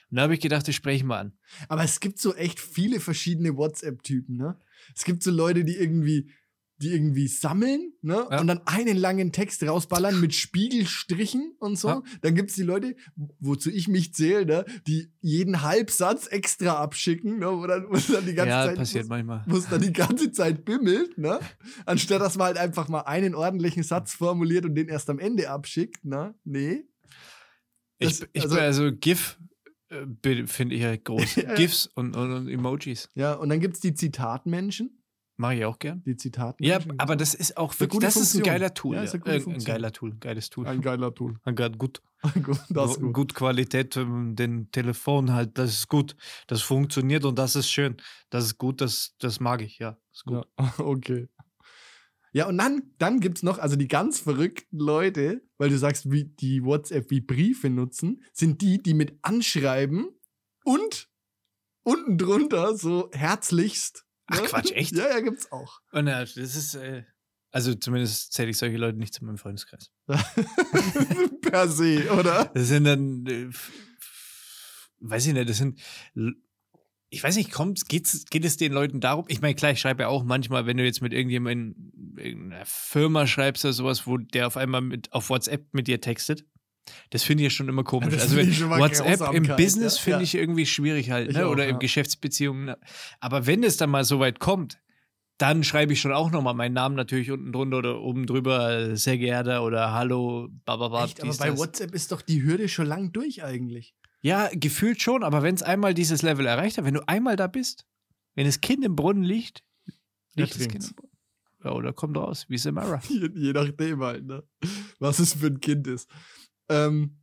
Und 0.09 0.17
da 0.17 0.23
habe 0.23 0.33
ich 0.33 0.39
gedacht, 0.39 0.67
das 0.67 0.75
spreche 0.75 0.97
ich 0.97 1.03
mal 1.03 1.19
an. 1.19 1.33
Aber 1.67 1.83
es 1.83 1.99
gibt 1.99 2.19
so 2.19 2.33
echt 2.33 2.59
viele 2.59 2.99
verschiedene 2.99 3.57
WhatsApp-Typen, 3.57 4.37
ne? 4.37 4.57
Es 4.95 5.03
gibt 5.03 5.21
so 5.21 5.31
Leute, 5.31 5.65
die 5.65 5.75
irgendwie, 5.75 6.31
die 6.77 6.93
irgendwie 6.93 7.27
sammeln, 7.27 7.91
ne? 8.01 8.25
Ja. 8.31 8.39
Und 8.39 8.47
dann 8.47 8.61
einen 8.67 8.95
langen 8.95 9.31
Text 9.33 9.63
rausballern 9.63 10.21
mit 10.21 10.33
Spiegelstrichen 10.33 11.55
und 11.59 11.75
so. 11.77 11.87
Ja. 11.89 12.03
Dann 12.21 12.35
gibt 12.35 12.51
es 12.51 12.55
die 12.55 12.63
Leute, 12.63 12.95
wozu 13.39 13.69
ich 13.69 13.87
mich 13.89 14.13
zähle, 14.13 14.45
ne? 14.45 14.65
Die 14.87 15.11
jeden 15.19 15.61
Halbsatz 15.63 16.27
extra 16.27 16.75
abschicken, 16.81 17.39
ne? 17.39 17.47
Wo 17.47 17.67
dann, 17.67 17.87
wo 17.89 17.95
dann 18.13 18.25
die 18.25 18.33
ganze 18.35 18.49
ja, 18.51 18.65
Zeit. 18.65 18.75
passiert 18.77 19.09
manchmal. 19.09 19.43
wo 19.47 19.57
es 19.57 19.67
dann 19.67 19.81
die 19.81 19.91
ganze 19.91 20.31
Zeit 20.31 20.63
bimmelt, 20.63 21.17
ne? 21.17 21.39
Anstatt 21.85 22.21
dass 22.21 22.37
man 22.37 22.47
halt 22.47 22.57
einfach 22.57 22.87
mal 22.87 23.01
einen 23.01 23.35
ordentlichen 23.35 23.83
Satz 23.83 24.13
formuliert 24.13 24.63
und 24.63 24.75
den 24.75 24.87
erst 24.87 25.09
am 25.09 25.19
Ende 25.19 25.49
abschickt, 25.49 26.05
ne? 26.05 26.33
Nee. 26.45 26.85
Ich, 27.99 28.19
das- 28.19 28.29
ich 28.31 28.43
also- 28.43 28.55
bin 28.55 28.63
also 28.63 28.91
GIF, 28.95 29.37
finde 30.47 30.75
ich 30.75 30.81
ja 30.81 30.95
groß. 30.95 31.35
Ja, 31.37 31.43
ja. 31.49 31.53
GIFs 31.55 31.87
und, 31.95 32.15
und, 32.15 32.31
und 32.31 32.47
Emojis. 32.49 33.09
Ja, 33.15 33.33
und 33.33 33.49
dann 33.49 33.59
gibt 33.59 33.75
es 33.75 33.79
die 33.81 33.93
Zitatmenschen. 33.93 35.01
Mache 35.39 35.53
ich 35.55 35.65
auch 35.65 35.77
gern. 35.77 36.01
Die 36.03 36.11
Ja, 36.11 36.17
Zitatmenschen. 36.17 36.99
aber 36.99 37.15
das 37.15 37.35
ist 37.35 37.57
auch 37.57 37.79
wirklich, 37.79 38.01
das 38.01 38.15
ist 38.15 38.33
ein 38.33 38.37
Funktion. 38.39 38.43
geiler 38.53 38.73
Tool. 38.73 38.95
Ja, 38.95 39.03
Ja, 39.03 39.13
Äh, 39.13 39.31
ein 39.35 39.41
Funktion. 39.41 39.65
geiler 39.65 39.91
Tool, 39.91 40.15
geiles 40.19 40.49
Tool. 40.49 40.67
ein 40.67 40.81
geiler 40.81 41.13
Tool. 41.13 41.35
Ein 41.43 41.55
geil- 41.55 41.71
gut. 41.77 42.01
Gut, 42.43 42.57
das 42.71 42.99
gut. 42.99 43.13
gut 43.13 43.33
Qualität, 43.35 43.95
ähm, 43.95 44.35
den 44.35 44.71
Telefon 44.71 45.33
halt, 45.33 45.55
das 45.59 45.69
ist 45.69 45.87
gut. 45.87 46.15
Das 46.47 46.63
funktioniert 46.63 47.23
und 47.25 47.37
das 47.37 47.55
ist 47.55 47.69
schön. 47.69 47.95
Das 48.31 48.43
ist 48.45 48.57
gut, 48.57 48.81
das, 48.81 49.13
das 49.19 49.39
mag 49.39 49.61
ich, 49.61 49.77
ja. 49.77 49.99
Ist 50.11 50.25
gut. 50.25 50.47
Ja, 50.59 50.73
okay. 50.79 51.27
Ja, 52.37 52.45
und 52.45 52.59
dann, 52.59 52.83
dann 52.99 53.19
gibt 53.19 53.37
es 53.37 53.43
noch, 53.43 53.57
also 53.57 53.75
die 53.75 53.87
ganz 53.87 54.19
verrückten 54.19 54.77
Leute, 54.77 55.41
weil 55.57 55.71
du 55.71 55.77
sagst, 55.79 56.11
wie 56.11 56.25
die 56.25 56.63
WhatsApp 56.63 57.09
wie 57.09 57.19
Briefe 57.19 57.67
nutzen, 57.71 58.23
sind 58.31 58.61
die, 58.61 58.77
die 58.77 58.93
mit 58.93 59.17
anschreiben 59.23 60.09
und 60.63 61.09
unten 61.81 62.19
drunter 62.19 62.77
so 62.77 63.09
herzlichst. 63.11 64.05
Ach, 64.27 64.39
ne? 64.39 64.47
Quatsch, 64.47 64.71
echt? 64.71 64.91
Ja, 64.95 65.09
ja, 65.09 65.19
gibt's 65.21 65.51
auch. 65.51 65.79
Und 65.91 66.05
ja, 66.05 66.19
das 66.19 66.37
ist, 66.37 66.75
äh, 66.75 67.05
also 67.49 67.73
zumindest 67.73 68.33
zähle 68.33 68.51
ich 68.51 68.59
solche 68.59 68.77
Leute 68.77 68.99
nicht 68.99 69.15
zu 69.15 69.25
meinem 69.25 69.39
Freundeskreis. 69.39 69.89
per 71.41 71.67
se, 71.67 72.11
oder? 72.11 72.51
Das 72.53 72.67
sind 72.67 72.83
dann 72.83 73.25
äh, 73.25 73.49
weiß 74.99 75.25
ich 75.25 75.33
nicht, 75.33 75.49
das 75.49 75.57
sind, 75.57 75.79
ich 77.09 77.23
weiß 77.23 77.37
nicht, 77.37 77.51
kommt, 77.51 77.87
geht's, 77.87 78.25
geht 78.29 78.43
es 78.43 78.57
den 78.57 78.73
Leuten 78.73 78.99
darum? 78.99 79.25
Ich 79.29 79.41
meine, 79.41 79.55
klar, 79.55 79.71
ich 79.71 79.79
schreibe 79.79 80.03
ja 80.03 80.09
auch 80.09 80.23
manchmal, 80.23 80.65
wenn 80.65 80.77
du 80.77 80.83
jetzt 80.83 81.01
mit 81.01 81.13
irgendjemandem 81.13 81.91
in 82.17 82.25
irgendeiner 82.25 82.65
Firma 82.65 83.27
schreibst 83.27 83.63
oder 83.63 83.73
sowas, 83.73 84.07
wo 84.07 84.17
der 84.17 84.47
auf 84.47 84.57
einmal 84.57 84.81
mit, 84.81 85.13
auf 85.13 85.29
WhatsApp 85.29 85.73
mit 85.73 85.87
dir 85.87 86.01
textet. 86.01 86.45
Das 87.09 87.23
finde 87.23 87.43
ich 87.43 87.45
ja 87.45 87.49
schon 87.49 87.69
immer 87.69 87.83
komisch. 87.83 88.13
Das 88.13 88.23
also 88.33 88.37
WhatsApp 88.37 89.33
im 89.33 89.43
Business 89.55 89.95
ja. 89.97 90.01
finde 90.03 90.19
Ja. 90.19 90.23
ich 90.23 90.35
irgendwie 90.35 90.65
schwierig 90.65 91.11
halt, 91.11 91.31
ne? 91.33 91.45
auch, 91.45 91.51
oder 91.51 91.65
in 91.65 91.75
ja. 91.75 91.77
Geschäftsbeziehungen. 91.79 92.65
ne? 92.65 92.77
Aber 93.19 93.45
wenn 93.45 93.63
es 93.63 93.77
dann 93.77 93.89
mal 93.89 94.03
so 94.03 94.19
weit 94.19 94.39
kommt, 94.39 94.79
dann 95.37 95.63
schreibe 95.63 95.93
ich 95.93 96.01
schon 96.01 96.13
auch 96.13 96.31
nochmal 96.31 96.55
meinen 96.55 96.73
Namen 96.73 96.95
natürlich 96.95 97.29
unten 97.31 97.51
drunter 97.51 97.77
oder 97.77 98.01
oben 98.01 98.25
drüber, 98.25 98.95
sehr 98.95 99.17
geehrter 99.17 99.63
oder 99.63 99.91
Hallo, 99.91 100.49
bababa, 100.65 101.05
Echt, 101.05 101.21
aber 101.21 101.35
bei 101.35 101.49
das. 101.49 101.59
WhatsApp 101.59 101.93
ist 101.93 102.11
doch 102.11 102.21
die 102.21 102.41
Hürde 102.43 102.67
schon 102.69 102.87
lang 102.87 103.11
durch 103.11 103.43
eigentlich. 103.43 103.93
Ja, 104.21 104.49
gefühlt 104.51 105.01
schon, 105.01 105.23
aber 105.23 105.43
wenn 105.43 105.55
es 105.55 105.63
einmal 105.63 105.93
dieses 105.93 106.21
Level 106.21 106.45
erreicht 106.45 106.77
hat, 106.77 106.85
wenn 106.85 106.95
du 106.95 107.07
einmal 107.07 107.35
da 107.35 107.47
bist, 107.47 107.85
wenn 108.35 108.45
das 108.45 108.61
Kind 108.61 108.83
im 108.83 108.95
Brunnen 108.95 109.23
liegt, 109.23 109.63
liegt 110.35 110.55
das 110.55 110.67
Kind 110.67 110.89
im 110.89 110.95
Brunnen. 110.95 111.17
Ja, 111.63 111.71
oder 111.71 111.93
kommt 111.93 112.17
raus, 112.17 112.45
wie 112.49 112.57
Samara. 112.57 113.01
Je, 113.09 113.29
je 113.33 113.51
nachdem 113.51 114.01
halt, 114.01 114.25
ne? 114.25 114.43
Was 114.99 115.19
es 115.19 115.33
für 115.33 115.47
ein 115.47 115.59
Kind 115.59 115.87
ist. 115.87 116.09
Ähm, 116.69 117.17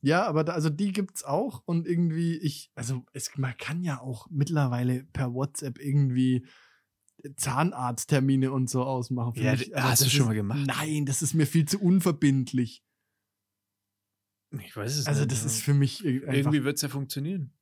ja, 0.00 0.24
aber 0.26 0.44
da, 0.44 0.52
also 0.52 0.70
die 0.70 0.92
gibt's 0.92 1.24
auch 1.24 1.62
und 1.66 1.86
irgendwie, 1.86 2.36
ich, 2.36 2.70
also 2.74 3.04
es, 3.12 3.36
man 3.36 3.56
kann 3.56 3.82
ja 3.82 4.00
auch 4.00 4.28
mittlerweile 4.30 5.04
per 5.12 5.34
WhatsApp 5.34 5.78
irgendwie 5.78 6.46
Zahnarzttermine 7.36 8.52
und 8.52 8.70
so 8.70 8.84
ausmachen. 8.84 9.34
Ja, 9.36 9.52
aber 9.52 9.90
hast 9.90 10.02
du 10.02 10.04
das 10.04 10.12
schon 10.12 10.26
mal 10.26 10.34
gemacht? 10.34 10.60
Nein, 10.66 11.06
das 11.06 11.22
ist 11.22 11.34
mir 11.34 11.46
viel 11.46 11.66
zu 11.66 11.80
unverbindlich. 11.80 12.82
Ich 14.50 14.76
weiß 14.76 14.96
es 14.96 15.06
Also 15.06 15.20
nicht. 15.22 15.32
das 15.32 15.40
ja. 15.40 15.46
ist 15.46 15.62
für 15.62 15.74
mich 15.74 16.04
einfach, 16.04 16.32
Irgendwie 16.34 16.64
wird 16.64 16.76
es 16.76 16.82
ja 16.82 16.88
funktionieren. 16.88 17.52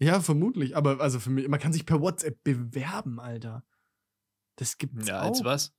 ja, 0.00 0.20
vermutlich, 0.20 0.76
aber 0.76 1.00
also 1.00 1.20
für 1.20 1.30
mich, 1.30 1.46
man 1.48 1.60
kann 1.60 1.72
sich 1.72 1.84
per 1.86 2.00
WhatsApp 2.00 2.42
bewerben, 2.42 3.20
Alter. 3.20 3.64
Das 4.56 4.78
gibt's 4.78 5.08
Ja, 5.08 5.22
auch. 5.22 5.26
als 5.28 5.44
was? 5.44 5.74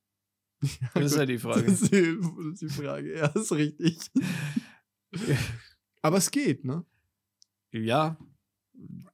Ja, 0.80 0.88
Das 0.94 1.12
ist 1.12 1.16
ja 1.18 1.26
die 1.26 1.38
Frage. 1.38 1.64
Das 1.64 1.82
ist 1.82 1.92
die, 1.92 2.16
das 2.20 2.46
ist 2.52 2.62
die 2.62 2.68
Frage, 2.68 3.16
ja, 3.18 3.26
ist 3.26 3.50
richtig. 3.52 3.98
Aber 6.02 6.16
es 6.18 6.30
geht, 6.30 6.64
ne? 6.64 6.84
Ja, 7.72 8.16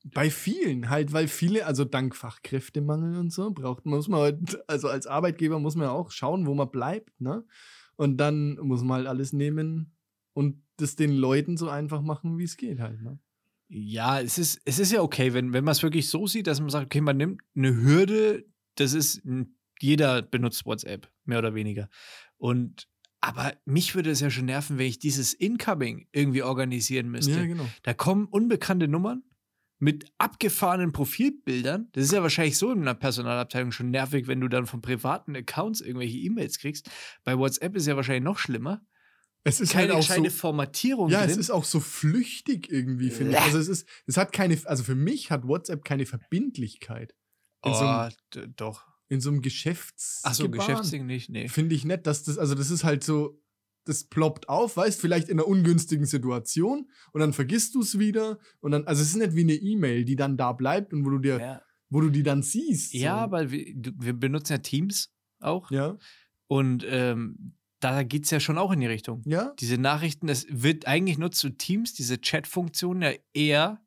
Bei 0.05 0.31
vielen 0.31 0.89
halt, 0.91 1.13
weil 1.13 1.29
viele, 1.29 1.67
also 1.67 1.85
dank 1.85 2.15
Fachkräftemangel 2.17 3.17
und 3.19 3.31
so, 3.33 3.51
braucht 3.53 3.85
muss 3.87 4.09
man 4.09 4.21
halt, 4.21 4.69
also 4.69 4.89
als 4.89 5.07
Arbeitgeber 5.07 5.59
muss 5.59 5.75
man 5.77 5.87
ja 5.87 5.93
auch 5.93 6.11
schauen, 6.11 6.47
wo 6.47 6.55
man 6.55 6.71
bleibt, 6.71 7.21
ne? 7.21 7.45
Und 7.97 8.19
dann 8.19 8.55
muss 8.61 8.83
man 8.83 8.99
halt 8.99 9.07
alles 9.09 9.33
nehmen 9.33 9.97
und 10.39 10.63
das 10.77 10.95
den 10.95 11.13
Leuten 11.13 11.57
so 11.57 11.69
einfach 11.69 12.01
machen, 12.01 12.39
wie 12.39 12.45
es 12.45 12.57
geht 12.57 12.79
halt, 12.79 13.03
ne? 13.03 13.19
ja, 13.69 14.21
es 14.21 14.39
ist, 14.39 14.61
es 14.65 14.79
ist 14.79 14.93
ja 14.93 15.03
okay, 15.03 15.35
wenn, 15.35 15.53
wenn 15.53 15.65
man 15.65 15.73
es 15.73 15.83
wirklich 15.83 16.09
so 16.09 16.27
sieht, 16.27 16.47
dass 16.47 16.61
man 16.61 16.71
sagt, 16.71 16.87
okay, 16.87 17.01
man 17.01 17.17
nimmt 17.17 17.43
eine 17.55 17.75
Hürde, 17.75 18.47
das 18.77 18.95
ist, 18.95 19.23
jeder 19.81 20.23
benutzt 20.23 20.65
WhatsApp, 20.65 21.11
mehr 21.25 21.39
oder 21.39 21.55
weniger. 21.55 21.89
Und 22.37 22.89
aber 23.21 23.53
mich 23.65 23.97
würde 23.97 24.11
es 24.11 24.21
ja 24.21 24.31
schon 24.31 24.45
nerven, 24.45 24.79
wenn 24.79 24.87
ich 24.87 25.01
dieses 25.01 25.35
Incoming 25.35 26.07
irgendwie 26.13 26.45
organisieren 26.45 27.11
müsste. 27.11 27.33
Ja, 27.33 27.47
genau. 27.47 27.67
Da 27.83 27.93
kommen 27.93 28.27
unbekannte 28.27 28.87
Nummern 28.87 29.25
mit 29.81 30.07
abgefahrenen 30.19 30.93
Profilbildern. 30.93 31.89
Das 31.93 32.05
ist 32.05 32.13
ja 32.13 32.23
wahrscheinlich 32.23 32.57
so 32.57 32.71
in 32.71 32.83
einer 32.83 32.95
Personalabteilung 32.95 33.73
schon 33.73 33.91
nervig, 33.91 34.29
wenn 34.29 34.41
du 34.41 34.47
dann 34.47 34.67
von 34.67 34.83
privaten 34.83 35.35
Accounts 35.35 35.81
irgendwelche 35.81 36.17
E-Mails 36.19 36.59
kriegst. 36.59 36.91
Bei 37.25 37.37
WhatsApp 37.37 37.75
ist 37.75 37.89
ja 37.89 37.97
wahrscheinlich 37.97 38.25
noch 38.25 38.39
schlimmer. 38.39 38.87
Es 39.49 39.61
ist 39.61 39.73
Keine 39.73 39.93
halt 39.95 39.99
auch 39.99 40.03
so, 40.03 40.15
gescheite 40.15 40.31
Formatierung 40.31 41.09
ja, 41.11 41.21
drin. 41.21 41.31
es 41.31 41.37
ist 41.37 41.51
auch 41.51 41.65
so 41.65 41.81
flüchtig 41.81 42.71
irgendwie, 42.71 43.11
finde 43.11 43.33
ich. 43.33 43.41
Also 43.41 43.59
es 43.59 43.69
ist, 43.69 43.89
es 44.07 44.17
hat 44.17 44.33
keine, 44.33 44.59
also 44.65 44.83
für 44.85 44.95
mich 44.95 45.31
hat 45.31 45.47
WhatsApp 45.47 45.85
keine 45.85 46.07
Verbindlichkeit. 46.07 47.15
In, 47.65 47.75
so, 47.75 47.81
oh, 47.81 47.85
einem, 47.89 48.13
d- 48.35 48.49
doch. 48.57 48.87
in 49.09 49.21
so 49.21 49.31
einem 49.31 49.43
Geschäfts 49.43 50.21
Ach 50.25 50.35
so, 50.35 50.49
Geschäftsding 50.49 51.07
nicht, 51.07 51.29
nee. 51.31 51.49
Finde 51.49 51.75
ich 51.75 51.85
nett, 51.85 52.07
dass 52.07 52.23
das, 52.25 52.39
also 52.39 52.55
das 52.55 52.71
ist 52.71 52.85
halt 52.85 53.03
so, 53.03 53.43
das 53.85 54.05
ploppt 54.05 54.49
auf, 54.49 54.77
weißt, 54.77 55.01
vielleicht 55.01 55.29
in 55.29 55.39
einer 55.41 55.49
ungünstigen 55.49 56.05
Situation 56.07 56.89
und 57.13 57.21
dann 57.21 57.33
vergisst 57.33 57.75
du 57.75 57.81
es 57.81 57.99
wieder 57.99 58.39
und 58.61 58.71
dann, 58.73 58.87
also 58.87 59.03
es 59.03 59.09
ist 59.09 59.17
nicht 59.17 59.35
wie 59.35 59.41
eine 59.41 59.55
E-Mail, 59.55 60.05
die 60.05 60.15
dann 60.15 60.37
da 60.37 60.53
bleibt 60.53 60.93
und 60.93 61.05
wo 61.05 61.11
du 61.11 61.19
dir, 61.19 61.41
Ja, 61.41 61.63
wo 61.89 62.01
du 62.01 62.11
die 62.11 62.23
dann 62.23 62.43
siehst. 62.43 62.93
ja 62.95 63.15
so. 63.17 63.21
aber 63.21 63.51
wir, 63.51 63.75
du- 63.75 63.93
wir 63.99 64.13
benutzen 64.13 64.53
ja 64.53 64.59
Teams 64.59 65.11
auch. 65.41 65.71
Ja, 65.71 65.97
Und 66.49 66.85
ähm, 66.89 67.55
da 67.81 68.03
geht 68.03 68.25
es 68.25 68.31
ja 68.31 68.41
schon 68.41 68.59
auch 68.59 68.73
in 68.73 68.81
die 68.81 68.87
Richtung. 68.87 69.23
ja, 69.25 69.53
Diese 69.59 69.79
Nachrichten, 69.79 70.27
das 70.27 70.47
wird 70.51 70.87
eigentlich 70.87 71.19
nutzt 71.19 71.43
du 71.45 71.51
Teams, 71.51 71.95
diese 71.95 72.21
Chat-Funktion 72.21 73.03
ja 73.03 73.13
eher 73.33 73.81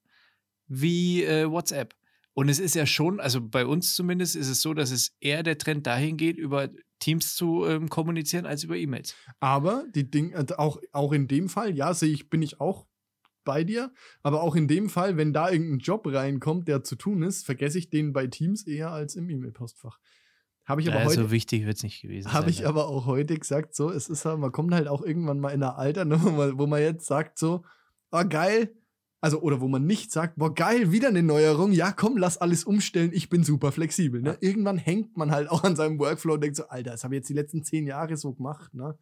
wie 0.68 1.24
äh, 1.24 1.50
WhatsApp. 1.50 1.94
Und 2.34 2.48
es 2.48 2.60
ist 2.60 2.76
ja 2.76 2.86
schon, 2.86 3.20
also 3.20 3.42
bei 3.42 3.66
uns 3.66 3.94
zumindest 3.94 4.36
ist 4.38 4.48
es 4.48 4.62
so, 4.62 4.74
dass 4.74 4.92
es 4.92 5.16
eher 5.20 5.44
der 5.44 5.58
Trend 5.58 5.86
dahin 5.86 6.16
geht, 6.16 6.38
über 6.38 6.70
Teams 7.00 7.36
zu 7.36 7.66
ähm, 7.66 7.90
kommunizieren 7.90 8.46
als 8.46 8.64
über 8.64 8.78
E-Mails. 8.78 9.16
aber 9.40 9.86
die 9.94 10.10
Ding, 10.10 10.32
äh, 10.32 10.46
auch, 10.58 10.80
auch 10.94 11.12
in 11.12 11.28
dem 11.28 11.50
Fall, 11.50 11.76
ja, 11.76 11.94
sehe 11.94 12.14
ich, 12.14 12.30
bin 12.30 12.42
ich 12.42 12.62
auch 12.62 12.88
bei 13.44 13.64
dir, 13.64 13.92
aber 14.22 14.44
auch 14.44 14.56
in 14.56 14.68
dem 14.68 14.88
Fall, 14.88 15.18
wenn 15.18 15.34
da 15.34 15.50
irgendein 15.50 15.80
Job 15.80 16.06
reinkommt, 16.06 16.68
der 16.68 16.84
zu 16.84 16.96
tun 16.96 17.24
ist, 17.24 17.46
vergesse 17.46 17.80
ich 17.80 17.90
den 17.90 18.14
bei 18.14 18.28
Teams 18.28 18.68
eher 18.68 18.92
als 18.92 19.16
im 19.16 19.30
E-Mail-Postfach. 19.30 20.00
Habe 20.72 20.82
ich 20.82 20.88
aber 20.88 21.00
Ja, 21.00 21.06
heute, 21.06 21.24
so 21.24 21.32
wichtig 21.32 21.66
wird 21.66 21.76
es 21.76 21.84
nicht 21.84 22.02
gewesen. 22.02 22.32
Habe 22.32 22.50
ich 22.50 22.66
aber 22.66 22.88
auch 22.88 23.06
heute 23.06 23.38
gesagt, 23.38 23.76
so, 23.76 23.92
es 23.92 24.08
ist 24.08 24.24
halt, 24.24 24.40
man 24.40 24.54
kommt 24.54 24.74
halt 24.74 24.88
auch 24.88 25.02
irgendwann 25.02 25.42
mal 25.42 25.50
in 25.50 25.62
ein 25.62 25.70
Alter, 25.70 26.06
ne, 26.06 26.18
wo, 26.24 26.30
man, 26.30 26.58
wo 26.58 26.66
man 26.66 26.82
jetzt 26.82 27.06
sagt, 27.06 27.38
so, 27.38 27.66
oh 28.12 28.24
geil, 28.28 28.74
also, 29.20 29.42
oder 29.42 29.60
wo 29.60 29.68
man 29.68 29.86
nicht 29.86 30.14
sagt, 30.14 30.38
boah, 30.38 30.54
geil, 30.54 30.94
wieder 30.94 31.10
eine 31.10 31.24
Neuerung, 31.24 31.74
ja, 31.74 31.92
komm, 31.92 32.16
lass 32.16 32.38
alles 32.38 32.64
umstellen, 32.64 33.12
ich 33.14 33.28
bin 33.28 33.44
super 33.44 33.74
flexibel, 33.74 34.22
ne. 34.22 34.38
Irgendwann 34.40 34.78
hängt 34.78 35.18
man 35.18 35.32
halt 35.32 35.50
auch 35.50 35.66
an 35.66 35.76
seinem 35.76 36.00
Workflow 36.00 36.36
und 36.36 36.42
denkt 36.42 36.56
so, 36.56 36.70
Alter, 36.70 36.92
das 36.92 37.04
habe 37.04 37.16
ich 37.16 37.20
jetzt 37.20 37.30
die 37.30 37.34
letzten 37.34 37.66
zehn 37.66 37.86
Jahre 37.86 38.16
so 38.16 38.34
gemacht, 38.34 38.74
ne. 38.74 38.98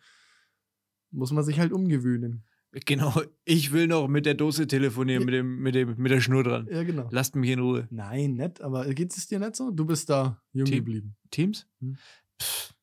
Muss 1.12 1.32
man 1.32 1.44
sich 1.44 1.60
halt 1.60 1.72
umgewöhnen. 1.72 2.46
Genau, 2.72 3.20
ich 3.46 3.72
will 3.72 3.88
noch 3.88 4.08
mit 4.08 4.28
der 4.28 4.36
Dose 4.36 4.68
telefonieren, 4.68 5.22
Ja. 5.22 5.26
mit, 5.26 5.34
dem, 5.34 5.60
mit, 5.60 5.74
dem, 5.76 5.96
mit 5.98 6.12
der 6.12 6.22
Schnur 6.22 6.44
dran. 6.44 6.68
Ja, 6.70 6.84
genau. 6.84 7.08
Lasst 7.12 7.36
mich 7.36 7.50
in 7.50 7.60
Ruhe. 7.60 7.88
Nein, 7.90 8.36
nett, 8.36 8.62
aber 8.62 8.86
geht 8.94 9.16
es 9.18 9.26
dir 9.28 9.40
nicht 9.40 9.56
so? 9.56 9.72
Du 9.72 9.86
bist 9.86 10.08
da 10.10 10.40
jung 10.54 10.66
Team- 10.66 10.86
geblieben. 10.86 11.16
Teams? 11.32 11.68
Hm. 11.80 11.98
Pff, 12.40 12.76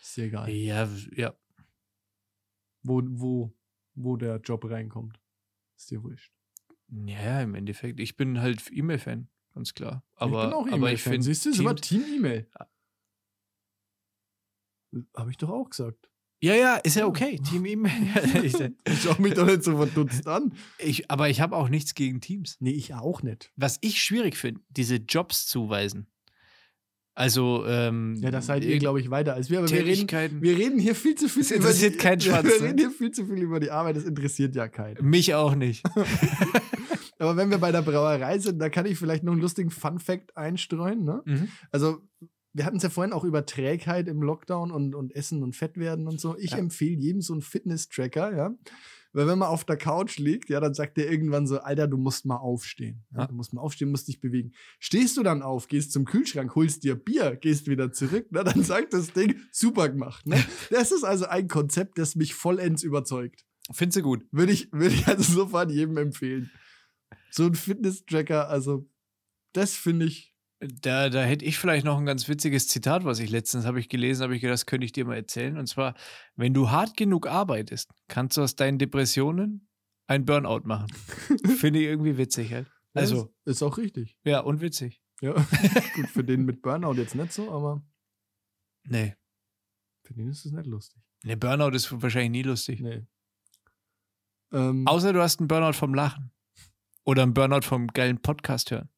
Ist 0.00 0.16
dir 0.16 0.24
egal, 0.24 0.48
ja, 0.50 0.88
ja. 1.14 1.34
wo, 2.82 3.02
wo, 3.04 3.54
wo 3.94 4.16
der 4.16 4.38
Job 4.40 4.64
reinkommt. 4.64 5.20
Ist 5.76 5.90
dir 5.90 6.02
wurscht. 6.02 6.32
Ja, 6.88 7.42
im 7.42 7.54
Endeffekt. 7.54 8.00
Ich 8.00 8.16
bin 8.16 8.40
halt 8.40 8.70
E-Mail-Fan, 8.72 9.28
ganz 9.52 9.74
klar. 9.74 10.02
Aber 10.14 10.44
ich 10.44 10.48
bin 10.48 10.54
auch 10.54 10.60
aber 10.66 10.72
ich 10.72 10.78
E-Mail-Fan. 11.06 11.22
Siehst 11.22 11.44
du, 11.44 11.50
es 11.50 11.62
war 11.64 11.76
Team-E-Mail. 11.76 12.48
Habe 15.16 15.30
ich 15.30 15.36
doch 15.38 15.50
auch 15.50 15.68
gesagt. 15.70 16.10
Ja, 16.44 16.54
ja, 16.54 16.74
ist 16.76 16.96
ja 16.96 17.02
Ja. 17.02 17.06
okay. 17.08 17.38
Team 17.48 17.64
E-Mail. 17.72 17.92
ich, 18.42 18.54
Ich 18.54 19.02
schau 19.02 19.14
mich 19.20 19.34
doch 19.34 19.46
nicht 19.46 19.64
so 19.64 19.76
verdutzt 19.76 20.26
an. 20.26 20.52
ich, 20.78 21.10
aber 21.10 21.28
ich 21.30 21.40
habe 21.40 21.56
auch 21.56 21.68
nichts 21.68 21.94
gegen 21.94 22.20
Teams. 22.20 22.56
Nee, 22.60 22.72
ich 22.72 22.94
auch 22.94 23.22
nicht. 23.22 23.50
Was 23.56 23.78
ich 23.80 24.00
schwierig 24.02 24.36
finde, 24.36 24.60
diese 24.68 24.96
Jobs 24.96 25.46
zuweisen. 25.46 26.06
Also, 27.16 27.64
ähm, 27.66 28.16
Ja, 28.20 28.30
das 28.32 28.46
seid 28.46 28.64
ihr, 28.64 28.76
glaube 28.80 29.00
ich, 29.00 29.08
weiter 29.08 29.34
als 29.34 29.48
wir. 29.48 29.60
Aber 29.60 29.70
wir 29.70 29.84
reden, 29.84 30.08
wir 30.42 30.56
reden 30.58 30.80
hier 30.80 30.96
viel 30.96 31.14
zu 31.14 31.28
viel 31.28 31.42
Das 31.44 31.52
interessiert 31.52 31.94
die, 31.94 31.98
keinen 31.98 32.20
Wir 32.24 32.30
Schwanz, 32.32 32.60
ne? 32.60 32.66
reden 32.66 32.78
hier 32.78 32.90
viel 32.90 33.10
zu 33.12 33.24
viel 33.24 33.40
über 33.40 33.60
die 33.60 33.70
Arbeit, 33.70 33.96
das 33.96 34.04
interessiert 34.04 34.56
ja 34.56 34.66
keinen. 34.68 35.04
mich 35.08 35.32
auch 35.34 35.54
nicht. 35.54 35.84
Aber 37.18 37.36
wenn 37.36 37.50
wir 37.50 37.58
bei 37.58 37.70
der 37.72 37.82
Brauerei 37.82 38.38
sind, 38.40 38.58
da 38.58 38.68
kann 38.68 38.86
ich 38.86 38.98
vielleicht 38.98 39.22
noch 39.22 39.32
einen 39.32 39.40
lustigen 39.40 39.70
Fun-Fact 39.70 40.36
einstreuen. 40.36 41.04
Ne? 41.04 41.22
Mhm. 41.24 41.48
Also, 41.70 42.02
wir 42.54 42.64
hatten 42.64 42.76
es 42.78 42.82
ja 42.84 42.88
vorhin 42.90 43.12
auch 43.12 43.24
über 43.24 43.44
Trägheit 43.44 44.08
im 44.08 44.22
Lockdown 44.22 44.70
und, 44.70 44.94
und 44.94 45.14
Essen 45.14 45.42
und 45.42 45.54
Fettwerden 45.56 46.06
und 46.08 46.20
so. 46.20 46.36
Ich 46.38 46.52
Ja. 46.52 46.58
empfehle 46.58 46.96
jedem 47.00 47.20
so 47.20 47.32
einen 47.34 47.42
Fitness-Tracker, 47.42 48.34
ja. 48.36 48.54
Weil 49.12 49.28
wenn 49.28 49.38
man 49.38 49.48
auf 49.48 49.64
der 49.64 49.76
Couch 49.76 50.18
liegt, 50.18 50.48
ja, 50.50 50.58
dann 50.58 50.74
sagt 50.74 50.96
der 50.96 51.08
irgendwann 51.10 51.46
so, 51.46 51.58
Alter, 51.60 51.86
du 51.86 51.96
musst 51.96 52.26
mal 52.26 52.36
aufstehen. 52.36 53.04
Ja. 53.16 53.26
Du 53.26 53.34
musst 53.34 53.52
mal 53.54 53.60
aufstehen, 53.60 53.90
musst 53.92 54.08
dich 54.08 54.20
bewegen. 54.20 54.52
Stehst 54.80 55.16
du 55.16 55.22
dann 55.22 55.42
auf, 55.42 55.68
gehst 55.68 55.92
zum 55.92 56.04
Kühlschrank, 56.04 56.54
holst 56.56 56.82
dir 56.82 56.96
Bier, 56.96 57.36
gehst 57.36 57.68
wieder 57.68 57.92
zurück, 57.92 58.26
na, 58.30 58.42
dann 58.42 58.64
sagt 58.64 58.92
das 58.92 59.12
Ding, 59.12 59.36
super 59.52 59.88
gemacht. 59.88 60.26
Ne? 60.26 60.36
Das 60.70 60.90
ist 60.90 61.04
also 61.04 61.26
ein 61.26 61.46
Konzept, 61.48 61.98
das 61.98 62.16
mich 62.16 62.34
vollends 62.34 62.82
überzeugt. 62.82 63.44
Findest 63.72 63.98
du 63.98 64.02
gut? 64.02 64.26
Würde 64.32 64.52
ich, 64.52 64.72
würde 64.72 64.94
ich 64.94 65.06
also 65.06 65.22
sofort 65.32 65.70
jedem 65.70 65.96
empfehlen. 65.96 66.50
So 67.30 67.44
ein 67.46 67.54
Fitness-Tracker, 67.54 68.48
also 68.48 68.88
das 69.52 69.74
finde 69.74 70.06
ich, 70.06 70.33
Da, 70.82 71.08
da 71.10 71.22
hätte 71.22 71.44
ich 71.44 71.58
vielleicht 71.58 71.84
noch 71.84 71.98
ein 71.98 72.06
ganz 72.06 72.28
witziges 72.28 72.68
Zitat, 72.68 73.04
was 73.04 73.18
ich 73.18 73.30
letztens 73.30 73.64
habe 73.66 73.80
ich 73.80 73.88
gelesen, 73.88 74.22
habe 74.22 74.34
ich 74.34 74.40
gedacht, 74.40 74.54
das 74.54 74.66
könnte 74.66 74.84
ich 74.84 74.92
dir 74.92 75.04
mal 75.04 75.16
erzählen. 75.16 75.58
Und 75.58 75.66
zwar, 75.66 75.94
wenn 76.36 76.54
du 76.54 76.70
hart 76.70 76.96
genug 76.96 77.26
arbeitest, 77.26 77.90
kannst 78.08 78.36
du 78.36 78.42
aus 78.42 78.56
deinen 78.56 78.78
Depressionen 78.78 79.68
ein 80.06 80.24
Burnout 80.24 80.60
machen. 80.64 80.88
Finde 81.58 81.80
ich 81.80 81.86
irgendwie 81.86 82.16
witzig 82.18 82.52
halt. 82.52 82.70
Also, 82.94 83.32
ist, 83.44 83.56
ist 83.56 83.62
auch 83.62 83.78
richtig. 83.78 84.16
ja, 84.24 84.40
und 84.40 84.60
witzig. 84.60 85.02
Ja, 85.20 85.32
gut, 85.94 86.08
für 86.08 86.24
den 86.24 86.44
mit 86.44 86.62
Burnout 86.62 86.94
jetzt 86.94 87.14
nicht 87.14 87.32
so, 87.32 87.50
aber 87.50 87.82
Nee. 88.86 89.14
für 90.04 90.14
den 90.14 90.28
ist 90.28 90.44
es 90.44 90.52
nicht 90.52 90.66
lustig. 90.66 91.02
Nee, 91.24 91.36
Burnout 91.36 91.70
ist 91.74 91.90
wahrscheinlich 92.02 92.30
nie 92.30 92.42
lustig. 92.42 92.80
Nee. 92.80 93.06
Ähm, 94.52 94.86
Außer 94.86 95.12
du 95.12 95.20
hast 95.22 95.40
einen 95.40 95.48
Burnout 95.48 95.72
vom 95.72 95.94
Lachen. 95.94 96.30
Oder 97.04 97.22
einen 97.22 97.34
Burnout 97.34 97.62
vom 97.62 97.86
geilen 97.88 98.20
Podcast 98.20 98.70
hören. 98.70 98.88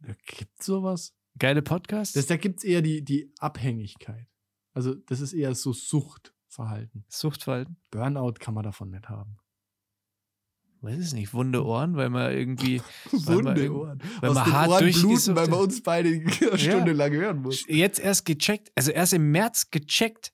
Da 0.00 0.14
gibt 0.26 0.62
sowas. 0.62 1.14
Geile 1.38 1.62
Podcasts? 1.62 2.14
Das, 2.14 2.26
da 2.26 2.36
gibt 2.36 2.58
es 2.58 2.64
eher 2.64 2.82
die, 2.82 3.02
die 3.04 3.32
Abhängigkeit. 3.38 4.26
Also, 4.72 4.94
das 4.94 5.20
ist 5.20 5.32
eher 5.32 5.54
so 5.54 5.72
Suchtverhalten. 5.72 7.04
Suchtverhalten? 7.08 7.76
Burnout 7.90 8.34
kann 8.40 8.54
man 8.54 8.64
davon 8.64 8.90
nicht 8.90 9.08
haben. 9.08 9.36
Weiß 10.82 10.98
es 10.98 11.12
nicht. 11.14 11.32
Wunde 11.32 11.64
Ohren, 11.64 11.96
weil 11.96 12.10
man 12.10 12.32
irgendwie. 12.32 12.80
weil 13.10 13.36
man 13.42 13.46
Wunde 13.56 13.72
Ohren. 13.74 14.02
weil 14.20 14.30
Aus 14.30 14.34
man 14.36 14.52
hart 14.52 14.68
Ohren 14.70 14.92
bluten, 14.92 15.36
weil 15.36 15.48
man 15.48 15.60
uns 15.60 15.82
beide 15.82 16.08
eine 16.10 16.58
Stunde 16.58 16.92
lang 16.92 17.12
hören 17.12 17.42
muss. 17.42 17.64
Jetzt 17.66 17.98
erst 17.98 18.24
gecheckt, 18.26 18.70
also 18.74 18.90
erst 18.92 19.12
im 19.14 19.30
März 19.30 19.70
gecheckt, 19.70 20.32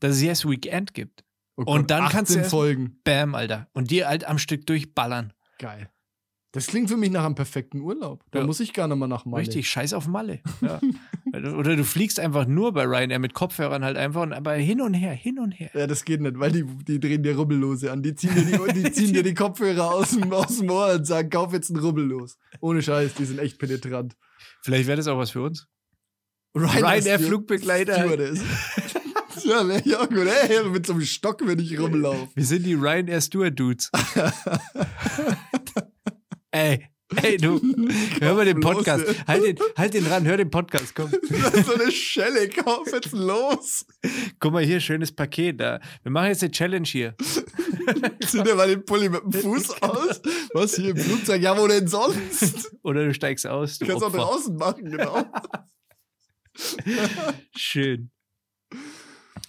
dass 0.00 0.16
es 0.16 0.22
Yes 0.22 0.44
Weekend 0.48 0.94
gibt. 0.94 1.24
Oh 1.56 1.64
Und 1.66 1.90
dann 1.90 2.08
kannst 2.08 2.30
du 2.30 2.34
18 2.34 2.38
erst- 2.38 2.50
Folgen. 2.50 3.00
Bam, 3.04 3.34
Alter. 3.34 3.68
Und 3.74 3.90
die 3.90 4.04
halt 4.04 4.24
am 4.24 4.38
Stück 4.38 4.66
durchballern. 4.66 5.34
Geil. 5.58 5.90
Das 6.54 6.66
klingt 6.66 6.90
für 6.90 6.98
mich 6.98 7.10
nach 7.10 7.24
einem 7.24 7.34
perfekten 7.34 7.80
Urlaub. 7.80 8.22
Da 8.30 8.40
Ja. 8.40 8.46
muss 8.46 8.60
ich 8.60 8.76
nicht 8.76 8.86
mal 8.96 9.06
nach 9.06 9.24
Malle. 9.24 9.40
Richtig, 9.40 9.68
scheiß 9.68 9.94
auf 9.94 10.06
Malle. 10.06 10.40
Ja. 10.60 10.80
Oder 11.56 11.76
du 11.76 11.84
fliegst 11.84 12.20
einfach 12.20 12.46
nur 12.46 12.72
bei 12.72 12.84
Ryanair 12.84 13.18
mit 13.18 13.32
Kopfhörern 13.32 13.82
halt 13.82 13.96
einfach, 13.96 14.20
und, 14.20 14.34
aber 14.34 14.52
hin 14.52 14.82
und 14.82 14.92
her, 14.92 15.12
hin 15.12 15.38
und 15.38 15.52
her. 15.52 15.70
Ja, 15.72 15.86
das 15.86 16.04
geht 16.04 16.20
nicht, 16.20 16.38
weil 16.38 16.52
die, 16.52 16.64
die 16.64 17.00
drehen 17.00 17.22
dir 17.22 17.36
Rubbellose 17.36 17.90
an. 17.90 18.02
Die 18.02 18.14
ziehen 18.14 18.34
dir 18.34 18.42
die, 18.44 18.82
die, 18.82 18.92
ziehen 18.92 19.14
dir 19.14 19.22
die 19.22 19.32
Kopfhörer 19.32 19.94
aus 19.94 20.10
dem, 20.10 20.30
aus 20.30 20.58
dem 20.58 20.68
Ohr 20.70 20.92
und 20.92 21.06
sagen, 21.06 21.30
kauf 21.30 21.54
jetzt 21.54 21.70
einen 21.70 21.80
Rubbellos. 21.82 22.36
Ohne 22.60 22.82
Scheiß, 22.82 23.14
die 23.14 23.24
sind 23.24 23.38
echt 23.38 23.58
penetrant. 23.58 24.14
Vielleicht 24.60 24.86
wäre 24.88 24.98
das 24.98 25.06
auch 25.08 25.16
was 25.16 25.30
für 25.30 25.40
uns. 25.42 25.68
Ryanair 26.54 26.82
Ryanair 26.82 27.18
Stu- 27.18 27.28
Flugbegleiter. 27.28 27.94
Stewardess. 27.94 28.40
ja, 29.44 29.66
wäre 29.66 29.82
ja 29.88 30.04
gut. 30.04 30.26
Ey, 30.48 30.68
mit 30.68 30.84
so 30.86 30.92
einem 30.92 31.02
Stock, 31.02 31.38
wenn 31.46 31.58
ich 31.60 31.78
rumlaufe. 31.80 32.28
Wir 32.34 32.44
sind 32.44 32.66
die 32.66 32.74
Ryanair 32.74 33.22
Steward 33.22 33.58
Dudes. 33.58 33.90
Ey, 36.52 36.86
ey, 37.22 37.36
du, 37.36 37.60
hör 38.20 38.34
mal 38.34 38.44
den 38.44 38.60
Podcast. 38.60 39.04
Halt 39.26 39.44
den, 39.44 39.56
halt 39.76 39.94
den 39.94 40.06
ran, 40.06 40.24
hör 40.24 40.36
den 40.36 40.50
Podcast, 40.50 40.94
komm. 40.94 41.10
so 41.64 41.74
eine 41.74 41.90
Schelle, 41.90 42.48
kauf 42.48 42.86
jetzt 42.92 43.12
los. 43.12 43.86
Guck 44.38 44.52
mal 44.52 44.62
hier, 44.62 44.80
schönes 44.80 45.12
Paket 45.12 45.60
da. 45.60 45.80
Wir 46.02 46.12
machen 46.12 46.28
jetzt 46.28 46.42
eine 46.42 46.52
Challenge 46.52 46.86
hier. 46.86 47.14
Zieh 48.26 48.42
dir 48.42 48.54
mal 48.54 48.68
den 48.68 48.84
Pulli 48.84 49.08
mit 49.08 49.22
dem 49.24 49.32
Fuß 49.32 49.82
aus. 49.82 50.22
Was 50.54 50.76
hier 50.76 50.90
im 50.90 50.96
Flugzeug? 50.96 51.42
Ja, 51.42 51.58
wo 51.58 51.66
denn 51.66 51.88
sonst? 51.88 52.74
Oder 52.82 53.04
du 53.04 53.14
steigst 53.14 53.46
aus. 53.46 53.78
Du 53.78 53.86
kannst 53.86 54.02
auch 54.02 54.08
Opfer. 54.08 54.18
draußen 54.18 54.56
machen, 54.56 54.84
genau. 54.84 55.24
Schön. 57.56 58.10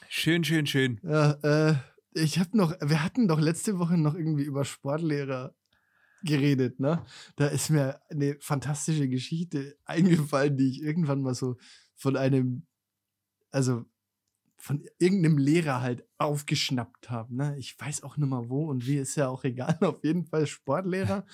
Schön, 0.09 0.43
schön, 0.43 0.65
schön. 0.65 0.99
Ja, 1.03 1.31
äh, 1.43 1.75
ich 2.13 2.39
hab 2.39 2.53
noch, 2.53 2.73
wir 2.81 3.03
hatten 3.03 3.27
doch 3.27 3.39
letzte 3.39 3.79
Woche 3.79 3.97
noch 3.97 4.15
irgendwie 4.15 4.43
über 4.43 4.63
Sportlehrer 4.63 5.53
geredet, 6.23 6.79
ne? 6.79 7.05
Da 7.35 7.47
ist 7.47 7.69
mir 7.69 8.01
eine 8.09 8.37
fantastische 8.39 9.07
Geschichte 9.09 9.77
eingefallen, 9.85 10.57
die 10.57 10.69
ich 10.69 10.81
irgendwann 10.81 11.21
mal 11.21 11.35
so 11.35 11.57
von 11.95 12.17
einem, 12.17 12.65
also 13.51 13.85
von 14.57 14.83
irgendeinem 14.97 15.37
Lehrer 15.37 15.81
halt 15.81 16.07
aufgeschnappt 16.17 17.09
habe, 17.09 17.35
ne? 17.35 17.57
Ich 17.57 17.77
weiß 17.79 18.03
auch 18.03 18.17
nicht 18.17 18.29
mal 18.29 18.49
wo 18.49 18.69
und 18.69 18.87
wie, 18.87 18.95
ist 18.97 19.15
ja 19.15 19.27
auch 19.27 19.43
egal, 19.43 19.77
auf 19.81 20.03
jeden 20.03 20.25
Fall 20.25 20.47
Sportlehrer. 20.47 21.25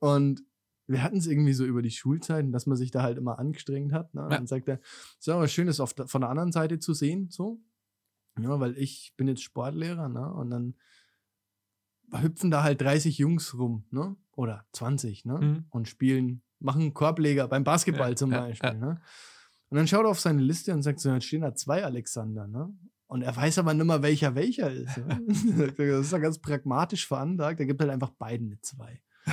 Und 0.00 0.42
wir 0.86 1.02
hatten 1.02 1.16
es 1.16 1.26
irgendwie 1.26 1.54
so 1.54 1.64
über 1.64 1.80
die 1.80 1.90
Schulzeiten, 1.90 2.52
dass 2.52 2.66
man 2.66 2.76
sich 2.76 2.90
da 2.90 3.02
halt 3.02 3.16
immer 3.16 3.38
angestrengt 3.38 3.92
hat. 3.92 4.12
Ne? 4.12 4.24
Und 4.24 4.30
Ja. 4.32 4.36
dann 4.38 4.46
sagt 4.46 4.68
er, 4.68 4.80
ist 5.18 5.26
ja 5.26 5.34
aber 5.34 5.48
schön, 5.48 5.66
das 5.66 5.80
auf 5.80 5.94
von 6.06 6.20
der 6.20 6.30
anderen 6.30 6.52
Seite 6.52 6.78
zu 6.78 6.92
sehen, 6.92 7.30
so. 7.30 7.62
Ja, 8.38 8.58
weil 8.58 8.76
ich 8.76 9.14
bin 9.16 9.28
jetzt 9.28 9.42
Sportlehrer, 9.44 10.08
ne? 10.08 10.30
Und 10.34 10.50
dann 10.50 10.74
hüpfen 12.12 12.50
da 12.50 12.62
halt 12.62 12.80
30 12.80 13.18
Jungs 13.18 13.56
rum, 13.56 13.84
ne? 13.90 14.16
Oder 14.36 14.66
20, 14.72 15.24
ne? 15.24 15.38
Mhm. 15.38 15.64
Und 15.70 15.88
spielen, 15.88 16.42
machen 16.58 16.94
Korbleger 16.94 17.48
beim 17.48 17.64
Basketball 17.64 18.10
Ja, 18.10 18.16
zum 18.16 18.30
Beispiel, 18.30 18.70
ja. 18.70 18.74
ne? 18.74 19.00
Und 19.68 19.78
dann 19.78 19.86
schaut 19.88 20.04
er 20.04 20.10
auf 20.10 20.20
seine 20.20 20.42
Liste 20.42 20.72
und 20.72 20.82
sagt 20.82 21.00
so, 21.00 21.10
jetzt 21.12 21.26
stehen 21.26 21.40
da 21.42 21.54
zwei 21.54 21.84
Alexander, 21.84 22.46
ne? 22.46 22.72
Und 23.06 23.22
er 23.22 23.34
weiß 23.36 23.58
aber 23.58 23.74
nicht 23.74 23.86
mehr, 23.86 24.02
welcher 24.02 24.34
welcher 24.34 24.70
ist. 24.70 24.96
Ne? 24.96 25.22
das 25.76 26.06
ist 26.06 26.12
ja 26.12 26.18
ganz 26.18 26.40
pragmatisch 26.40 27.06
veranlagt. 27.06 27.60
Er 27.60 27.66
gibt 27.66 27.80
halt 27.80 27.90
einfach 27.90 28.10
beiden 28.10 28.48
eine 28.48 28.60
zwei. 28.60 29.00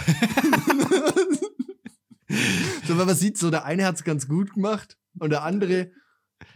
so, 2.85 2.97
wenn 2.97 3.07
man 3.07 3.15
sieht, 3.15 3.37
so 3.37 3.49
der 3.49 3.65
eine 3.65 3.85
hat 3.85 3.95
es 3.95 4.03
ganz 4.03 4.27
gut 4.27 4.53
gemacht 4.53 4.97
und 5.19 5.31
der 5.31 5.43
andere, 5.43 5.91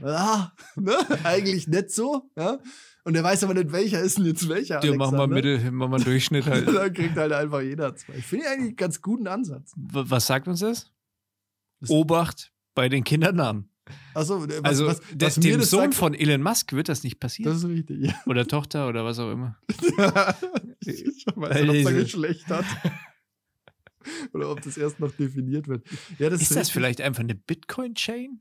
ah, 0.02 0.52
ne? 0.76 0.96
eigentlich 1.24 1.68
nicht 1.68 1.92
so. 1.92 2.30
Ja? 2.38 2.60
Und 3.06 3.16
er 3.16 3.24
weiß 3.24 3.44
aber 3.44 3.54
nicht, 3.54 3.72
welcher 3.72 4.02
ist 4.02 4.18
denn 4.18 4.26
jetzt 4.26 4.50
welcher. 4.50 4.84
Ja, 4.84 4.96
mach 4.96 5.12
mal. 5.12 5.28
Mittel, 5.28 5.72
mach 5.72 5.88
mal 5.88 6.02
Durchschnitt 6.04 6.46
halt. 6.48 6.68
Dann 6.76 6.92
kriegt 6.92 7.16
halt 7.16 7.32
einfach 7.32 7.62
jeder 7.62 7.96
zwei. 7.96 8.16
Ich 8.16 8.26
finde 8.26 8.48
eigentlich 8.48 8.68
einen 8.70 8.76
ganz 8.76 9.02
guten 9.02 9.28
Ansatz. 9.28 9.72
Was 9.78 10.26
sagt 10.28 10.48
uns 10.48 10.60
das? 10.62 10.92
Das- 11.82 11.90
Obacht 11.92 12.52
bei 12.74 12.90
den 12.90 13.04
Kindernamen. 13.04 13.70
Also, 14.16 14.48
was, 14.50 14.64
Also, 14.64 14.88
was, 14.88 15.02
der- 15.14 15.28
was 15.28 15.36
dem 15.36 15.60
das 15.60 15.70
Sohn 15.70 15.82
sagt, 15.82 15.94
von 15.96 16.14
Elon 16.16 16.42
Musk 16.42 16.74
wird 16.74 16.90
das 16.90 17.04
nicht 17.04 17.20
passieren. 17.20 17.54
das 17.54 17.64
ist 17.64 17.70
richtig. 17.70 18.02
Ja. 18.08 18.16
Oder 18.26 18.48
Tochter 18.48 18.88
oder 18.90 19.06
was 19.06 19.20
auch 19.20 19.32
immer. 19.32 19.56
ich 19.70 19.78
weiß 19.78 21.04
nicht, 21.14 21.28
ob 21.38 21.44
es 21.46 21.52
ein 21.62 21.72
Diese- 21.72 21.94
Geschlecht 21.94 22.48
hat. 22.48 22.66
Oder 24.34 24.52
ob 24.52 24.62
das 24.62 24.78
erst 24.78 25.00
noch 25.00 25.12
definiert 25.12 25.68
wird. 25.68 25.86
Ja, 26.20 26.30
das 26.30 26.42
Ist 26.42 26.52
das 26.52 26.58
richtig. 26.58 26.74
vielleicht 26.74 27.02
einfach 27.02 27.22
eine 27.22 27.36
Bitcoin-Chain? 27.36 28.40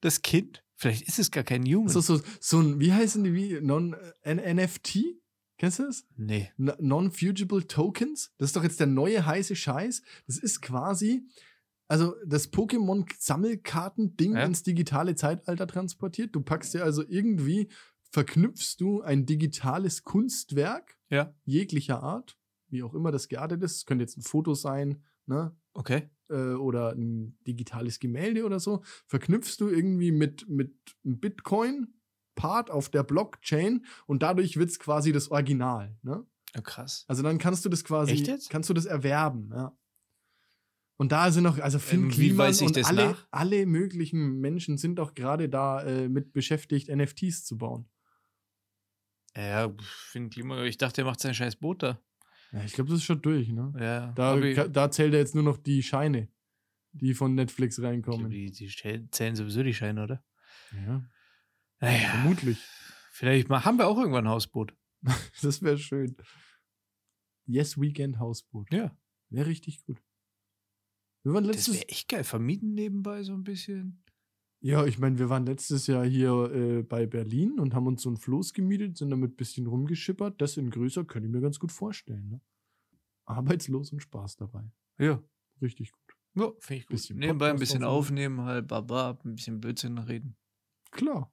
Das 0.00 0.22
Kind? 0.22 0.62
Vielleicht 0.76 1.08
ist 1.08 1.18
es 1.18 1.30
gar 1.30 1.42
kein 1.44 1.64
Human. 1.64 1.88
so, 1.88 2.00
so, 2.00 2.20
so 2.40 2.60
ein, 2.60 2.78
wie 2.80 2.92
heißen 2.92 3.24
die, 3.24 3.32
wie, 3.34 3.60
non, 3.60 3.96
äh, 4.22 4.54
NFT? 4.54 4.98
Kennst 5.58 5.78
du 5.78 5.84
das? 5.84 6.04
nee. 6.16 6.50
Non-Fugible 6.58 7.66
Tokens? 7.66 8.32
Das 8.38 8.50
ist 8.50 8.56
doch 8.56 8.62
jetzt 8.62 8.78
der 8.78 8.86
neue 8.86 9.24
heiße 9.24 9.56
Scheiß. 9.56 10.02
Das 10.26 10.36
ist 10.36 10.60
quasi, 10.60 11.26
also 11.88 12.14
das 12.26 12.52
Pokémon-Sammelkarten-Ding 12.52 14.34
Ja. 14.34 14.44
ins 14.44 14.62
digitale 14.62 15.14
Zeitalter 15.14 15.66
transportiert. 15.66 16.34
Du 16.34 16.40
packst 16.42 16.74
ja 16.74 16.82
also 16.82 17.02
irgendwie, 17.08 17.68
verknüpfst 18.10 18.76
du 18.78 19.02
ein 19.02 19.26
digitales 19.26 20.02
Kunstwerk 20.04 20.98
Ja. 21.08 21.34
jeglicher 21.44 22.02
Art, 22.02 22.36
wie 22.68 22.82
auch 22.82 22.94
immer 22.94 23.10
das 23.12 23.28
geartet 23.28 23.62
ist. 23.62 23.76
Es 23.76 23.86
könnte 23.86 24.02
jetzt 24.02 24.18
ein 24.18 24.22
Foto 24.22 24.54
sein, 24.54 25.02
ne? 25.26 25.56
Okay. 25.72 26.10
Äh, 26.30 26.54
oder 26.54 26.92
ein 26.92 27.38
digitales 27.46 27.98
Gemälde 27.98 28.44
oder 28.44 28.60
so, 28.60 28.82
verknüpfst 29.06 29.56
du 29.58 29.68
irgendwie 29.68 30.12
mit, 30.12 30.48
mit 30.48 30.74
einem 31.04 31.20
Bitcoin-Part 31.20 32.70
auf 32.70 32.88
der 32.88 33.02
Blockchain 33.02 33.84
und 34.06 34.22
dadurch 34.22 34.56
wird 34.56 34.70
es 34.70 34.78
quasi 34.78 35.12
das 35.12 35.30
Original. 35.30 35.96
Ne? 36.02 36.26
Ja, 36.54 36.60
krass. 36.60 37.04
Also 37.08 37.22
dann 37.22 37.38
kannst 37.38 37.64
du 37.64 37.68
das 37.68 37.84
quasi, 37.84 38.38
kannst 38.48 38.70
du 38.70 38.74
das 38.74 38.86
erwerben, 38.86 39.50
ja. 39.52 39.76
Und 40.98 41.12
da 41.12 41.30
sind 41.30 41.44
noch, 41.44 41.58
also 41.58 41.78
Finn 41.78 42.04
Ähm, 42.04 42.10
wie 42.12 42.14
Kliman 42.14 42.38
weiß 42.38 42.62
ich 42.62 42.66
und 42.68 42.76
das 42.76 42.86
alle, 42.86 43.10
nach? 43.10 43.26
alle 43.30 43.66
möglichen 43.66 44.40
Menschen 44.40 44.78
sind 44.78 44.96
doch 44.96 45.14
gerade 45.14 45.48
da 45.48 45.82
äh, 45.82 46.08
mit 46.08 46.32
beschäftigt, 46.32 46.88
NFTs 46.88 47.44
zu 47.44 47.58
bauen. 47.58 47.88
Ja, 49.36 49.70
Finn 49.78 50.30
Klima, 50.30 50.62
ich 50.64 50.78
dachte, 50.78 51.02
er 51.02 51.04
macht 51.04 51.20
sein 51.20 51.34
scheiß 51.34 51.56
Boot 51.56 51.82
da. 51.82 52.00
Ja, 52.52 52.62
ich 52.64 52.72
glaube, 52.72 52.90
das 52.90 52.98
ist 53.00 53.04
schon 53.04 53.20
durch, 53.22 53.48
ne? 53.48 53.72
Ja, 53.78 54.12
Da, 54.12 54.38
ich- 54.38 54.56
da 54.72 54.90
zählt 54.90 55.12
er 55.12 55.20
jetzt 55.20 55.34
nur 55.34 55.44
noch 55.44 55.56
die 55.58 55.82
Scheine, 55.82 56.28
die 56.92 57.12
von 57.14 57.34
Netflix 57.34 57.76
ich 57.76 57.82
glaub, 57.82 57.92
reinkommen. 57.92 58.30
die, 58.30 58.50
die 58.50 58.68
zählen 59.10 59.36
sowieso 59.36 59.62
die 59.62 59.74
Scheine, 59.74 60.02
oder? 60.04 60.24
Ja, 60.72 61.04
Naja, 61.80 62.08
vermutlich. 62.10 62.58
vielleicht 63.10 63.48
mal, 63.48 63.64
haben 63.64 63.78
wir 63.78 63.86
auch 63.86 63.98
irgendwann 63.98 64.26
ein 64.26 64.30
Hausboot. 64.30 64.74
Das 65.42 65.62
wäre 65.62 65.78
schön. 65.78 66.16
Yes 67.46 67.78
Weekend 67.80 68.18
Hausboot. 68.18 68.72
Ja. 68.72 68.96
Wäre 69.28 69.46
richtig 69.46 69.84
gut. 69.84 70.02
Wir 71.22 71.32
waren 71.32 71.44
Das 71.44 71.56
letztes 71.56 71.74
wäre 71.74 71.88
echt 71.88 72.08
geil. 72.08 72.24
Vermieten 72.24 72.74
nebenbei 72.74 73.22
so 73.22 73.32
ein 73.34 73.44
bisschen. 73.44 74.02
Ja, 74.60 74.84
ich 74.84 74.98
meine, 74.98 75.18
wir 75.18 75.28
waren 75.28 75.46
letztes 75.46 75.86
Jahr 75.86 76.04
hier 76.04 76.50
äh, 76.52 76.82
bei 76.82 77.06
Berlin 77.06 77.60
und 77.60 77.74
haben 77.74 77.86
uns 77.86 78.02
so 78.02 78.10
ein 78.10 78.16
Floß 78.16 78.52
gemietet, 78.52 78.96
sind 78.96 79.10
damit 79.10 79.32
ein 79.32 79.36
bisschen 79.36 79.66
rumgeschippert. 79.66 80.40
Das 80.40 80.56
in 80.56 80.70
größer 80.70 81.04
könnte 81.04 81.28
ich 81.28 81.32
mir 81.32 81.40
ganz 81.40 81.58
gut 81.58 81.72
vorstellen. 81.72 82.28
Ne? 82.28 82.40
Arbeitslos 83.26 83.92
und 83.92 84.00
Spaß 84.00 84.36
dabei. 84.36 84.64
Ja. 84.98 85.22
Richtig 85.60 85.92
gut. 85.92 86.02
Ja, 86.34 86.52
finde 86.58 86.80
ich 86.80 86.86
gut. 86.86 86.96
Bisschen 86.96 87.18
Nebenbei 87.18 87.50
ein 87.50 87.58
bisschen 87.58 87.84
aufnehmen. 87.84 88.38
aufnehmen, 88.40 88.48
halt, 88.48 88.66
baba, 88.68 89.18
ein 89.24 89.34
bisschen 89.34 89.60
Blödsinn 89.60 89.98
reden. 89.98 90.36
Klar. 90.90 91.32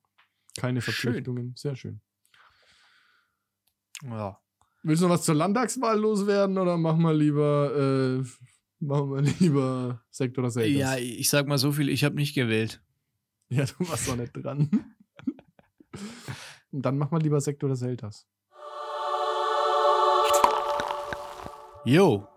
Keine 0.57 0.81
Schön. 0.81 0.93
Verpflichtungen. 0.93 1.53
Sehr 1.55 1.75
schön. 1.75 2.01
Ja. 4.03 4.39
Willst 4.83 5.01
du 5.01 5.07
noch 5.07 5.15
was 5.15 5.23
zur 5.23 5.35
Landtagswahl 5.35 5.97
loswerden 5.97 6.57
oder 6.57 6.77
machen 6.77 7.01
wir 7.01 7.13
lieber, 7.13 8.21
äh, 8.21 8.23
machen 8.83 9.11
wir 9.11 9.21
lieber 9.39 10.03
Sekt 10.09 10.37
oder 10.37 10.51
Selters? 10.51 10.77
Ja, 10.77 10.97
ich 10.97 11.29
sag 11.29 11.47
mal 11.47 11.57
so 11.57 11.71
viel, 11.71 11.89
ich 11.89 12.03
habe 12.03 12.15
nicht 12.15 12.35
gewählt. 12.35 12.82
Ja, 13.57 13.65
du 13.65 13.87
warst 13.87 14.07
doch 14.07 14.15
nicht 14.15 14.33
dran. 14.33 14.69
Und 16.71 16.81
dann 16.85 16.97
mach 16.97 17.11
mal 17.11 17.21
lieber 17.21 17.39
Sekt 17.39 17.63
oder 17.63 17.75
Selters. 17.75 18.27
Jo. 21.85 22.27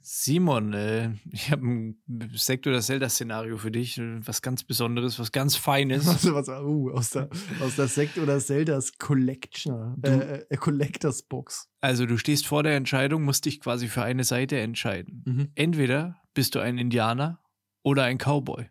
Simon, 0.00 0.72
äh, 0.72 1.10
ich 1.32 1.50
habe 1.50 1.66
ein 1.66 2.00
Sekt- 2.32 2.68
oder 2.68 2.80
Zelda-Szenario 2.80 3.56
für 3.58 3.72
dich. 3.72 3.98
äh, 3.98 4.24
Was 4.24 4.40
ganz 4.40 4.62
Besonderes, 4.62 5.18
was 5.18 5.32
ganz 5.32 5.56
Feines. 5.56 6.06
Was, 6.06 6.24
was, 6.32 6.48
uh, 6.48 6.90
aus, 6.92 7.10
der, 7.10 7.28
aus 7.60 7.74
der 7.74 7.88
Sekt 7.88 8.16
oder 8.16 8.38
Zeldas 8.38 8.96
Collection, 8.98 10.00
äh, 10.04 10.44
äh, 10.48 10.56
Collectors 10.56 11.24
Box. 11.24 11.68
Also, 11.80 12.06
du 12.06 12.16
stehst 12.18 12.46
vor 12.46 12.62
der 12.62 12.76
Entscheidung, 12.76 13.24
musst 13.24 13.46
dich 13.46 13.58
quasi 13.60 13.88
für 13.88 14.04
eine 14.04 14.22
Seite 14.22 14.60
entscheiden. 14.60 15.24
Mhm. 15.26 15.48
Entweder 15.56 16.22
bist 16.34 16.54
du 16.54 16.60
ein 16.60 16.78
Indianer 16.78 17.42
oder 17.82 18.04
ein 18.04 18.18
Cowboy. 18.18 18.70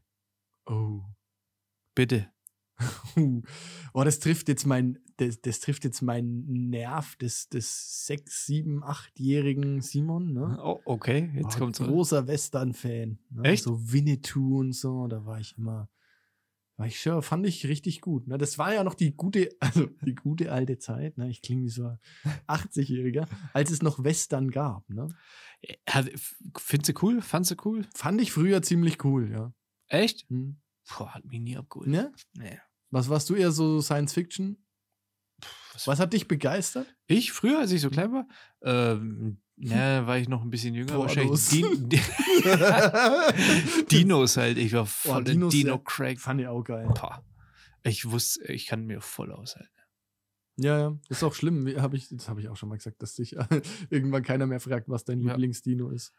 Oh. 0.68 1.02
Bitte. 1.96 2.30
Oh, 3.94 4.04
das 4.04 4.20
trifft 4.20 4.50
jetzt 4.50 4.66
mein, 4.66 5.00
das, 5.16 5.40
das 5.40 5.62
trifft 5.62 5.86
jetzt 5.86 6.02
meinen 6.02 6.70
Nerv 6.70 7.16
des, 7.16 7.48
des 7.48 8.06
sechs, 8.06 8.46
sieben, 8.46 8.84
achtjährigen 8.84 9.80
Simon, 9.82 10.34
ne? 10.34 10.60
Oh, 10.62 10.82
okay, 10.84 11.32
jetzt 11.34 11.56
Oh, 11.56 11.60
kommt's. 11.60 11.80
großer 11.80 12.28
Western-Fan. 12.28 13.18
Ne? 13.30 13.44
Echt? 13.44 13.64
So 13.64 13.92
Winnetou 13.94 14.60
und 14.60 14.74
so, 14.74 15.08
da 15.08 15.26
war 15.26 15.40
ich 15.40 15.58
immer, 15.58 15.90
war 16.76 16.88
ich 16.88 17.00
schon, 17.00 17.22
fand 17.22 17.48
ich 17.48 17.66
richtig 17.68 18.02
gut. 18.02 18.28
Ne? 18.28 18.38
Das 18.38 18.58
war 18.58 18.74
ja 18.74 18.84
noch 18.84 18.96
die 18.96 19.16
gute, 19.16 19.50
also 19.62 19.88
die 20.06 20.16
gute 20.16 20.52
alte 20.52 20.78
Zeit, 20.78 21.18
ne? 21.18 21.30
Ich 21.30 21.42
klinge 21.42 21.64
wie 21.64 21.70
so 21.70 21.86
ein 21.88 22.00
80-Jähriger, 22.48 23.28
als 23.54 23.72
es 23.72 23.82
noch 23.82 24.04
Western 24.04 24.52
gab, 24.52 24.90
ne? 24.90 25.08
F- 25.86 26.36
Findest 26.58 26.90
du 26.90 27.06
cool? 27.06 27.22
Fandst 27.22 27.52
du 27.52 27.56
cool? 27.64 27.86
Fand 27.96 28.20
ich 28.20 28.34
früher 28.34 28.62
ziemlich 28.62 29.06
cool, 29.06 29.32
ja. 29.32 29.54
Echt? 29.88 30.30
Hm. 30.30 30.58
Boah, 30.90 31.14
hat 31.14 31.26
mich 31.26 31.40
nie 31.40 31.58
abgeholt. 31.58 31.88
Ne? 31.90 32.12
Nee. 32.34 32.60
Was 32.92 33.10
warst 33.10 33.30
du 33.30 33.36
eher 33.36 33.52
so 33.52 33.82
Science 33.82 34.14
Fiction? 34.14 34.58
Was- 35.74 35.88
Was 35.88 36.00
hat 36.00 36.14
dich 36.14 36.28
begeistert? 36.28 36.88
Ich 37.08 37.32
früher, 37.34 37.60
als 37.60 37.72
ich 37.72 37.82
so 37.82 37.90
klein 37.90 38.12
war, 38.14 38.28
ähm, 38.64 39.42
na, 39.58 40.06
war 40.08 40.18
ich 40.18 40.30
noch 40.30 40.42
ein 40.42 40.50
bisschen 40.50 40.74
jünger. 40.76 40.94
Pornos. 40.94 41.16
Wahrscheinlich 41.18 41.50
Din 41.50 41.90
Dinos 43.92 44.38
halt. 44.38 44.58
Ich 44.58 44.74
war 44.74 44.86
voll 44.86 45.22
Oh, 45.22 45.24
Dinos, 45.24 45.52
Dino 45.54 45.74
ja. 45.76 45.82
Craig. 45.84 46.20
Fand 46.20 46.42
ich 46.42 46.48
auch 46.48 46.64
geil. 46.64 46.88
Pah. 46.94 47.24
Ich 47.84 48.10
wusste, 48.10 48.52
ich 48.52 48.66
kann 48.68 48.86
mir 48.86 49.02
voll 49.02 49.32
aushalten. 49.32 49.70
Ja, 50.58 50.80
ja, 50.80 50.98
ist 51.10 51.22
auch 51.24 51.34
schlimm. 51.34 51.68
Hab 51.82 51.94
ich, 51.94 52.08
das 52.10 52.30
habe 52.30 52.40
ich 52.40 52.48
auch 52.48 52.56
schon 52.56 52.70
mal 52.70 52.78
gesagt, 52.78 53.02
dass 53.02 53.16
dich 53.16 53.36
irgendwann 53.90 54.24
keiner 54.24 54.46
mehr 54.48 54.62
fragt, 54.62 54.88
was 54.88 55.04
dein 55.04 55.20
Ja. 55.20 55.34
Lieblingsdino 55.34 55.90
ist. 55.90 56.14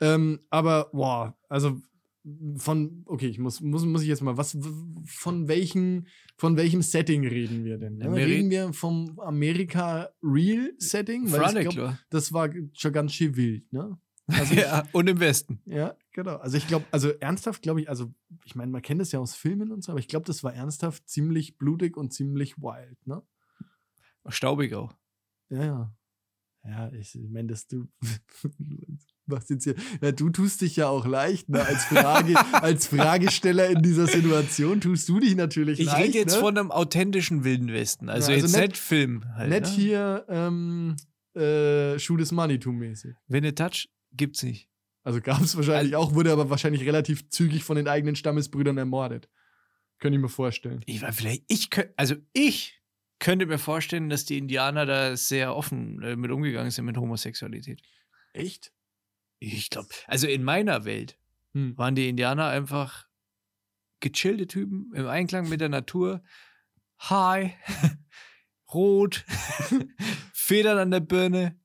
Ähm, 0.00 0.40
aber, 0.50 0.90
boah, 0.92 1.36
also 1.48 1.80
von, 2.56 3.02
okay, 3.06 3.26
ich 3.26 3.38
muss, 3.38 3.60
muss, 3.60 3.84
muss 3.84 4.02
ich 4.02 4.08
jetzt 4.08 4.22
mal, 4.22 4.36
was, 4.36 4.56
von 5.04 5.48
welchen, 5.48 6.06
von 6.36 6.56
welchem 6.56 6.82
Setting 6.82 7.26
reden 7.26 7.64
wir 7.64 7.78
denn? 7.78 7.98
Wir 7.98 8.14
Reden 8.14 8.50
wir 8.50 8.72
vom 8.72 9.18
Amerika 9.18 10.10
Real 10.22 10.72
Setting? 10.78 11.30
Weil 11.30 11.40
ich 11.40 11.46
Fronic, 11.46 11.68
glaub, 11.70 11.94
das 12.10 12.32
war 12.32 12.48
schon 12.72 12.92
ganz 12.92 13.12
schön 13.12 13.36
wild, 13.36 13.72
ne? 13.72 13.98
Also 14.28 14.54
ich, 14.54 14.60
Ja, 14.60 14.84
und 14.92 15.08
im 15.08 15.18
Westen. 15.18 15.60
ja, 15.64 15.96
genau. 16.12 16.36
Also 16.36 16.56
ich 16.56 16.68
glaube, 16.68 16.86
also 16.92 17.10
ernsthaft 17.10 17.62
glaube 17.62 17.80
ich, 17.80 17.88
also 17.88 18.12
ich 18.44 18.54
meine, 18.54 18.70
man 18.70 18.82
kennt 18.82 19.00
das 19.00 19.10
ja 19.10 19.18
aus 19.18 19.34
Filmen 19.34 19.72
und 19.72 19.82
so, 19.82 19.92
aber 19.92 19.98
ich 19.98 20.08
glaube, 20.08 20.26
das 20.26 20.44
war 20.44 20.54
ernsthaft 20.54 21.08
ziemlich 21.08 21.58
blutig 21.58 21.96
und 21.96 22.12
ziemlich 22.12 22.56
wild, 22.58 23.04
ne? 23.06 23.22
Staubig 24.28 24.74
auch. 24.74 24.94
Ja, 25.50 25.64
ja. 25.64 25.96
Ja, 26.64 26.92
ich 26.92 27.18
meine, 27.28 27.48
dass 27.48 27.66
du 27.66 27.88
machst 29.32 29.50
jetzt 29.50 29.64
hier, 29.64 29.74
ja, 30.00 30.12
du 30.12 30.30
tust 30.30 30.60
dich 30.60 30.76
ja 30.76 30.86
auch 30.88 31.04
leicht, 31.06 31.48
ne? 31.48 31.64
Als 31.66 31.84
Frage, 31.86 32.34
als 32.52 32.86
Fragesteller 32.86 33.68
in 33.70 33.82
dieser 33.82 34.06
Situation 34.06 34.80
tust 34.80 35.08
du 35.08 35.18
dich 35.18 35.34
natürlich 35.34 35.80
Ich 35.80 35.86
leicht. 35.86 36.04
rede 36.08 36.18
jetzt 36.18 36.34
ne? 36.34 36.40
von 36.40 36.56
einem 36.56 36.70
authentischen 36.70 37.42
Wilden 37.42 37.72
Westen. 37.72 38.08
Also, 38.08 38.30
Ja, 38.30 38.36
also 38.40 38.56
jetzt 38.58 38.68
nicht- 38.68 38.76
Film. 38.78 39.24
Halt, 39.34 39.50
Nicht 39.50 39.62
ne? 39.62 39.82
hier 39.82 40.24
ähm, 40.28 40.96
äh, 41.34 41.98
Shoot 41.98 42.20
is 42.20 42.30
Money-mäßig. 42.30 43.14
Wenn 43.26 43.44
a 43.44 43.50
Touch 43.52 43.88
gibt's 44.12 44.42
nicht. 44.44 44.68
Also 45.04 45.20
gab 45.20 45.40
es 45.42 45.56
wahrscheinlich 45.56 45.96
auch, 45.96 46.14
wurde 46.14 46.30
aber 46.30 46.48
wahrscheinlich 46.50 46.82
relativ 46.86 47.28
zügig 47.28 47.64
von 47.64 47.76
den 47.76 47.88
eigenen 47.88 48.14
Stammesbrüdern 48.14 48.78
ermordet. 48.78 49.28
Könnte 49.98 50.16
ich 50.16 50.22
mir 50.22 50.28
vorstellen. 50.28 50.82
Ich 50.86 51.02
war 51.02 51.12
vielleicht, 51.12 51.42
ich 51.48 51.70
könnte, 51.70 51.92
also 51.96 52.14
ich 52.32 52.80
könnte 53.18 53.46
mir 53.46 53.58
vorstellen, 53.58 54.08
dass 54.10 54.24
die 54.24 54.36
Indianer 54.36 54.84
da 54.84 55.16
sehr 55.16 55.54
offen 55.56 56.02
äh, 56.02 56.16
mit 56.16 56.30
umgegangen 56.32 56.70
sind 56.72 56.84
mit 56.84 56.96
Homosexualität. 56.96 57.80
Echt? 58.32 58.72
Ich 59.44 59.70
glaube, 59.70 59.88
also 60.06 60.26
in 60.28 60.44
meiner 60.44 60.84
Welt 60.84 61.18
Hm. 61.54 61.76
waren 61.76 61.94
die 61.94 62.08
Indianer 62.08 62.46
einfach 62.46 63.06
gechillte 64.00 64.46
Typen 64.46 64.92
im 64.94 65.06
Einklang 65.06 65.48
mit 65.48 65.60
der 65.60 65.68
Natur. 65.68 66.22
Hi, 66.98 67.52
rot, 68.72 69.24
Federn 70.32 70.78
an 70.78 70.90
der 70.90 71.00
Birne. 71.00 71.58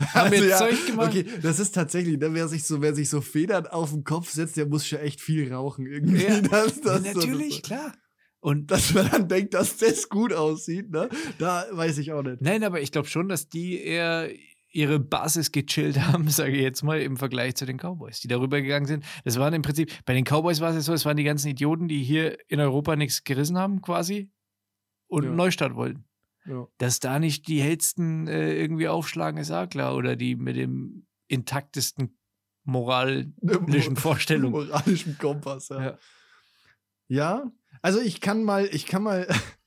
Haben 0.00 0.32
Also 0.32 0.44
ja, 0.44 0.58
Zeug 0.58 0.86
gemacht? 0.86 1.08
Okay, 1.08 1.24
das 1.42 1.58
ist 1.58 1.72
tatsächlich, 1.74 2.18
ne, 2.18 2.32
wer, 2.32 2.46
sich 2.46 2.62
so, 2.64 2.80
wer 2.80 2.94
sich 2.94 3.10
so 3.10 3.20
Federn 3.20 3.66
auf 3.66 3.90
den 3.90 4.04
Kopf 4.04 4.30
setzt, 4.30 4.56
der 4.56 4.66
muss 4.66 4.86
schon 4.86 5.00
echt 5.00 5.20
viel 5.20 5.52
rauchen 5.52 5.86
irgendwie. 5.86 6.22
Ja, 6.22 6.40
Das- 6.42 6.80
das- 6.80 7.04
ja, 7.04 7.14
natürlich, 7.14 7.62
klar. 7.64 7.92
Und 8.40 8.70
dass 8.70 8.94
man 8.94 9.10
dann 9.10 9.28
denkt, 9.28 9.54
dass 9.54 9.76
das 9.78 10.08
gut 10.08 10.32
aussieht, 10.32 10.90
ne? 10.90 11.08
Da 11.38 11.66
weiß 11.72 11.98
ich 11.98 12.12
auch 12.12 12.22
nicht. 12.22 12.40
Nein, 12.40 12.62
aber 12.62 12.80
ich 12.80 12.92
glaube 12.92 13.08
schon, 13.08 13.28
dass 13.28 13.48
die 13.48 13.82
eher 13.82 14.30
ihre 14.78 15.00
Basis 15.00 15.50
gechillt 15.52 15.98
haben, 16.06 16.28
sage 16.28 16.52
ich 16.52 16.62
jetzt 16.62 16.82
mal, 16.82 17.00
im 17.00 17.16
Vergleich 17.16 17.56
zu 17.56 17.66
den 17.66 17.76
Cowboys, 17.78 18.20
die 18.20 18.28
darüber 18.28 18.60
gegangen 18.62 18.86
sind. 18.86 19.04
Das 19.24 19.38
waren 19.38 19.52
im 19.54 19.62
Prinzip, 19.62 19.92
bei 20.04 20.14
den 20.14 20.24
Cowboys 20.24 20.60
war 20.60 20.70
es 20.70 20.76
ja 20.76 20.80
so, 20.82 20.92
es 20.92 21.04
waren 21.04 21.16
die 21.16 21.24
ganzen 21.24 21.48
Idioten, 21.48 21.88
die 21.88 22.02
hier 22.02 22.38
in 22.48 22.60
Europa 22.60 22.94
nichts 22.96 23.24
gerissen 23.24 23.58
haben, 23.58 23.82
quasi, 23.82 24.30
und 25.08 25.24
Ja. 25.24 25.28
einen 25.30 25.36
Neustart 25.36 25.74
wollten. 25.74 26.04
Ja. 26.46 26.66
Dass 26.78 27.00
da 27.00 27.18
nicht 27.18 27.46
die 27.48 27.60
hellsten 27.60 28.26
äh, 28.28 28.54
irgendwie 28.54 28.88
aufschlagen, 28.88 29.38
ist 29.40 29.50
auch 29.50 29.68
klar. 29.68 29.94
Oder 29.96 30.16
die 30.16 30.34
mit 30.36 30.56
dem 30.56 31.06
intaktesten 31.26 32.16
moralischen 32.64 33.34
Vorstellungen. 33.96 34.52
Moralischem 34.68 35.18
Kompass, 35.18 35.68
ja. 35.70 35.82
Ja. 35.82 35.98
ja. 37.08 37.52
also 37.82 38.00
ich 38.00 38.20
kann 38.20 38.44
mal, 38.44 38.66
ich 38.72 38.86
kann 38.86 39.02
mal, 39.02 39.26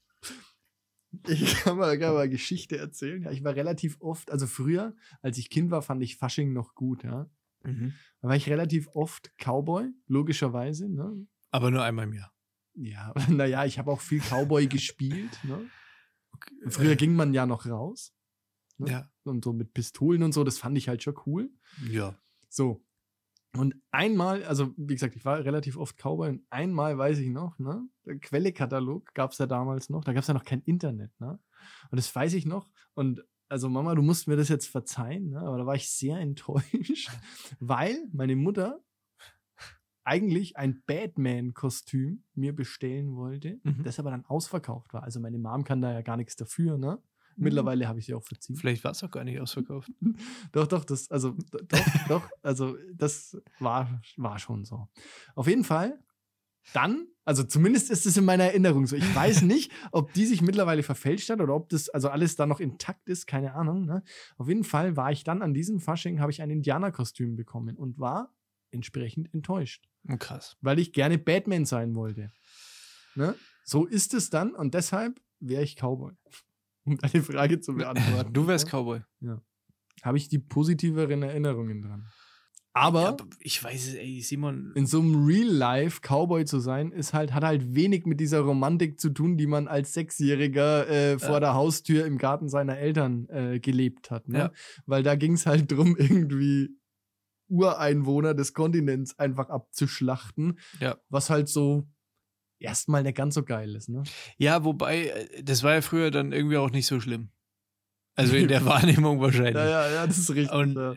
ich 1.28 1.56
kann 1.64 1.78
mal, 1.78 1.98
kann 2.00 2.14
mal 2.14 2.30
Geschichte 2.30 2.78
erzählen. 2.78 3.24
Ja, 3.24 3.32
ich 3.32 3.44
war 3.44 3.56
relativ 3.56 3.98
oft, 4.00 4.32
also 4.32 4.48
früher, 4.48 4.96
als 5.22 5.38
ich 5.38 5.50
Kind 5.50 5.72
war, 5.72 5.82
fand 5.82 6.02
ich 6.04 6.18
Fasching 6.18 6.54
noch 6.54 6.76
gut, 6.76 7.04
ja. 7.04 7.30
Mhm. 7.64 7.94
Da 8.22 8.30
war 8.30 8.36
ich 8.36 8.50
relativ 8.50 8.88
oft 8.94 9.32
Cowboy, 9.38 9.90
logischerweise, 10.08 10.90
ne? 10.90 11.28
Aber 11.52 11.70
nur 11.70 11.84
einmal 11.84 12.06
im 12.06 12.14
Jahr. 12.14 12.34
Ja, 12.76 13.14
naja, 13.30 13.66
ich 13.66 13.78
habe 13.78 13.92
auch 13.92 14.02
viel 14.02 14.22
Cowboy 14.22 14.68
gespielt, 14.68 15.38
ne? 15.44 15.70
Früher 16.68 16.96
ging 16.96 17.14
man 17.14 17.34
ja 17.34 17.46
noch 17.46 17.66
raus. 17.68 18.16
ne? 18.78 18.90
Ja. 18.90 19.12
Und 19.24 19.44
so 19.44 19.54
mit 19.54 19.74
Pistolen 19.74 20.24
und 20.24 20.32
so, 20.32 20.44
das 20.44 20.58
fand 20.58 20.78
ich 20.78 20.88
halt 20.88 21.04
schon 21.04 21.16
cool. 21.26 21.52
Ja. 21.88 22.18
So. 22.50 22.84
Und 23.58 23.76
einmal, 23.92 24.44
also 24.46 24.74
wie 24.78 24.94
gesagt, 24.94 25.16
ich 25.16 25.26
war 25.26 25.44
relativ 25.44 25.76
oft 25.78 25.98
Cowboy 25.98 26.30
und 26.30 26.46
einmal 26.50 26.98
weiß 26.98 27.20
ich 27.20 27.30
noch, 27.30 27.60
ne? 27.60 27.86
Der 28.06 28.18
Quellekatalog 28.18 29.14
gab 29.14 29.32
es 29.32 29.38
ja 29.40 29.46
damals 29.46 29.90
noch, 29.90 30.04
da 30.06 30.14
gab 30.14 30.22
es 30.22 30.28
ja 30.28 30.34
noch 30.34 30.46
kein 30.46 30.62
Internet, 30.62 31.12
ne? 31.20 31.38
Und 31.92 31.98
das 31.98 32.14
weiß 32.16 32.34
ich 32.34 32.46
noch. 32.46 32.70
Und 32.94 33.22
also 33.50 33.68
Mama, 33.68 33.94
du 33.96 34.02
musst 34.02 34.30
mir 34.30 34.38
das 34.38 34.48
jetzt 34.48 34.68
verzeihen, 34.68 35.32
ne? 35.32 35.42
aber 35.42 35.58
da 35.58 35.66
war 35.66 35.76
ich 35.76 35.90
sehr 35.90 36.18
enttäuscht, 36.20 37.10
weil 37.60 37.98
meine 38.14 38.38
Mutter 38.38 38.80
eigentlich 40.04 40.58
ein 40.58 40.82
Batman-Kostüm 40.88 42.24
mir 42.34 42.56
bestellen 42.56 43.16
wollte, 43.16 43.60
Mhm. 43.64 43.84
das 43.84 44.00
aber 44.00 44.12
dann 44.12 44.26
ausverkauft 44.26 44.94
war. 44.94 45.04
Also 45.04 45.20
meine 45.20 45.38
Mom 45.38 45.64
kann 45.64 45.82
da 45.82 45.92
ja 45.92 46.02
gar 46.02 46.18
nichts 46.18 46.36
dafür, 46.36 46.78
ne? 46.78 47.02
Mittlerweile 47.38 47.88
habe 47.88 48.00
ich 48.00 48.06
sie 48.06 48.14
auch 48.14 48.24
verziehen. 48.24 48.56
Vielleicht 48.56 48.84
war 48.84 48.92
es 48.92 49.04
auch 49.04 49.12
gar 49.12 49.24
nicht 49.24 49.40
ausverkauft. 49.40 49.92
Doch, 50.52 50.68
doch, 50.68 50.84
das, 50.86 51.10
also, 51.12 51.36
doch, 51.52 51.80
doch, 52.08 52.30
also, 52.42 52.78
das 52.94 53.38
war, 53.60 54.02
war 54.18 54.40
schon 54.40 54.66
so. 54.66 54.88
Auf 55.36 55.48
jeden 55.48 55.64
Fall, 55.64 56.00
dann, 56.74 57.08
also 57.26 57.44
zumindest 57.44 57.90
ist 57.90 58.06
es 58.06 58.18
in 58.18 58.26
meiner 58.26 58.46
Erinnerung 58.46 58.86
so. 58.86 58.96
Ich 58.96 59.16
weiß 59.16 59.42
nicht, 59.44 59.72
ob 59.92 60.14
die 60.14 60.26
sich 60.26 60.42
mittlerweile 60.42 60.84
verfälscht 60.84 61.30
hat 61.30 61.42
oder 61.42 61.56
ob 61.56 61.70
das, 61.70 61.90
also 61.90 62.10
alles 62.10 62.36
da 62.36 62.46
noch 62.46 62.60
intakt 62.60 63.08
ist, 63.10 63.26
keine 63.28 63.54
Ahnung. 63.56 63.86
Ne? 63.86 64.04
Auf 64.38 64.48
jeden 64.48 64.64
Fall 64.64 64.96
war 64.96 65.12
ich 65.12 65.24
dann 65.24 65.42
an 65.42 65.54
diesem 65.54 65.80
Fasching, 65.80 66.20
habe 66.20 66.32
ich 66.32 66.42
ein 66.42 66.50
Indianerkostüm 66.50 67.36
bekommen 67.36 67.78
und 67.78 67.98
war 68.00 68.34
entsprechend 68.72 69.34
enttäuscht, 69.34 69.88
Oh, 70.10 70.18
Krass. 70.18 70.58
weil 70.62 70.80
ich 70.80 70.94
gerne 70.94 71.18
Batman 71.18 71.66
sein 71.66 71.94
wollte. 71.96 72.32
Ne? 73.16 73.36
So 73.64 73.86
ist 73.86 74.14
es 74.14 74.30
dann 74.30 74.54
und 74.56 74.74
deshalb 74.74 75.20
wäre 75.40 75.64
ich 75.64 75.76
Cowboy. 75.76 76.14
Um 76.84 76.98
deine 76.98 77.24
Frage 77.24 77.60
zu 77.60 77.74
beantworten. 77.76 78.34
Du 78.34 78.48
wärst 78.48 78.66
Ja? 78.66 78.72
Cowboy. 78.80 79.02
habe 80.04 80.18
ich 80.18 80.30
die 80.30 80.40
positiveren 80.40 81.22
Erinnerungen 81.24 81.82
dran. 81.82 82.08
Aber 82.74 83.02
Ja, 83.02 83.08
aber 83.10 83.26
ich 83.40 83.62
weiß 83.62 83.90
es, 83.90 83.94
ey, 83.96 84.22
Simon. 84.22 84.72
in 84.76 84.86
so 84.88 85.02
einem 85.02 85.26
Real-Life 85.26 86.00
Cowboy 86.02 86.46
zu 86.46 86.60
sein, 86.60 86.92
ist 86.94 87.14
halt, 87.14 87.34
hat 87.34 87.44
halt 87.44 87.76
wenig 87.76 88.06
mit 88.06 88.20
dieser 88.22 88.40
Romantik 88.40 88.98
zu 89.00 89.10
tun, 89.10 89.36
die 89.38 89.46
man 89.46 89.68
als 89.68 89.94
Sechsjähriger 89.94 90.88
äh, 90.90 91.20
vor 91.20 91.34
Ja. 91.34 91.40
der 91.42 91.54
Haustür 91.54 92.06
im 92.06 92.18
Garten 92.18 92.48
seiner 92.48 92.78
Eltern 92.78 93.28
äh, 93.30 93.60
gelebt 93.60 94.10
hat. 94.10 94.30
Ne? 94.30 94.38
Ja. 94.38 94.52
Weil 94.86 95.04
da 95.04 95.16
ging 95.16 95.34
es 95.34 95.46
halt 95.46 95.70
drum, 95.72 95.96
irgendwie 96.00 96.70
Ureinwohner 97.50 98.34
des 98.34 98.54
Kontinents 98.54 99.20
einfach 99.20 99.50
abzuschlachten, 99.50 100.58
Ja. 100.80 100.98
was 101.10 101.30
halt 101.30 101.50
so 101.50 101.88
erstmal 102.62 103.04
nicht 103.04 103.16
ganz 103.18 103.36
so 103.36 103.44
geil 103.44 103.76
ist. 103.76 103.90
Ne? 103.90 104.04
Ja, 104.38 104.64
wobei, 104.64 105.08
äh, 105.08 105.44
das 105.44 105.64
war 105.64 105.74
ja 105.74 105.82
früher 105.82 106.12
dann 106.12 106.32
irgendwie 106.32 106.58
auch 106.58 106.72
nicht 106.72 106.86
so 106.88 107.00
schlimm. 107.00 107.30
Also 108.16 108.36
in 108.36 108.48
der 108.50 108.66
Wahrnehmung 108.66 109.20
wahrscheinlich. 109.20 109.56
Ja, 109.56 109.66
ja, 109.66 109.92
ja, 109.92 110.08
das 110.08 110.18
ist 110.18 110.30
richtig. 110.30 110.52
Und 110.52 110.76
ja. 110.76 110.96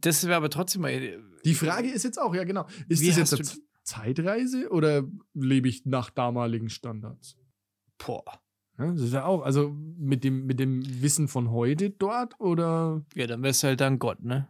Das 0.00 0.26
wäre 0.26 0.36
aber 0.36 0.50
trotzdem 0.50 0.82
mal. 0.82 0.90
äh, 0.90 1.18
Die 1.44 1.54
Frage 1.54 1.88
ist 1.90 2.02
jetzt 2.02 2.20
auch, 2.20 2.34
ja 2.34 2.44
genau, 2.44 2.66
ist 2.88 3.00
Wie 3.00 3.08
das 3.08 3.16
jetzt 3.16 3.34
eine 3.34 3.62
Zeitreise 3.84 4.70
oder 4.70 5.04
lebe 5.34 5.68
ich 5.68 5.86
nach 5.86 6.10
damaligen 6.10 6.68
Standards? 6.68 7.36
Boah. 7.98 8.24
Ja, 8.78 8.92
das 8.92 9.00
ist 9.00 9.14
ja 9.14 9.24
auch, 9.24 9.42
also 9.42 9.74
mit 9.98 10.24
dem, 10.24 10.44
mit 10.44 10.60
dem 10.60 10.82
Wissen 11.00 11.28
von 11.28 11.50
heute 11.50 11.88
dort 11.90 12.38
oder 12.40 13.02
Ja, 13.14 13.26
dann 13.26 13.42
wärst 13.42 13.62
du 13.62 13.68
halt 13.68 13.80
dann 13.80 13.98
Gott, 13.98 14.22
ne? 14.22 14.48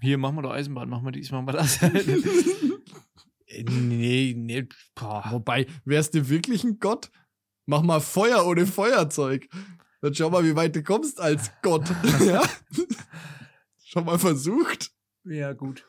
Hier, 0.00 0.18
machen 0.18 0.36
wir 0.36 0.42
doch 0.42 0.50
Eisenbahn, 0.52 0.88
machen 0.88 1.04
wir 1.04 1.12
dies, 1.12 1.30
machen 1.30 1.46
wir 1.46 1.52
das. 1.52 1.78
Nee, 3.64 4.34
nee, 4.36 4.66
boah. 4.94 5.24
Wobei, 5.30 5.66
wärst 5.84 6.14
du 6.14 6.28
wirklich 6.28 6.64
ein 6.64 6.78
Gott? 6.78 7.10
Mach 7.66 7.82
mal 7.82 8.00
Feuer 8.00 8.46
ohne 8.46 8.66
Feuerzeug. 8.66 9.48
Dann 10.00 10.14
schau 10.14 10.30
mal, 10.30 10.44
wie 10.44 10.54
weit 10.56 10.76
du 10.76 10.82
kommst 10.82 11.20
als 11.20 11.50
Gott. 11.62 11.84
ja? 12.24 12.42
Schon 13.84 14.04
mal 14.04 14.18
versucht. 14.18 14.90
Ja, 15.24 15.52
gut. 15.52 15.84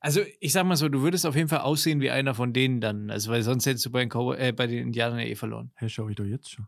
Also, 0.00 0.20
ich 0.40 0.52
sag 0.52 0.64
mal 0.66 0.76
so, 0.76 0.88
du 0.88 1.02
würdest 1.02 1.24
auf 1.26 1.34
jeden 1.36 1.48
Fall 1.48 1.60
aussehen 1.60 2.00
wie 2.00 2.10
einer 2.10 2.34
von 2.34 2.52
denen 2.52 2.80
dann. 2.80 3.10
Also, 3.10 3.30
weil 3.30 3.42
sonst 3.42 3.66
hättest 3.66 3.86
du 3.86 3.90
bei 3.90 4.00
den, 4.00 4.08
Cowboy, 4.10 4.36
äh, 4.38 4.52
bei 4.52 4.66
den 4.66 4.78
Indianern 4.86 5.18
ja 5.18 5.26
eh 5.26 5.34
verloren. 5.34 5.70
Hä, 5.76 5.88
schau 5.88 6.08
ich 6.08 6.16
doch 6.16 6.24
jetzt 6.24 6.50
schon. 6.50 6.66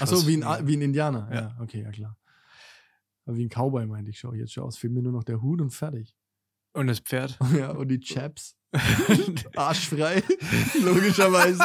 Achso, 0.00 0.26
wie 0.26 0.36
ein, 0.36 0.42
A- 0.42 0.66
wie 0.66 0.76
ein 0.76 0.82
Indianer. 0.82 1.28
Ja. 1.32 1.40
Ja. 1.40 1.56
okay, 1.60 1.82
ja 1.82 1.90
klar. 1.90 2.18
Aber 3.24 3.36
wie 3.36 3.44
ein 3.44 3.48
Cowboy 3.50 3.86
meinte 3.86 4.10
ich, 4.10 4.18
schau 4.18 4.32
ich 4.32 4.40
jetzt 4.40 4.52
schon 4.52 4.64
aus. 4.64 4.76
Fehlt 4.76 4.92
mir 4.92 5.02
nur 5.02 5.12
noch 5.12 5.24
der 5.24 5.40
Hut 5.40 5.60
und 5.60 5.70
fertig. 5.70 6.14
Und 6.78 6.86
das 6.86 7.00
Pferd. 7.00 7.36
Ja, 7.58 7.70
und 7.70 7.88
die 7.88 7.98
Chaps. 7.98 8.54
Arschfrei. 9.56 10.22
Logischerweise. 10.84 11.64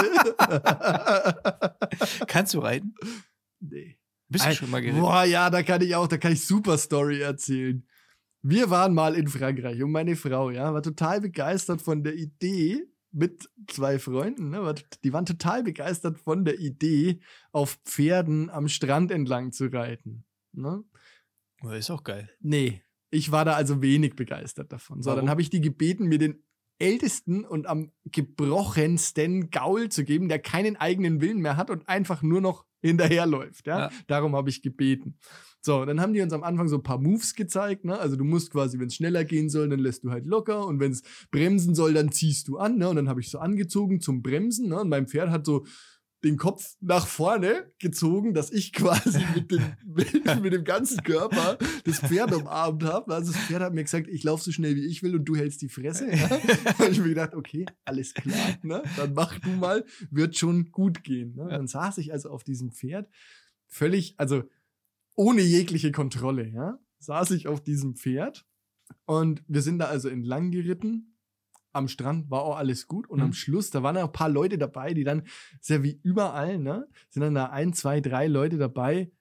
Kannst 2.28 2.56
du 2.56 2.60
reiten? 2.60 2.96
nee. 3.60 3.98
Bist 4.30 4.46
du 4.48 4.56
schon 4.56 4.72
mal 4.72 4.82
geritten? 4.82 5.02
Boah, 5.02 5.26
ja, 5.26 5.52
da 5.52 5.62
kann 5.62 5.82
ich 5.82 5.94
auch, 5.94 6.08
da 6.08 6.18
kann 6.18 6.32
ich 6.32 6.44
super 6.44 6.80
Story 6.80 7.22
erzählen. 7.22 7.86
Wir 8.42 8.72
waren 8.72 8.96
mal 8.96 9.14
in 9.14 9.28
Frankreich 9.28 9.84
und 9.84 9.92
meine 9.92 10.16
Frau, 10.16 10.50
ja, 10.50 10.74
war 10.74 10.82
total 10.82 11.22
begeistert 11.22 11.84
von 11.84 12.04
der 12.04 12.16
Idee 12.16 12.88
mit 13.12 13.48
zwei 13.68 14.00
Freunden, 14.00 14.50
ne, 14.50 14.74
die 15.04 15.14
waren 15.14 15.28
total 15.28 15.62
begeistert 15.62 16.18
von 16.18 16.46
der 16.46 16.60
Idee, 16.60 17.20
auf 17.52 17.78
Pferden 17.86 18.50
am 18.50 18.68
Strand 18.68 19.12
entlang 19.12 19.52
zu 19.52 19.68
reiten. 19.68 20.26
Ne? 20.52 20.84
Ist 21.72 21.92
auch 21.92 22.04
geil. 22.04 22.32
Nee, 22.40 22.82
ich 23.14 23.32
war 23.32 23.46
da 23.46 23.54
also 23.54 23.82
wenig 23.82 24.16
begeistert 24.16 24.72
davon. 24.72 25.02
So, 25.02 25.12
dann 25.12 25.18
Warum? 25.18 25.30
habe 25.30 25.42
ich 25.42 25.50
die 25.50 25.62
gebeten, 25.62 26.08
mir 26.08 26.18
den 26.18 26.44
ältesten 26.80 27.46
und 27.46 27.68
am 27.68 27.92
gebrochensten 28.06 29.52
Gaul 29.52 29.90
zu 29.90 30.04
geben, 30.04 30.28
der 30.28 30.40
keinen 30.40 30.76
eigenen 30.76 31.22
Willen 31.22 31.40
mehr 31.40 31.56
hat 31.56 31.70
und 31.70 31.88
einfach 31.88 32.24
nur 32.24 32.42
noch 32.42 32.66
hinterherläuft. 32.82 33.68
Ja? 33.68 33.80
Ja. 33.80 33.92
Darum 34.08 34.36
habe 34.36 34.50
ich 34.50 34.62
gebeten. 34.62 35.18
So, 35.62 35.86
dann 35.86 36.02
haben 36.02 36.14
die 36.14 36.22
uns 36.22 36.34
am 36.34 36.44
Anfang 36.44 36.68
so 36.68 36.78
ein 36.78 36.84
paar 36.84 36.98
Moves 36.98 37.36
gezeigt. 37.36 37.86
Ne? 37.86 37.98
Also 37.98 38.18
du 38.18 38.26
musst 38.26 38.52
quasi, 38.52 38.80
wenn 38.80 38.88
es 38.88 38.96
schneller 38.96 39.24
gehen 39.24 39.50
soll, 39.50 39.70
dann 39.70 39.80
lässt 39.80 40.04
du 40.04 40.12
halt 40.12 40.26
locker 40.26 40.66
und 40.66 40.82
wenn 40.82 40.92
es 40.92 41.04
bremsen 41.32 41.74
soll, 41.76 41.94
dann 41.94 42.12
ziehst 42.12 42.50
du 42.50 42.58
an. 42.58 42.78
Ne? 42.78 42.90
Und 42.90 42.98
dann 42.98 43.08
habe 43.08 43.22
ich 43.22 43.30
so 43.30 43.40
angezogen 43.40 44.02
zum 44.02 44.22
Bremsen. 44.22 44.70
Ne? 44.70 44.82
Und 44.82 44.90
mein 44.90 45.08
Pferd 45.08 45.30
hat 45.30 45.46
so 45.46 45.66
den 46.24 46.38
Kopf 46.38 46.76
nach 46.80 47.06
vorne 47.06 47.72
gezogen, 47.80 48.34
dass 48.34 48.52
ich 48.52 48.72
quasi 48.74 49.20
mit 49.36 49.52
dem, 49.52 49.64
mit, 49.86 50.42
mit 50.42 50.54
dem 50.54 50.64
ganzen 50.64 51.04
Körper 51.04 51.58
das 51.84 52.00
Pferd 52.00 52.34
umarmt 52.34 52.84
habe. 52.84 53.14
Also 53.14 53.32
das 53.32 53.42
Pferd 53.42 53.62
hat 53.62 53.74
mir 53.74 53.84
gesagt, 53.84 54.08
ich 54.08 54.24
laufe 54.24 54.44
so 54.44 54.52
schnell 54.52 54.76
wie 54.76 54.86
ich 54.86 55.04
will 55.04 55.16
und 55.16 55.26
du 55.26 55.36
hältst 55.36 55.62
die 55.62 55.70
Fresse. 55.70 56.10
Ja? 56.14 56.30
Habe 56.30 56.90
ich 56.90 57.00
mir 57.00 57.10
gedacht, 57.10 57.34
okay, 57.34 57.66
alles 57.86 58.14
klar, 58.14 58.58
ne? 58.62 58.84
dann 58.98 59.14
mach 59.14 59.38
du 59.40 59.50
mal, 59.50 59.84
wird 60.12 60.38
schon 60.38 60.72
gut 60.72 61.04
gehen. 61.04 61.36
Ne? 61.36 61.48
Dann 61.50 61.68
saß 61.68 61.98
ich 61.98 62.14
also 62.14 62.30
auf 62.30 62.44
diesem 62.44 62.72
Pferd, 62.72 63.10
völlig, 63.68 64.14
also 64.18 64.44
ohne 65.16 65.42
jegliche 65.42 65.92
Kontrolle, 65.92 66.48
ja, 66.48 66.80
saß 67.00 67.32
ich 67.32 67.48
auf 67.48 67.62
diesem 67.62 67.96
Pferd 67.96 68.46
und 69.06 69.44
wir 69.48 69.62
sind 69.62 69.80
da 69.80 69.86
also 69.86 70.08
entlang 70.08 70.52
geritten. 70.52 71.13
Am 71.74 71.88
Strand 71.88 72.30
war 72.30 72.44
auch 72.44 72.58
alles 72.58 72.88
gut 72.88 73.10
und 73.10 73.18
Mhm. 73.20 73.26
am 73.26 73.34
Schluss, 73.34 73.70
da 73.72 73.84
waren 73.84 73.96
ja 73.96 74.04
ein 74.06 74.12
paar 74.12 74.30
Leute 74.30 74.58
dabei, 74.58 74.94
die 74.94 75.04
dann, 75.04 75.24
ist 75.60 75.70
ja 75.70 75.84
wie 75.84 76.00
überall, 76.04 76.60
ne, 76.60 76.88
sind 77.10 77.22
dann 77.22 77.36
da 77.36 77.48
ein, 77.48 77.74
zwei, 77.74 78.00
drei 78.00 78.28
Leute 78.28 78.58
dabei, 78.58 79.12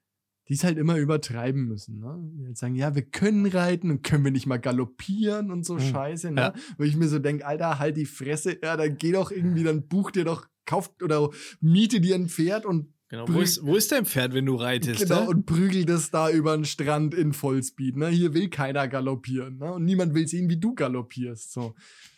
die 0.49 0.53
es 0.55 0.63
halt 0.63 0.77
immer 0.77 0.97
übertreiben 0.97 1.65
müssen, 1.67 1.99
ne? 1.99 2.19
Die 2.35 2.45
halt 2.45 2.57
sagen, 2.57 2.75
ja, 2.75 2.93
wir 2.95 3.03
können 3.03 3.45
reiten 3.45 3.89
und 3.89 4.03
können 4.03 4.23
wir 4.25 4.31
nicht 4.31 4.45
mal 4.45 4.59
galoppieren 4.59 5.51
und 5.51 5.65
so 5.65 5.75
Mhm. 5.75 5.79
Scheiße, 5.79 6.31
ne? 6.31 6.41
Ja. 6.41 6.53
Wo 6.77 6.83
ich 6.83 6.95
mir 6.95 7.07
so 7.07 7.17
denke, 7.19 7.45
Alter, 7.45 7.79
halt 7.79 7.97
die 7.97 8.05
Fresse, 8.05 8.59
ja, 8.61 8.75
dann 8.77 8.97
geh 8.97 9.13
doch 9.13 9.31
irgendwie, 9.31 9.63
dann 9.63 9.87
buch 9.87 10.11
dir 10.11 10.25
doch, 10.25 10.45
kauft 10.65 11.03
oder 11.03 11.29
miete 11.59 11.99
dir 11.99 12.15
ein 12.15 12.29
Pferd 12.29 12.65
und 12.65 12.92
Genau. 13.13 13.27
Wo 13.27 13.41
ist, 13.41 13.63
wo 13.63 13.75
ist 13.75 13.91
dein 13.91 14.07
Pferd, 14.07 14.33
wenn 14.33 14.47
du 14.47 14.55
reitest? 14.55 15.03
Genau, 15.03 15.21
ne? 15.21 15.29
und 15.29 15.45
prügelt 15.45 15.87
es 15.91 16.09
da 16.09 16.31
über 16.31 16.55
den 16.55 16.65
Strand 16.65 17.13
in 17.13 17.31
Vollspeed. 17.31 17.95
Ne? 17.95 18.07
Hier 18.07 18.33
will 18.33 18.49
keiner 18.49 18.87
galoppieren. 18.87 19.59
Ne? 19.59 19.71
Und 19.71 19.85
niemand 19.85 20.15
will 20.15 20.27
sehen, 20.27 20.49
wie 20.49 20.57
du 20.57 20.73
galoppierst. 20.73 21.53
So. 21.53 21.75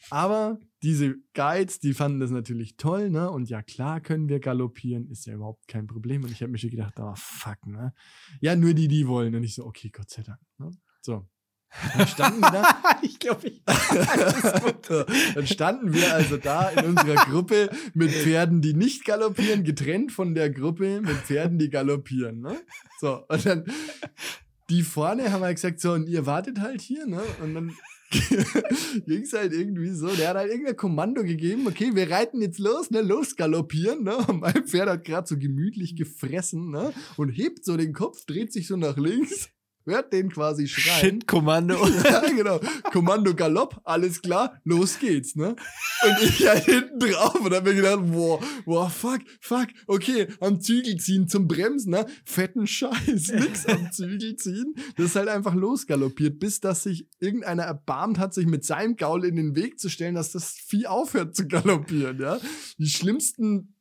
Aber 0.10 0.58
diese 0.84 1.18
Guides, 1.34 1.82
die 1.82 1.94
fanden 1.94 2.22
das 2.22 2.32
natürlich 2.32 2.78
toll. 2.78 3.10
Ne? 3.10 3.30
Und 3.30 3.50
ja, 3.50 3.62
klar 3.62 4.00
können 4.00 4.30
wir 4.30 4.40
galoppieren. 4.40 5.10
Ist 5.10 5.26
ja 5.26 5.34
überhaupt 5.34 5.68
kein 5.68 5.86
Problem. 5.86 6.24
Und 6.24 6.32
ich 6.32 6.42
habe 6.42 6.54
mir 6.54 6.60
schon 6.60 6.70
gedacht, 6.70 6.94
oh 6.98 7.14
fuck, 7.18 7.68
ne? 7.68 7.94
Ja, 8.40 8.56
nur 8.56 8.74
die, 8.74 8.88
die 8.88 9.06
wollen. 9.06 9.36
Und 9.36 9.44
ich 9.44 9.56
so, 9.56 9.66
okay, 9.66 9.90
Gott 9.90 10.10
sei 10.10 10.24
Dank. 10.24 10.40
Ne? 10.60 10.72
So. 11.02 11.28
Dann 11.98 12.08
standen 12.08 12.42
wir 12.42 12.52
da. 12.52 12.80
ich 13.02 13.20
glaube, 13.20 13.48
ich. 13.48 13.62
Dann 15.36 15.48
standen 15.48 15.94
wir 15.94 16.14
also 16.14 16.38
da 16.38 16.70
in 16.70 16.86
unserer 16.86 17.26
Gruppe 17.26 17.70
mit 17.94 18.12
Pferden, 18.12 18.62
die 18.62 18.74
nicht 18.74 19.06
galoppieren, 19.06 19.64
getrennt 19.64 20.12
von 20.12 20.36
der 20.36 20.50
Gruppe 20.50 21.02
mit 21.02 21.18
Pferden, 21.18 21.60
die 21.60 21.70
galoppieren. 21.70 22.42
Ne? 22.42 22.56
So, 23.00 23.26
und 23.28 23.46
dann 23.46 23.66
die 24.70 24.82
vorne 24.82 25.32
haben 25.32 25.44
halt 25.44 25.56
gesagt, 25.56 25.80
so, 25.80 25.94
und 25.94 26.08
ihr 26.10 26.26
wartet 26.26 26.60
halt 26.60 26.82
hier, 26.82 27.06
ne? 27.06 27.22
Und 27.42 27.54
dann 27.54 27.78
ging 29.06 29.22
es 29.22 29.34
halt 29.34 29.54
irgendwie 29.54 29.90
so, 29.90 30.08
der 30.08 30.30
hat 30.30 30.38
halt 30.38 30.52
irgendein 30.52 30.76
Kommando 30.76 31.24
gegeben, 31.24 31.68
okay, 31.68 31.92
wir 31.94 32.10
reiten 32.10 32.42
jetzt 32.42 32.60
los, 32.60 32.90
ne, 32.92 33.02
los 33.02 33.36
galoppieren, 33.36 34.04
ne? 34.04 34.18
Und 34.18 34.42
mein 34.42 34.66
Pferd 34.66 34.90
hat 34.90 35.04
gerade 35.04 35.28
so 35.28 35.38
gemütlich 35.38 35.96
gefressen, 35.96 36.72
ne? 36.72 36.94
Und 37.18 37.30
hebt 37.30 37.66
so 37.66 37.78
den 37.78 37.94
Kopf, 37.94 38.26
dreht 38.26 38.54
sich 38.54 38.68
so 38.68 38.76
nach 38.76 38.98
links, 38.98 39.50
hört 39.86 40.14
den 40.14 40.32
quasi 40.32 40.68
schreien. 40.68 41.00
Shit-Kommando. 41.00 41.76
Ja, 42.06 42.22
genau. 42.30 42.60
Kommando 42.92 43.34
Galopp, 43.34 43.82
alles 43.84 44.22
klar, 44.22 44.60
los 44.64 45.00
geht's, 45.00 45.36
ne? 45.36 45.56
Und 46.04 46.22
ich 46.22 46.48
halt 46.48 46.66
hinten 46.66 47.00
drauf 47.00 47.40
und 47.40 47.54
hab 47.54 47.64
mir 47.64 47.74
gedacht, 47.74 48.00
boah, 48.12 48.40
boah, 48.66 48.90
fuck, 48.90 49.22
fuck, 49.40 49.68
okay, 49.88 50.28
am 50.40 50.62
Zügel 50.62 50.98
ziehen 50.98 51.28
zum 51.28 51.48
Bremsen, 51.48 51.92
ne? 51.92 52.06
Fetten 52.24 52.68
Scheiß, 52.68 53.32
nix 53.34 53.66
am 53.66 53.92
Zügel 53.92 54.36
ziehen. 54.36 54.76
Das 54.98 55.08
ist 55.08 55.16
halt 55.16 55.30
einfach 55.30 55.56
losgaloppiert, 55.56 56.40
bis 56.40 56.60
dass 56.60 56.84
sich 56.84 57.08
irgendeiner 57.20 57.64
erbarmt 57.64 58.20
hat, 58.20 58.34
sich 58.34 58.46
mit 58.46 58.66
seinem 58.66 58.96
Gaul 58.96 59.26
in 59.26 59.36
den 59.36 59.56
Weg 59.56 59.80
zu 59.80 59.90
stellen, 59.90 60.16
dass 60.16 60.32
das 60.32 60.52
Vieh 60.52 60.88
aufhört 60.88 61.36
zu 61.36 61.48
galoppieren, 61.48 62.20
ja? 62.20 62.40
Die 62.78 62.90
schlimmsten 62.90 63.75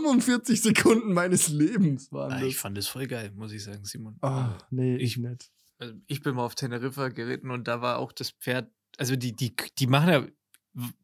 45 0.00 0.62
Sekunden 0.62 1.12
meines 1.12 1.48
Lebens 1.48 2.10
waren 2.12 2.32
Ah, 2.32 2.38
das. 2.40 2.48
ich 2.48 2.56
fand 2.56 2.76
das 2.78 2.88
voll 2.88 3.06
geil, 3.06 3.30
muss 3.36 3.52
ich 3.52 3.62
sagen, 3.62 3.84
Simon. 3.84 4.16
Ah, 4.22 4.56
nee, 4.70 4.96
ich 4.96 5.02
Ich- 5.02 5.16
nicht. 5.18 5.50
Also 5.78 5.94
ich 6.06 6.22
bin 6.22 6.34
mal 6.36 6.44
auf 6.44 6.54
Teneriffa 6.54 7.08
geritten 7.08 7.50
und 7.50 7.66
da 7.68 7.80
war 7.82 7.98
auch 7.98 8.12
das 8.12 8.30
Pferd, 8.30 8.70
also 8.98 9.16
die, 9.16 9.32
die, 9.34 9.54
die 9.78 9.86
machen 9.86 10.08
ja, 10.10 10.26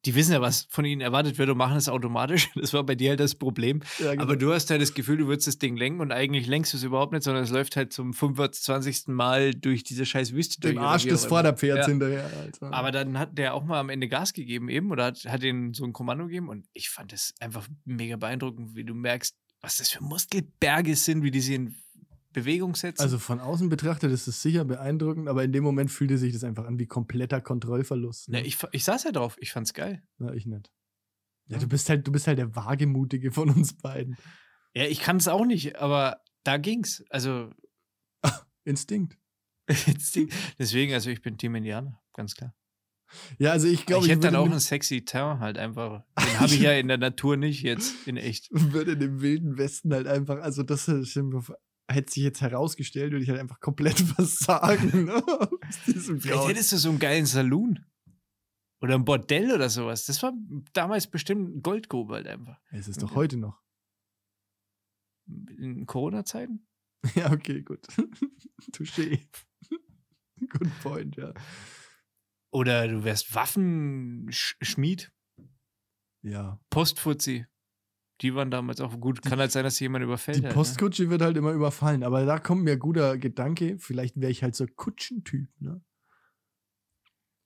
die 0.07 0.15
wissen 0.15 0.33
ja, 0.33 0.41
was 0.41 0.67
von 0.71 0.85
ihnen 0.87 1.01
erwartet 1.03 1.37
wird 1.37 1.51
und 1.51 1.59
machen 1.59 1.77
es 1.77 1.89
automatisch. 1.89 2.49
Das 2.55 2.73
war 2.73 2.85
bei 2.85 2.95
dir 2.95 3.11
halt 3.11 3.21
das 3.21 3.35
Problem. 3.35 3.83
Ja, 3.99 4.13
genau. 4.13 4.23
Aber 4.23 4.37
du 4.37 4.53
hast 4.53 4.71
halt 4.71 4.81
das 4.81 4.95
Gefühl, 4.95 5.19
du 5.19 5.27
würdest 5.27 5.47
das 5.47 5.59
Ding 5.59 5.77
lenken 5.77 6.01
und 6.01 6.11
eigentlich 6.11 6.47
lenkst 6.47 6.73
du 6.73 6.79
es 6.79 6.83
überhaupt 6.83 7.13
nicht, 7.13 7.23
sondern 7.23 7.45
es 7.45 7.51
läuft 7.51 7.77
halt 7.77 7.93
zum 7.93 8.13
25. 8.15 9.09
Mal 9.09 9.55
durch 9.55 9.85
diese 9.85 10.07
scheiß 10.07 10.33
Wüste 10.33 10.61
durch. 10.61 10.75
dem 10.75 10.83
Arsch 10.83 11.05
des. 11.05 11.27
Vorderpferds 11.27 11.81
Ja. 11.81 11.87
hinterher. 11.87 12.31
Alter. 12.41 12.73
Aber 12.73 12.91
dann 12.93 13.19
hat 13.19 13.37
der 13.37 13.53
auch 13.55 13.65
mal 13.65 13.79
am 13.81 13.91
Ende 13.91 14.09
Gas 14.09 14.33
gegeben 14.33 14.69
eben 14.71 14.91
oder 14.91 15.05
hat, 15.07 15.25
hat 15.27 15.43
ihnen 15.43 15.75
so 15.75 15.85
ein 15.85 15.93
Kommando 15.93 16.27
gegeben 16.27 16.49
und 16.49 16.67
ich 16.73 16.89
fand 16.89 17.13
das 17.13 17.35
einfach 17.41 17.69
mega 17.85 18.17
beeindruckend, 18.17 18.75
wie 18.75 18.85
du 18.85 18.95
merkst, 18.95 19.37
was 19.61 19.77
das 19.79 19.91
für 19.91 20.03
Muskelberge 20.03 20.95
sind, 20.97 21.23
wie 21.23 21.31
die 21.31 21.41
sie 21.41 21.55
in 21.57 21.75
Bewegung 22.33 22.75
setzen. 22.75 23.01
Also 23.03 23.19
von 23.19 23.41
außen 23.41 23.69
betrachtet 23.69 24.13
ist 24.13 24.27
es 24.29 24.43
sicher 24.43 24.65
beeindruckend, 24.65 25.29
aber 25.29 25.45
in 25.45 25.53
dem 25.53 25.65
Moment 25.65 25.91
fühlte 25.91 26.19
sich 26.19 26.33
das 26.33 26.45
einfach 26.45 26.67
an 26.67 26.79
wie 26.79 26.87
kompletter 26.87 27.41
Kontrollverlust. 27.41 28.29
ne, 28.29 28.45
ich, 28.45 28.57
fa- 28.57 28.69
ich 28.73 28.85
saß 28.85 29.05
ja 29.05 29.13
drauf, 29.13 29.37
ich 29.41 29.53
fand's 29.53 29.73
geil. 29.75 30.03
Na, 30.19 30.33
ich 30.35 30.45
nicht. 30.47 30.71
Ja, 31.47 31.57
Ja. 31.57 31.63
du 31.63 31.69
bist 31.69 31.89
halt, 31.89 32.07
du 32.07 32.13
bist 32.13 32.27
halt 32.27 32.39
der 32.39 32.55
Wagemutige 32.55 33.33
von 33.33 33.49
uns 33.51 33.75
beiden. 33.77 34.17
Ja, 34.75 34.85
ich 34.85 35.01
kann 35.01 35.17
es 35.17 35.27
auch 35.29 35.47
nicht, 35.47 35.77
aber 35.77 36.21
da 36.45 36.59
ging's. 36.59 37.03
Also 37.11 37.51
Instinkt. 38.65 39.17
deswegen, 40.59 40.93
also 40.95 41.11
ich 41.11 41.23
bin 41.23 41.37
Team 41.39 41.55
Indianer, 41.55 42.01
ganz 42.15 42.35
klar. 42.35 42.55
Ja, 43.39 43.53
also 43.53 43.67
ich 43.69 43.87
glaube, 43.87 44.05
ich 44.05 44.11
ich, 44.11 44.17
hätte 44.17 44.27
dann 44.27 44.33
würde, 44.35 44.41
auch 44.43 44.51
einen 44.51 44.61
sexy 44.61 45.03
Teint 45.05 45.41
halt 45.41 45.57
einfach. 45.57 46.05
Den 46.21 46.41
habe 46.41 46.53
ich 46.55 46.61
ja 46.61 46.73
in 46.73 46.89
der 46.89 46.99
Natur 46.99 47.39
nicht 47.39 47.63
jetzt 47.63 48.07
in 48.07 48.19
echt. 48.19 48.49
würde 48.51 48.99
dem 48.99 49.23
wilden 49.23 49.57
Westen 49.57 49.95
halt 49.95 50.07
einfach, 50.07 50.41
also 50.43 50.63
das 50.63 50.89
ist 50.89 51.17
immer- 51.17 51.43
hätte 51.89 52.13
sich 52.13 52.23
jetzt 52.23 52.41
herausgestellt, 52.41 53.13
würde 53.13 53.23
ich 53.25 53.31
halt 53.31 53.41
einfach 53.41 53.61
komplett 53.61 53.99
versagen. 54.17 55.05
Ne? 55.07 55.23
Vielleicht 55.71 56.23
Grauen. 56.23 56.49
hättest 56.49 56.73
du 56.73 56.77
so 56.77 56.91
einen 56.91 56.99
geilen 56.99 57.27
Saloon. 57.27 57.85
Oder 58.81 58.95
ein 58.95 59.05
Bordell 59.05 59.51
oder 59.53 59.69
sowas. 59.71 60.05
Das 60.05 60.23
war 60.23 60.33
damals 60.73 61.09
bestimmt 61.09 61.57
ein 61.57 61.63
Goldgrube 61.63 62.15
halt 62.15 62.29
einfach. 62.29 62.61
Es 62.71 62.87
ist 62.87 63.03
doch 63.03 63.09
Okay. 63.11 63.17
heute 63.17 63.37
noch. 63.39 63.61
In 65.59 65.87
Corona-Zeiten? 65.87 66.65
Ja, 67.15 67.31
okay, 67.33 67.63
gut. 67.63 67.87
Touché. 68.73 69.21
Good 70.41 70.81
point, 70.83 71.17
ja. 71.17 71.33
Oder 72.51 72.89
du 72.89 73.05
wärst 73.05 73.35
Waffenschmied, 73.35 75.13
Ja. 76.23 76.61
Postfuzzi. 76.71 77.47
Die 78.21 78.35
waren 78.35 78.51
damals 78.51 78.81
auch 78.81 78.99
gut. 78.99 79.23
Kann 79.23 79.39
halt 79.39 79.53
sein, 79.53 79.65
dass 79.65 79.79
jemand 79.79 80.05
überfällt 80.05 80.39
Die 80.39 80.43
hat. 80.43 80.49
ne? 80.51 80.55
Postkutsche 80.55 81.09
wird 81.09 81.23
halt 81.23 81.37
immer 81.37 81.53
überfallen. 81.53 82.03
Aber 82.03 82.25
da 82.25 82.39
kommt 82.39 82.65
mir 82.65 82.73
ein 82.73 82.79
guter 82.79 83.17
Gedanke. 83.17 83.79
Vielleicht 83.79 84.21
wäre 84.21 84.33
ich 84.33 84.43
halt 84.43 84.57
so 84.57 84.67
Kutschentyp, 84.67 85.49
ne? 85.61 85.81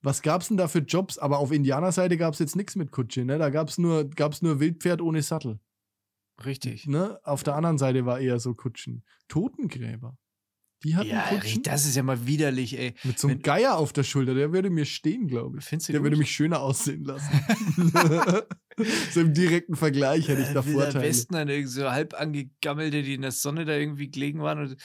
Was 0.01 0.21
gab's 0.21 0.49
denn 0.49 0.57
da 0.57 0.67
für 0.67 0.79
Jobs? 0.79 1.17
Aber 1.17 1.37
auf 1.39 1.51
Indianerseite 1.51 2.17
gab's 2.17 2.39
jetzt 2.39 2.55
nichts 2.55 2.75
mit 2.75 2.91
Kutsche, 2.91 3.23
ne? 3.23 3.37
Da 3.37 3.49
gab's 3.49 3.77
nur, 3.77 4.09
gab's 4.09 4.41
nur 4.41 4.59
Wildpferd 4.59 5.01
ohne 5.01 5.21
Sattel. 5.21 5.53
Ne? 5.53 6.45
Richtig. 6.45 6.87
Ne? 6.87 7.19
Auf 7.23 7.43
der 7.43 7.55
anderen 7.55 7.77
Seite 7.77 8.05
war 8.05 8.19
eher 8.19 8.39
so 8.39 8.53
Kutschen. 8.53 9.03
Totengräber. 9.27 10.17
Die 10.83 10.95
hatten 10.95 11.09
Ja, 11.09 11.27
Kutschen 11.29 11.63
das 11.63 11.85
ist 11.85 11.95
ja 11.95 12.03
mal 12.03 12.27
widerlich, 12.27 12.77
ey. 12.77 12.93
mit 13.03 13.17
so 13.17 13.27
einem 13.27 13.37
wenn- 13.37 13.43
Geier 13.43 13.77
auf 13.77 13.93
der 13.93 14.03
Schulter. 14.03 14.33
Der 14.33 14.51
würde 14.51 14.69
mir 14.69 14.85
stehen, 14.85 15.27
glaube 15.27 15.59
ich. 15.59 15.63
Findest 15.65 15.87
du 15.89 15.93
Der 15.93 16.01
gut? 16.01 16.05
würde 16.07 16.17
mich 16.17 16.31
schöner 16.31 16.59
aussehen 16.59 17.03
lassen. 17.05 17.29
so 19.11 19.21
im 19.21 19.33
direkten 19.33 19.75
Vergleich 19.75 20.27
hätte 20.27 20.41
ich 20.41 20.49
da 20.49 20.59
Äh, 20.61 20.65
Wilder 20.65 20.81
Vorteile. 20.81 21.05
Westen, 21.05 21.33
dann 21.33 21.47
irgendwie 21.47 21.69
so 21.71 21.89
halb 21.91 22.13
angegammelte, 22.19 23.03
die 23.03 23.13
in 23.13 23.21
der 23.21 23.31
Sonne 23.31 23.65
da 23.65 23.73
irgendwie 23.75 24.09
gelegen 24.09 24.41
waren. 24.41 24.59
Und 24.59 24.75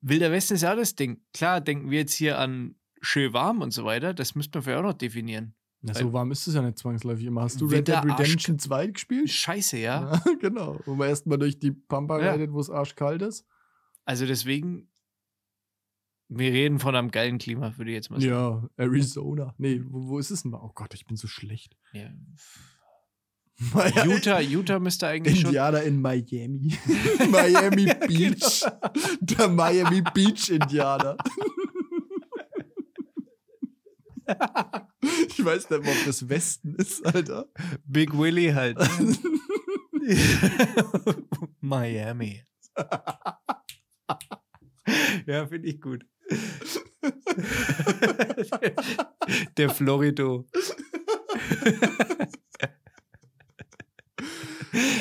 Wilder 0.00 0.30
Westen 0.30 0.54
ist 0.54 0.62
ja 0.62 0.74
das 0.74 0.94
Ding. 0.94 1.22
Klar, 1.34 1.60
denken 1.60 1.90
wir 1.90 1.98
jetzt 2.00 2.14
hier 2.14 2.38
an 2.38 2.76
schön 3.00 3.32
warm 3.32 3.60
und 3.62 3.72
so 3.72 3.84
weiter. 3.84 4.12
Das 4.14 4.34
müssten 4.34 4.54
wir 4.54 4.62
vielleicht 4.62 4.78
auch 4.80 4.84
noch 4.84 4.92
definieren. 4.94 5.54
Na, 5.82 5.94
so 5.94 6.12
warm 6.12 6.30
ist 6.30 6.46
es 6.46 6.54
ja 6.54 6.60
nicht 6.60 6.76
zwangsläufig 6.78 7.24
immer. 7.24 7.40
Hast 7.40 7.58
du 7.60 7.66
Red 7.66 7.88
Dead 7.88 7.96
Arsch- 7.96 8.18
Redemption 8.20 8.58
2 8.58 8.88
gespielt? 8.88 9.30
Scheiße, 9.30 9.78
ja. 9.78 10.12
Ja, 10.12 10.22
genau. 10.40 10.78
Wo 10.84 10.94
man 10.94 11.08
erstmal 11.08 11.38
durch 11.38 11.58
die 11.58 11.70
Pampa 11.72 12.20
Ja. 12.20 12.32
reitet, 12.32 12.52
wo 12.52 12.60
es 12.60 12.68
arschkalt 12.68 13.22
ist. 13.22 13.46
Also 14.04 14.26
deswegen, 14.26 14.89
wir 16.30 16.52
reden 16.52 16.78
von 16.78 16.94
einem 16.94 17.10
geilen 17.10 17.38
Klima, 17.38 17.76
würde 17.76 17.90
ich 17.90 17.96
jetzt 17.96 18.10
mal 18.10 18.20
sagen. 18.20 18.32
Ja, 18.32 18.68
Arizona. 18.76 19.52
Nee, 19.58 19.82
wo, 19.84 20.08
wo 20.08 20.18
ist 20.18 20.30
es 20.30 20.42
denn? 20.42 20.54
Oh 20.54 20.70
Gott, 20.74 20.94
ich 20.94 21.04
bin 21.04 21.16
so 21.16 21.26
schlecht. 21.26 21.76
Ja. 21.92 22.08
Utah, 24.06 24.40
Utah 24.40 24.78
müsste 24.78 25.08
eigentlich 25.08 25.40
schon. 25.40 25.48
Indianer 25.50 25.82
in 25.82 26.00
Miami. 26.00 26.78
Miami 27.30 27.92
Beach. 28.06 28.64
Der 29.20 29.48
Miami 29.48 30.02
Beach 30.14 30.48
Indianer. 30.48 31.16
ich 35.28 35.44
weiß 35.44 35.68
nicht 35.68 35.80
ob 35.80 36.04
das 36.06 36.28
Westen 36.28 36.76
ist, 36.76 37.04
Alter. 37.04 37.48
Big 37.84 38.16
Willy 38.16 38.52
halt. 38.52 38.78
Miami. 41.60 42.44
ja, 45.26 45.46
finde 45.48 45.68
ich 45.68 45.80
gut. 45.80 46.06
Der 49.56 49.70
Florido. 49.70 50.46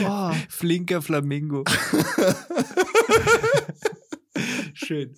Oh. 0.03 0.33
Flinker 0.49 1.01
Flamingo. 1.01 1.63
Schön. 4.73 5.15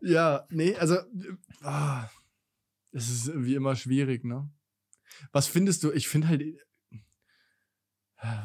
Ja, 0.00 0.46
nee, 0.48 0.74
also, 0.76 0.96
ah, 1.62 2.08
es 2.92 3.10
ist 3.10 3.30
wie 3.34 3.54
immer 3.54 3.76
schwierig, 3.76 4.24
ne? 4.24 4.50
Was 5.32 5.46
findest 5.46 5.84
du? 5.84 5.92
Ich 5.92 6.08
finde 6.08 6.28
halt, 6.28 6.40
äh, 6.40 6.56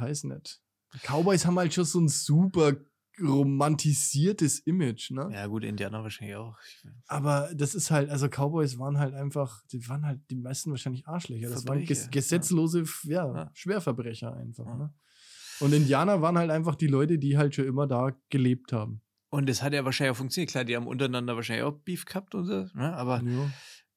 weiß 0.01 0.25
nicht. 0.25 0.61
Cowboys 1.03 1.45
haben 1.45 1.57
halt 1.57 1.73
schon 1.73 1.85
so 1.85 2.01
ein 2.01 2.09
super 2.09 2.75
romantisiertes 3.21 4.59
Image, 4.59 5.11
ne? 5.11 5.29
Ja, 5.31 5.47
gut, 5.47 5.63
Indianer 5.63 6.03
wahrscheinlich 6.03 6.35
auch. 6.35 6.57
Aber 7.07 7.49
das 7.55 7.75
ist 7.75 7.91
halt, 7.91 8.09
also 8.09 8.27
Cowboys 8.27 8.77
waren 8.79 8.97
halt 8.99 9.13
einfach, 9.13 9.63
die 9.71 9.87
waren 9.87 10.05
halt 10.05 10.19
die 10.29 10.35
meisten 10.35 10.71
wahrscheinlich 10.71 11.07
Arschlöcher. 11.07 11.49
Das 11.49 11.67
waren 11.67 11.83
ges 11.85 11.99
Verbrecher, 12.03 12.11
gesetzlose, 12.11 12.83
ja, 13.03 13.25
Ja. 13.35 13.51
Schwerverbrecher 13.53 14.33
einfach, 14.35 14.65
Ja. 14.65 14.75
ne? 14.77 14.93
Und 15.61 15.73
Indianer 15.73 16.21
waren 16.21 16.37
halt 16.37 16.51
einfach 16.51 16.75
die 16.75 16.87
Leute, 16.87 17.17
die 17.17 17.37
halt 17.37 17.55
schon 17.55 17.65
immer 17.65 17.87
da 17.87 18.11
gelebt 18.29 18.73
haben. 18.73 19.01
Und 19.29 19.47
das 19.47 19.63
hat 19.63 19.73
ja 19.73 19.85
wahrscheinlich 19.85 20.11
auch 20.11 20.17
funktioniert. 20.17 20.51
Klar, 20.51 20.65
die 20.65 20.75
haben 20.75 20.87
untereinander 20.87 21.35
wahrscheinlich 21.35 21.63
auch 21.63 21.73
Beef 21.73 22.03
gehabt 22.05 22.35
und 22.35 22.45
so, 22.45 22.67
ne? 22.73 22.93
aber 22.93 23.21
Ja. 23.23 23.49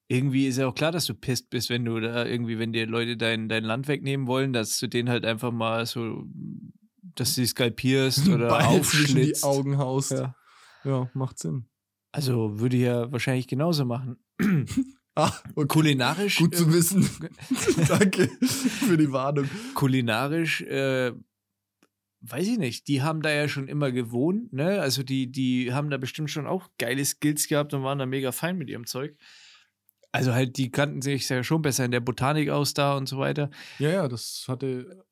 irgendwie 0.07 0.47
ist 0.47 0.57
ja 0.59 0.69
auch 0.69 0.75
klar, 0.75 0.93
dass 0.93 1.05
du 1.07 1.15
pisst 1.15 1.51
bist, 1.51 1.69
wenn 1.69 1.85
du 1.85 1.99
da 2.01 2.25
irgendwie, 2.25 2.59
wenn 2.61 2.73
dir 2.73 2.87
Leute 2.87 3.17
dein, 3.17 3.49
dein 3.49 3.65
Land 3.65 3.89
wegnehmen 3.89 4.27
wollen, 4.29 4.53
dass 4.53 4.79
du 4.79 4.87
den 4.89 5.09
halt 5.09 5.25
einfach 5.25 5.51
mal 5.53 5.85
so, 5.85 6.27
dass 7.21 7.35
du 7.35 7.41
sie 7.43 7.47
skalpierst 7.47 8.29
oder 8.29 8.49
Beine 8.49 8.83
zwischen 8.83 9.17
die 9.17 9.23
aufschlitzt. 9.23 9.45
Augen 9.45 9.79
haust. 9.79 10.13
Ja. 10.13 10.35
ja, 10.85 11.11
macht 11.15 11.39
Sinn. 11.39 11.69
Also 12.13 12.59
würde 12.59 12.77
ich 12.77 12.83
ja 12.83 13.11
wahrscheinlich 13.13 13.47
genauso 13.49 13.85
machen. 13.85 14.17
Ah, 15.19 15.33
okay. 15.57 15.67
Kulinarisch, 15.67 16.37
Gut 16.39 16.55
zu 16.55 16.69
äh, 16.69 16.73
wissen. 16.75 17.11
Danke 17.89 18.29
für 18.39 18.97
die 18.97 19.11
Warnung. 19.11 19.49
kulinarisch, 19.75 20.61
äh, 20.61 21.11
weiß 22.21 22.47
ich 22.47 22.59
nicht, 22.59 22.87
die 22.87 23.03
haben 23.03 23.21
da 23.21 23.31
ja 23.31 23.49
schon 23.49 23.67
immer 23.67 23.91
gewohnt, 23.91 24.53
ne? 24.53 24.81
Also 24.81 25.03
die, 25.03 25.27
die 25.33 25.73
haben 25.73 25.91
da 25.91 25.97
bestimmt 25.97 26.31
schon 26.31 26.47
auch 26.47 26.69
geile 26.79 27.05
Skills 27.05 27.49
gehabt 27.49 27.75
und 27.75 27.83
waren 27.83 27.99
da 27.99 28.07
mega 28.07 28.31
fein 28.31 28.59
mit 28.59 28.71
ihrem 28.71 28.87
Zeug. 28.87 29.17
Also 30.13 30.35
halt, 30.35 30.57
die 30.57 30.71
kannten 30.71 31.03
sich 31.03 31.29
ja 31.29 31.43
schon 31.43 31.63
besser 31.63 31.85
in 31.85 31.91
der 31.91 31.99
Botanik 32.01 32.51
aus 32.51 32.73
da 32.73 32.97
und 32.97 33.09
so 33.09 33.19
weiter. 33.19 33.51
Ja, 33.81 33.91
ja, 33.91 34.09
das 34.09 34.45
hatte. 34.47 35.05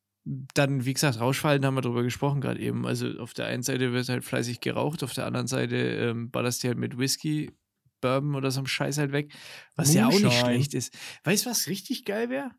Dann, 0.54 0.84
wie 0.84 0.92
gesagt, 0.92 1.20
Rauschverhalten 1.20 1.64
haben 1.64 1.76
wir 1.76 1.82
drüber 1.82 2.02
gesprochen 2.02 2.40
gerade 2.40 2.58
eben. 2.58 2.84
Also 2.84 3.06
auf 3.18 3.32
der 3.32 3.46
einen 3.46 3.62
Seite 3.62 3.92
wird 3.92 4.08
halt 4.08 4.24
fleißig 4.24 4.60
geraucht, 4.60 5.04
auf 5.04 5.12
der 5.12 5.24
anderen 5.24 5.46
Seite 5.46 5.76
ähm, 5.76 6.32
ballerst 6.32 6.64
du 6.64 6.68
halt 6.68 6.78
mit 6.78 6.98
Whisky, 6.98 7.52
Bourbon 8.00 8.34
oder 8.34 8.50
so 8.50 8.58
einem 8.58 8.66
Scheiß 8.66 8.98
halt 8.98 9.12
weg. 9.12 9.32
Was 9.76 9.94
ja 9.94 10.06
auch 10.06 10.10
nicht 10.10 10.22
Moonshine. 10.22 10.44
schlecht 10.44 10.74
ist. 10.74 10.92
Weißt 11.22 11.46
du, 11.46 11.50
was 11.50 11.68
richtig 11.68 12.04
geil 12.04 12.28
wäre? 12.28 12.50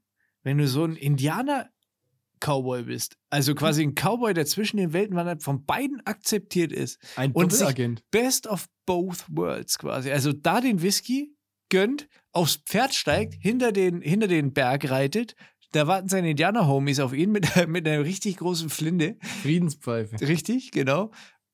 Wenn 0.43 0.57
du 0.57 0.68
so 0.68 0.86
ein 0.86 0.95
Indianer-Cowboy 0.95 2.84
bist. 2.84 3.18
Also 3.30 3.53
quasi 3.53 3.84
ein 3.84 3.95
Cowboy, 3.95 4.34
der 4.34 4.45
zwischen 4.45 4.78
den 4.78 4.93
Welten 4.93 5.18
wandert, 5.18 5.43
von 5.43 5.65
beiden 5.65 6.05
akzeptiert 6.05 6.72
ist. 6.72 6.99
Ein 7.18 7.34
Doppelagent. 7.34 8.01
Best 8.11 8.47
of 8.47 8.68
both 8.86 9.26
worlds 9.30 9.78
quasi. 9.78 10.09
Also 10.09 10.32
da 10.32 10.61
den 10.61 10.82
Whisky 10.82 11.36
gönnt, 11.70 12.07
aufs 12.32 12.55
Pferd 12.55 12.93
steigt, 12.93 13.34
hinter 13.34 13.74
den, 13.74 14.01
hinter 14.01 14.28
den 14.28 14.53
Berg 14.53 14.89
reitet. 14.89 15.36
Da 15.72 15.88
warten 15.88 16.07
seine 16.07 16.32
Indianer-Homies 16.32 16.99
auf 16.99 17.13
ihn 17.13 17.32
mit, 17.32 17.47
mit 17.68 17.88
einer 17.88 18.03
richtig 18.03 18.38
großen 18.38 18.70
Flinte. 18.70 19.18
Friedenspfeife. 19.41 20.20
Richtig, 20.22 20.72
genau. 20.72 21.11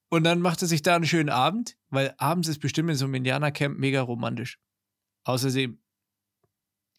Und 0.09 0.23
dann 0.23 0.41
macht 0.41 0.61
er 0.61 0.67
sich 0.67 0.83
da 0.83 0.95
einen 0.95 1.07
schönen 1.07 1.29
Abend, 1.29 1.75
weil 1.89 2.13
abends 2.17 2.47
ist 2.47 2.59
bestimmt 2.59 2.89
in 2.91 2.95
so 2.95 3.05
einem 3.05 3.15
Indianercamp 3.15 3.79
mega 3.79 4.01
romantisch. 4.01 4.59
Außerdem 5.23 5.79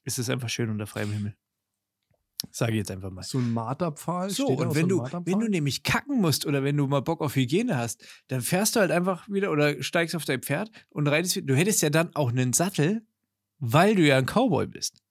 ist 0.05 0.19
es 0.19 0.29
einfach 0.29 0.49
schön 0.49 0.71
unter 0.71 0.87
freiem 0.87 1.13
Himmel. 1.13 1.37
Sage 2.51 2.73
ich 2.73 2.79
jetzt 2.79 2.91
einfach 2.91 3.11
mal. 3.11 3.23
So 3.23 3.39
ein 3.39 3.53
Marterpfahl. 3.53 4.31
So, 4.31 4.49
und 4.49 4.75
wenn, 4.75 4.89
so 4.89 5.05
du, 5.05 5.21
wenn 5.25 5.39
du 5.39 5.49
nämlich 5.49 5.83
kacken 5.83 6.21
musst 6.21 6.45
oder 6.45 6.65
wenn 6.65 6.77
du 6.77 6.87
mal 6.87 7.01
Bock 7.03 7.21
auf 7.21 7.37
Hygiene 7.37 7.77
hast, 7.77 8.05
dann 8.27 8.41
fährst 8.41 8.77
du 8.77 8.81
halt 8.81 8.91
einfach 8.91 9.29
wieder 9.29 9.53
oder 9.53 9.83
steigst 9.83 10.17
auf 10.17 10.25
dein 10.25 10.43
Pferd 10.43 10.71
und 10.91 11.07
reitest 11.07 11.37
wieder. 11.37 11.47
Du 11.47 11.57
hättest 11.57 11.83
ja 11.83 11.91
dann 11.91 12.15
auch 12.15 12.31
einen 12.31 12.53
Sattel, 12.53 13.07
weil 13.59 13.95
du 13.95 14.03
ja 14.03 14.19
ein 14.19 14.27
Cowboy 14.27 14.67
bist. 14.67 15.04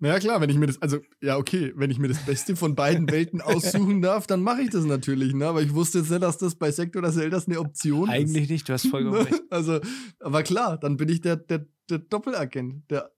Naja, 0.00 0.18
klar, 0.20 0.40
wenn 0.40 0.48
ich 0.50 0.56
mir 0.56 0.66
das, 0.66 0.80
also, 0.80 0.98
ja, 1.20 1.36
okay, 1.36 1.72
wenn 1.74 1.90
ich 1.90 1.98
mir 1.98 2.06
das 2.08 2.24
Beste 2.24 2.54
von 2.54 2.74
beiden 2.76 3.08
Welten 3.10 3.40
aussuchen 3.40 4.00
darf, 4.00 4.26
dann 4.28 4.40
mache 4.42 4.62
ich 4.62 4.70
das 4.70 4.84
natürlich, 4.84 5.34
ne? 5.34 5.46
Aber 5.46 5.60
ich 5.62 5.74
wusste 5.74 5.98
jetzt 5.98 6.10
nicht, 6.10 6.22
dass 6.22 6.38
das 6.38 6.54
bei 6.54 6.70
Sekt 6.70 6.96
oder 6.96 7.12
Zeldas 7.12 7.46
eine 7.48 7.58
Option 7.58 8.04
ist. 8.08 8.14
Eigentlich 8.14 8.48
nicht, 8.48 8.68
du 8.68 8.72
hast 8.74 8.86
vollkommen 8.86 9.18
Ne? 9.24 9.26
recht. 9.30 9.42
Also, 9.50 9.80
aber 10.20 10.42
klar, 10.44 10.78
dann 10.78 10.96
bin 10.96 11.08
ich 11.08 11.20
der, 11.20 11.36
der, 11.36 11.66
der 11.90 11.98
Doppelagent, 11.98 12.88
der 12.90 13.10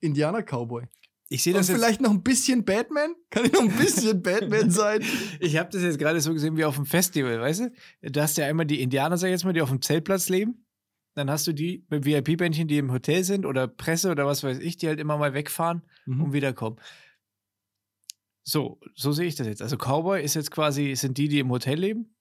Indianer-Cowboy. 0.00 0.84
Ich 1.28 1.42
sehe 1.42 1.54
Und 1.54 1.60
das 1.60 1.68
jetzt. 1.68 1.76
vielleicht 1.78 2.00
noch 2.00 2.10
ein 2.10 2.22
bisschen 2.22 2.64
Batman? 2.64 3.14
Kann 3.30 3.46
ich 3.46 3.52
noch 3.52 3.62
ein 3.62 3.70
bisschen 3.76 4.22
Batman 4.22 4.70
sein? 4.70 5.02
Ich 5.40 5.56
habe 5.56 5.70
das 5.70 5.82
jetzt 5.82 5.98
gerade 5.98 6.20
so 6.20 6.32
gesehen 6.32 6.56
wie 6.56 6.64
auf 6.64 6.76
dem 6.76 6.84
Festival, 6.86 7.40
weißt 7.40 7.60
du? 8.02 8.10
Du 8.12 8.20
hast 8.20 8.36
ja 8.36 8.46
einmal 8.46 8.66
die 8.66 8.80
Indianer, 8.82 9.16
sag 9.16 9.28
ich 9.28 9.32
jetzt 9.32 9.44
mal, 9.44 9.52
die 9.52 9.62
auf 9.62 9.70
dem 9.70 9.80
Zeltplatz 9.80 10.28
leben. 10.28 10.64
Dann 11.14 11.28
hast 11.30 11.46
du 11.46 11.52
die 11.52 11.84
mit 11.90 12.04
VIP-Bändchen, 12.06 12.68
die 12.68 12.78
im 12.78 12.90
Hotel 12.90 13.22
sind 13.24 13.44
oder 13.44 13.68
Presse 13.68 14.10
oder 14.10 14.26
was 14.26 14.42
weiß 14.42 14.58
ich, 14.58 14.76
die 14.78 14.88
halt 14.88 14.98
immer 14.98 15.18
mal 15.18 15.34
wegfahren 15.34 15.82
Mhm. 16.06 16.22
und 16.24 16.32
wiederkommen. 16.32 16.78
So, 18.44 18.80
so 18.94 19.12
sehe 19.12 19.26
ich 19.26 19.36
das 19.36 19.46
jetzt. 19.46 19.62
Also 19.62 19.76
Cowboy 19.76 20.22
ist 20.22 20.34
jetzt 20.34 20.50
quasi, 20.50 20.94
sind 20.96 21.16
die, 21.18 21.28
die 21.28 21.38
im 21.38 21.50
Hotel 21.50 21.78
leben 21.78 22.16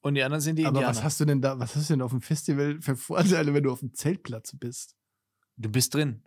und 0.00 0.14
die 0.14 0.22
anderen 0.22 0.40
sind 0.40 0.56
die 0.58 0.64
Aber 0.66 0.78
Indianer. 0.78 0.96
was 0.96 1.04
hast 1.04 1.20
du 1.20 1.24
denn 1.24 1.40
da, 1.40 1.58
was 1.58 1.76
hast 1.76 1.90
du 1.90 1.94
denn 1.94 2.02
auf 2.02 2.10
dem 2.10 2.20
Festival 2.22 2.80
für 2.80 2.96
Vorteile, 2.96 3.54
wenn 3.54 3.62
du 3.62 3.70
auf 3.70 3.80
dem 3.80 3.94
Zeltplatz 3.94 4.56
bist? 4.58 4.96
Du 5.56 5.70
bist 5.70 5.94
drin. 5.94 6.24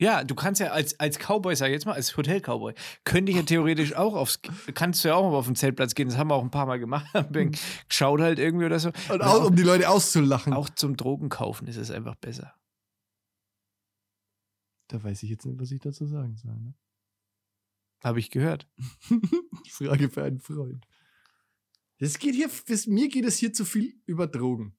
Ja, 0.00 0.24
du 0.24 0.34
kannst 0.34 0.62
ja 0.62 0.68
als, 0.68 0.98
als 0.98 1.18
Cowboy, 1.18 1.54
sag 1.54 1.66
ich 1.66 1.74
jetzt 1.74 1.84
mal, 1.84 1.92
als 1.92 2.16
Hotel-Cowboy, 2.16 2.72
könnte 3.04 3.32
ich 3.32 3.36
ja 3.36 3.44
theoretisch 3.44 3.94
auch 3.94 4.14
aufs, 4.14 4.40
kannst 4.74 5.04
du 5.04 5.08
ja 5.08 5.14
auch 5.14 5.30
mal 5.30 5.36
auf 5.36 5.44
den 5.44 5.56
Zeltplatz 5.56 5.94
gehen, 5.94 6.08
das 6.08 6.16
haben 6.16 6.30
wir 6.30 6.36
auch 6.36 6.42
ein 6.42 6.50
paar 6.50 6.64
Mal 6.64 6.80
gemacht, 6.80 7.06
haben 7.14 7.34
wir 7.34 7.50
geschaut 7.86 8.20
halt 8.20 8.38
irgendwie 8.38 8.64
oder 8.64 8.80
so. 8.80 8.88
Und 8.88 9.10
Und 9.10 9.22
auch, 9.22 9.44
um 9.44 9.54
die 9.54 9.62
Leute 9.62 9.90
auszulachen. 9.90 10.54
Auch 10.54 10.70
zum 10.70 10.96
Drogen 10.96 11.28
kaufen 11.28 11.68
ist 11.68 11.76
es 11.76 11.90
einfach 11.90 12.14
besser. 12.14 12.54
Da 14.88 15.04
weiß 15.04 15.22
ich 15.22 15.28
jetzt 15.28 15.44
nicht, 15.44 15.60
was 15.60 15.70
ich 15.70 15.80
dazu 15.80 16.06
sagen 16.06 16.34
soll. 16.36 16.56
Ne? 16.56 16.74
Habe 18.02 18.20
ich 18.20 18.30
gehört. 18.30 18.66
Frage 19.68 20.08
für 20.08 20.24
einen 20.24 20.40
Freund. 20.40 20.86
Das 21.98 22.18
geht 22.18 22.34
hier, 22.34 22.48
das, 22.66 22.86
mir 22.86 23.08
geht 23.08 23.26
es 23.26 23.36
hier 23.36 23.52
zu 23.52 23.66
viel 23.66 24.00
über 24.06 24.26
Drogen. 24.26 24.74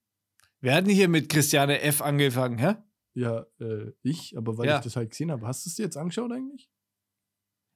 Wir 0.62 0.74
hatten 0.74 0.90
hier 0.90 1.08
mit 1.08 1.30
Christiane 1.30 1.82
F. 1.82 2.02
angefangen, 2.02 2.58
hä? 2.58 2.76
Ja, 3.14 3.46
äh, 3.60 3.92
ich, 4.04 4.38
aber 4.38 4.58
weil 4.58 4.68
Ja. 4.68 4.78
ich 4.78 4.84
das 4.84 4.96
halt 4.96 5.12
gesehen 5.12 5.32
habe. 5.32 5.46
Hast 5.46 5.66
du 5.66 5.70
es 5.70 5.76
dir 5.76 5.84
jetzt 5.84 5.98
angeschaut 5.98 6.32
eigentlich? 6.32 6.70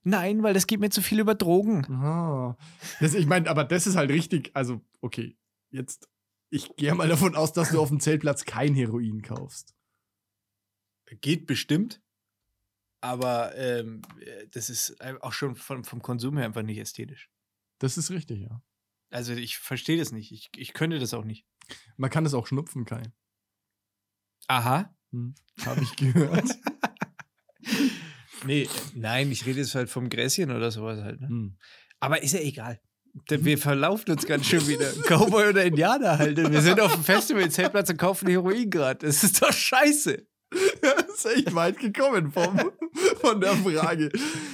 Nein, 0.03 0.43
weil 0.43 0.53
das 0.53 0.67
geht 0.67 0.79
mir 0.79 0.89
zu 0.91 1.01
viel 1.01 1.19
über 1.19 1.35
Drogen. 1.35 1.83
Ah. 1.91 2.57
Das, 2.99 3.15
ich 3.15 3.25
meine, 3.25 3.49
aber 3.49 3.63
das 3.63 3.87
ist 3.87 3.95
halt 3.95 4.11
richtig. 4.11 4.51
Also, 4.55 4.81
okay, 5.01 5.35
jetzt, 5.71 6.07
ich 6.51 6.75
gehe 6.75 6.93
mal 6.93 7.07
davon 7.09 7.35
aus, 7.35 7.53
dass 7.53 7.71
du 7.71 7.81
auf 7.81 7.89
dem 7.89 7.99
Zeltplatz 7.99 8.45
kein 8.45 8.75
Heroin 8.75 9.21
kaufst. 9.23 9.75
Geht 11.21 11.47
bestimmt. 11.47 12.01
Aber 13.01 13.55
ähm, 13.55 14.01
das 14.51 14.69
ist 14.69 14.99
auch 15.21 15.33
schon 15.33 15.55
vom, 15.55 15.83
vom 15.83 16.01
Konsum 16.01 16.37
her 16.37 16.45
einfach 16.45 16.63
nicht 16.63 16.79
ästhetisch. 16.79 17.29
Das 17.79 17.97
ist 17.97 18.09
richtig, 18.09 18.41
ja. 18.41 18.63
Also 19.11 19.33
ich 19.33 19.57
verstehe 19.57 19.97
das 19.97 20.11
nicht. 20.11 20.31
Ich, 20.31 20.49
ich 20.55 20.73
könnte 20.73 20.97
das 20.97 21.13
auch 21.13 21.23
nicht. 21.25 21.45
Man 21.97 22.09
kann 22.09 22.23
das 22.23 22.33
auch 22.33 22.47
schnupfen, 22.47 22.85
Kai. 22.85 23.03
Aha. 24.47 24.94
Hm. 25.15 25.35
Habe 25.65 25.81
ich 25.81 25.95
gehört. 25.95 26.49
Nee, 28.45 28.69
nein, 28.93 29.31
ich 29.31 29.45
rede 29.47 29.59
jetzt 29.59 29.73
halt 29.73 29.89
vom 29.89 30.07
Gräschen 30.07 30.51
oder 30.51 30.69
sowas 30.69 31.01
halt. 31.01 31.19
Ne? 31.19 31.27
hm. 31.27 31.57
Aber 31.99 32.21
ist 32.21 32.33
ja 32.33 32.41
egal. 32.41 32.79
Wir 33.27 33.57
verlaufen 33.57 34.11
uns 34.11 34.27
ganz 34.27 34.45
schön 34.45 34.67
wieder. 34.67 34.91
Cowboy 35.07 35.49
oder 35.49 35.63
Indianer 35.63 36.19
halt. 36.19 36.37
Wir 36.37 36.61
sind 36.61 36.79
auf 36.79 36.93
dem 36.93 37.03
Festival, 37.03 37.49
Zeltplatz 37.49 37.89
und 37.89 37.97
kaufen 37.97 38.27
Heroin 38.27 38.69
gerade. 38.69 39.07
Das 39.07 39.23
ist 39.23 39.41
doch 39.41 39.51
scheiße. 39.51 40.27
Das 40.81 41.07
ist 41.09 41.25
echt 41.25 41.55
weit 41.55 41.79
gekommen 41.79 42.31
vom, 42.31 42.71
von 43.21 43.41
der 43.41 43.53
Frage. 43.53 44.11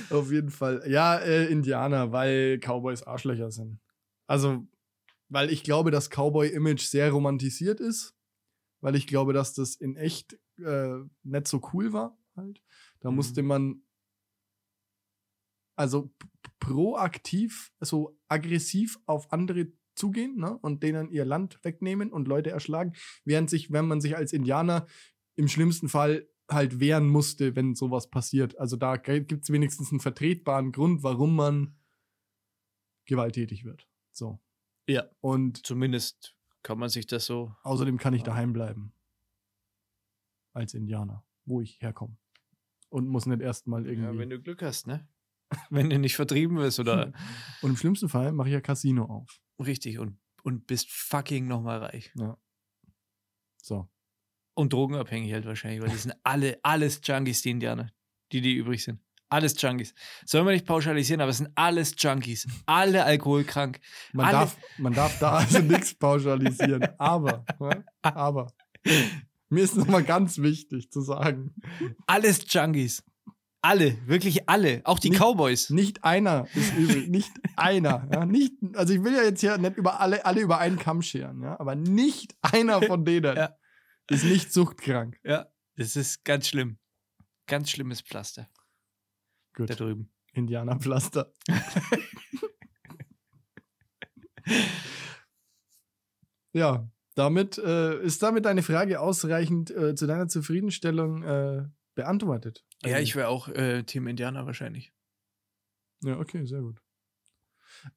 Auf 0.10 0.32
jeden 0.32 0.52
Fall. 0.52 0.84
Ja, 0.88 1.18
äh, 1.18 1.48
Indianer, 1.48 2.12
weil 2.12 2.60
Cowboys 2.60 3.04
Arschlöcher 3.04 3.52
sind. 3.52 3.80
Also, 4.28 4.66
weil 5.28 5.52
ich 5.52 5.64
glaube, 5.64 5.92
dass 5.92 6.10
Cowboy-Image 6.10 6.84
sehr 6.84 7.12
romantisiert 7.12 7.80
ist. 7.80 8.16
Weil 8.82 8.96
ich 8.96 9.08
glaube, 9.08 9.34
dass 9.34 9.54
das 9.54 9.76
in 9.76 9.96
echt 9.96 10.38
äh, 10.62 11.04
nicht 11.24 11.48
so 11.48 11.62
cool 11.74 11.94
war. 11.94 12.18
Halt. 12.36 12.62
Da 13.00 13.10
Mhm. 13.10 13.16
musste 13.18 13.44
man 13.44 13.82
also 15.76 16.14
proaktiv, 16.60 17.72
so 17.80 18.18
aggressiv 18.28 19.00
auf 19.06 19.32
andere 19.34 19.72
zugehen 19.96 20.38
ne? 20.38 20.58
und 20.60 20.84
denen 20.84 21.10
ihr 21.12 21.26
Land 21.26 21.60
wegnehmen 21.64 22.12
und 22.12 22.28
Leute 22.28 22.52
erschlagen, 22.52 22.94
während 23.26 23.50
sich, 23.50 23.72
wenn 23.72 23.88
man 23.88 24.00
sich 24.02 24.16
als 24.16 24.32
Indianer 24.34 24.86
im 25.36 25.48
schlimmsten 25.48 25.90
Fall 25.90 26.28
halt 26.50 26.80
wehren 26.80 27.08
musste, 27.10 27.56
wenn 27.56 27.76
sowas 27.76 28.10
passiert. 28.10 28.58
Also 28.60 28.76
da 28.76 28.98
gibt 28.98 29.44
es 29.44 29.50
wenigstens 29.52 29.92
einen 29.92 30.00
vertretbaren 30.02 30.72
Grund, 30.72 31.04
warum 31.04 31.36
man 31.36 31.76
gewalttätig 33.06 33.64
wird. 33.64 33.88
So. 34.12 34.40
Ja. 34.88 35.06
Und 35.22 35.66
Zumindest 35.66 36.36
kann 36.64 36.78
man 36.78 36.90
sich 36.90 37.08
das 37.08 37.26
so. 37.26 37.56
außerdem 37.64 37.98
kann 37.98 38.14
ich 38.14 38.24
daheim 38.24 38.54
bleiben. 38.54 38.94
Als 40.54 40.74
Indianer, 40.74 41.24
wo 41.46 41.62
ich 41.62 41.82
herkomme. 41.82 42.18
Und 42.90 43.08
muss 43.08 43.26
nicht 43.26 43.42
erstmal 43.42 43.86
Ja, 43.86 43.92
irgendwie. 43.92 44.20
wenn 44.20 44.30
du 44.30 44.40
Glück 44.42 44.62
hast, 44.62 44.88
ne? 44.88 45.08
Wenn 45.70 45.90
du 45.90 46.00
nicht 46.00 46.16
vertrieben 46.16 46.58
wirst 46.58 46.80
oder 46.80 47.12
und 47.62 47.72
im 47.72 47.76
schlimmsten 47.78 48.08
Fall 48.10 48.32
mache 48.32 48.48
ich 48.48 48.54
ja 48.54 48.62
Casino 48.62 49.04
auf. 49.06 49.42
richtig 49.60 50.00
und, 50.00 50.18
und 50.44 50.66
bist 50.66 50.90
fucking 50.92 51.46
nochmal 51.48 51.80
reich. 51.84 52.14
So. 53.62 53.90
Und 54.54 54.72
drogenabhängig 54.74 55.34
halt 55.34 55.46
wahrscheinlich, 55.46 55.82
weil 55.82 55.90
die 55.90 55.98
sind 55.98 56.16
alle, 56.24 56.60
alles 56.64 57.02
Junkies, 57.04 57.42
die 57.42 57.52
Indianer, 57.52 57.92
die, 58.32 58.40
die 58.42 58.56
übrig 58.56 58.84
sind. 58.84 59.02
Alles 59.30 59.62
Junkies. 59.62 59.94
Sollen 60.26 60.46
wir 60.46 60.52
nicht 60.54 60.66
pauschalisieren, 60.66 61.22
aber 61.22 61.32
es 61.32 61.38
sind 61.38 61.52
alles 61.56 61.96
Junkies. 61.98 62.48
Alle 62.66 63.04
alkoholkrank. 63.06 63.80
Man, 64.14 64.26
Alle- 64.28 64.38
darf, 64.40 64.58
man 64.78 64.94
darf 64.94 65.20
da 65.20 65.32
also 65.34 65.60
nichts 65.62 65.94
pauschalisieren. 65.96 66.88
Aber, 67.00 67.46
ne? 67.60 67.86
aber. 68.02 68.54
Mir 69.52 69.64
ist 69.64 69.76
nochmal 69.76 70.04
ganz 70.04 70.40
wichtig 70.40 70.90
zu 70.92 71.02
sagen, 71.02 71.54
Alles 72.08 72.42
Junkies. 72.52 73.04
Alle, 73.62 73.96
wirklich 74.08 74.50
alle. 74.50 74.82
Auch 74.86 74.98
die 74.98 75.12
Nicht- 75.12 75.20
Cowboys. 75.22 75.70
nicht 75.70 76.04
einer 76.04 76.48
ist 76.56 76.74
übel. 76.76 77.08
Nicht 77.10 77.32
einer. 77.58 78.08
Ja? 78.12 78.26
Nicht, 78.26 78.54
also 78.74 78.92
ich 78.94 79.04
will 79.04 79.14
ja 79.14 79.22
jetzt 79.24 79.42
hier 79.42 79.58
nicht 79.60 79.78
über 79.78 80.00
alle, 80.00 80.26
alle 80.26 80.42
über 80.42 80.58
einen 80.58 80.80
Kamm 80.80 81.04
scheren, 81.04 81.44
ja? 81.44 81.60
aber 81.60 81.76
nicht 81.76 82.34
einer 82.42 82.82
von 82.82 83.06
denen 83.12 83.36
Ja. 83.36 83.56
ist 84.10 84.24
nicht 84.24 84.52
suchtkrank. 84.52 85.20
Ja, 85.24 85.46
das 85.76 85.96
ist 85.96 86.24
ganz 86.24 86.48
schlimm. 86.48 86.80
Ganz 87.46 87.70
schlimmes 87.70 88.02
Pflaster 88.02 88.48
Gut. 89.54 89.70
da 89.70 89.76
drüben. 89.76 90.12
Indianerpflaster. 90.34 91.32
ja, 96.54 96.88
damit 97.26 97.58
äh, 97.58 98.02
ist 98.04 98.22
damit 98.24 98.46
deine 98.46 98.64
Frage 98.64 99.00
ausreichend 99.00 99.70
äh, 99.72 99.96
zu 99.96 100.08
deiner 100.08 100.28
Zufriedenstellung 100.28 101.24
äh, 101.24 101.64
beantwortet. 101.96 102.66
Ja, 102.84 102.96
Also- 102.96 103.04
ich 103.04 103.16
wäre 103.16 103.28
auch 103.28 103.48
äh, 103.50 103.84
Team 103.84 104.08
Indianer 104.08 104.46
wahrscheinlich. 104.46 104.92
Ja, 106.04 106.18
okay, 106.20 106.46
sehr 106.46 106.62
gut. 106.62 106.82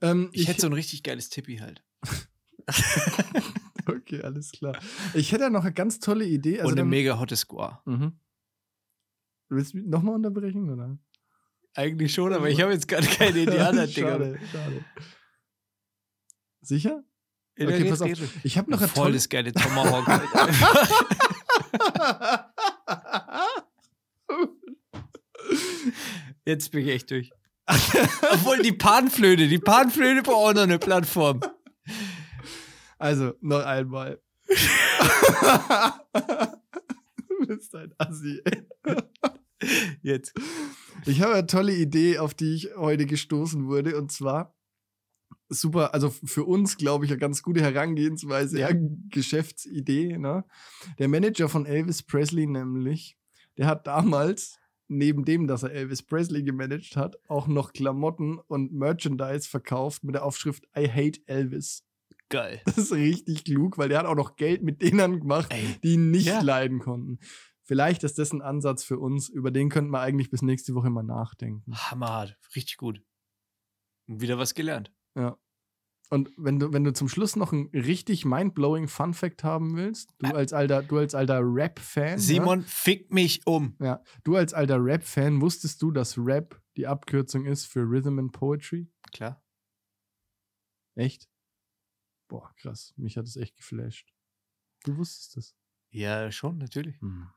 Ähm, 0.00 0.28
Ich, 0.32 0.48
hätte 0.48 0.60
so 0.60 0.66
ein 0.68 0.72
richtig 0.72 1.02
geiles 1.02 1.28
Tippi 1.30 1.56
halt. 1.58 1.82
Okay, 3.86 4.22
alles 4.22 4.50
klar. 4.52 4.78
Ich 5.12 5.32
hätte 5.32 5.50
noch 5.50 5.64
eine 5.64 5.74
ganz 5.74 5.98
tolle 6.00 6.24
Idee. 6.24 6.54
Also 6.60 6.68
und 6.68 6.72
eine 6.72 6.80
dann- 6.82 6.88
mega 6.88 7.18
hotte 7.18 7.36
Squaw. 7.36 7.80
Mhm. 7.84 8.18
Willst 9.50 9.74
du 9.74 9.78
mich 9.78 9.86
nochmal 9.86 10.14
unterbrechen, 10.14 10.70
oder? 10.70 10.98
Eigentlich 11.74 12.14
schon, 12.14 12.32
aber 12.32 12.48
ich 12.48 12.62
habe 12.62 12.72
jetzt 12.72 12.88
gerade 12.88 13.06
keine 13.06 13.38
Indianer, 13.44 13.86
Digga. 13.86 14.08
schade, 14.12 14.40
schade. 14.50 14.84
Sicher? 16.62 17.04
Okay, 17.58 17.88
pass 17.88 18.02
auf. 18.02 18.10
Ich 18.42 18.58
habe 18.58 18.70
noch 18.70 18.78
eine 18.78 18.88
Voll 18.88 19.12
das 19.12 19.28
geile 19.28 19.52
Tomahawk. 19.52 20.06
Jetzt 26.44 26.72
bin 26.72 26.86
ich 26.86 26.92
echt 26.92 27.10
durch. 27.10 27.30
Obwohl 28.32 28.58
die 28.58 28.72
Panflöte, 28.72 29.48
die 29.48 29.58
Panflöte 29.58 30.22
braucht 30.22 30.50
auch 30.50 30.54
noch 30.54 30.62
eine 30.62 30.78
Plattform. 30.78 31.40
Also, 32.98 33.32
noch 33.40 33.64
einmal. 33.64 34.20
du 37.28 37.46
bist 37.46 37.74
ein 37.74 37.94
Assi. 37.98 38.42
ey. 38.44 38.62
Jetzt. 40.02 40.34
Ich 41.06 41.22
habe 41.22 41.34
eine 41.34 41.46
tolle 41.46 41.74
Idee, 41.74 42.18
auf 42.18 42.34
die 42.34 42.54
ich 42.54 42.68
heute 42.76 43.06
gestoßen 43.06 43.66
wurde. 43.66 43.96
Und 43.96 44.12
zwar 44.12 44.53
super, 45.48 45.94
also 45.94 46.10
für 46.10 46.44
uns, 46.44 46.76
glaube 46.76 47.04
ich, 47.04 47.10
eine 47.10 47.18
ganz 47.20 47.42
gute 47.42 47.60
Herangehensweise, 47.60 48.58
ja, 48.60 48.70
Geschäftsidee. 49.10 50.18
Ne? 50.18 50.44
Der 50.98 51.08
Manager 51.08 51.48
von 51.48 51.66
Elvis 51.66 52.02
Presley 52.02 52.46
nämlich, 52.46 53.16
der 53.56 53.66
hat 53.66 53.86
damals, 53.86 54.58
neben 54.88 55.24
dem, 55.24 55.46
dass 55.46 55.62
er 55.62 55.72
Elvis 55.72 56.02
Presley 56.02 56.42
gemanagt 56.42 56.96
hat, 56.96 57.16
auch 57.28 57.46
noch 57.46 57.72
Klamotten 57.72 58.38
und 58.38 58.72
Merchandise 58.72 59.48
verkauft 59.48 60.04
mit 60.04 60.14
der 60.14 60.24
Aufschrift 60.24 60.64
I 60.76 60.88
hate 60.88 61.20
Elvis. 61.26 61.84
Geil. 62.30 62.60
Das 62.64 62.78
ist 62.78 62.92
richtig 62.92 63.44
klug, 63.44 63.78
weil 63.78 63.88
der 63.88 63.98
hat 63.98 64.06
auch 64.06 64.14
noch 64.14 64.36
Geld 64.36 64.62
mit 64.62 64.82
denen 64.82 65.20
gemacht, 65.20 65.52
Ey. 65.52 65.76
die 65.82 65.94
ihn 65.94 66.10
nicht 66.10 66.26
Ja. 66.26 66.40
leiden 66.40 66.78
konnten. 66.80 67.18
Vielleicht 67.62 68.02
ist 68.04 68.18
das 68.18 68.32
ein 68.32 68.42
Ansatz 68.42 68.84
für 68.84 68.98
uns, 68.98 69.28
über 69.28 69.50
den 69.50 69.70
könnten 69.70 69.90
wir 69.90 70.00
eigentlich 70.00 70.30
bis 70.30 70.42
nächste 70.42 70.74
Woche 70.74 70.90
mal 70.90 71.02
nachdenken. 71.02 71.72
Hammerhart. 71.74 72.36
Richtig 72.54 72.76
gut. 72.76 73.00
Wieder 74.06 74.36
was 74.38 74.54
gelernt. 74.54 74.92
Ja. 75.14 75.38
Und 76.10 76.30
wenn 76.36 76.60
du, 76.60 76.72
wenn 76.72 76.84
du 76.84 76.92
zum 76.92 77.08
Schluss 77.08 77.34
noch 77.34 77.52
einen 77.52 77.68
richtig 77.68 78.24
mindblowing 78.24 78.88
Fun 78.88 79.14
Fact 79.14 79.42
haben 79.42 79.74
willst, 79.74 80.14
du 80.18 80.28
als 80.28 80.52
alter, 80.52 80.82
du 80.82 80.98
als 80.98 81.14
alter 81.14 81.40
Rap-Fan. 81.42 82.18
Simon, 82.18 82.62
fick 82.62 83.12
mich 83.12 83.46
um. 83.46 83.76
Ja, 83.80 83.86
ja, 83.86 84.02
du 84.22 84.36
als 84.36 84.52
alter 84.54 84.84
Rap-Fan, 84.84 85.40
wusstest 85.40 85.80
du, 85.82 85.90
dass 85.90 86.18
Rap 86.18 86.60
die 86.76 86.86
Abkürzung 86.86 87.46
ist 87.46 87.64
für 87.66 87.80
Rhythm 87.80 88.18
and 88.18 88.32
Poetry? 88.32 88.90
Klar. 89.12 89.42
Echt? 90.94 91.28
Boah, 92.28 92.52
krass. 92.56 92.92
Mich 92.96 93.16
hat 93.16 93.26
es 93.26 93.36
echt 93.36 93.56
geflasht. 93.56 94.12
Du 94.84 94.96
wusstest 94.96 95.36
es. 95.36 95.56
Ja, 95.90 96.30
schon, 96.30 96.58
natürlich. 96.58 97.00
Hm, 97.00 97.30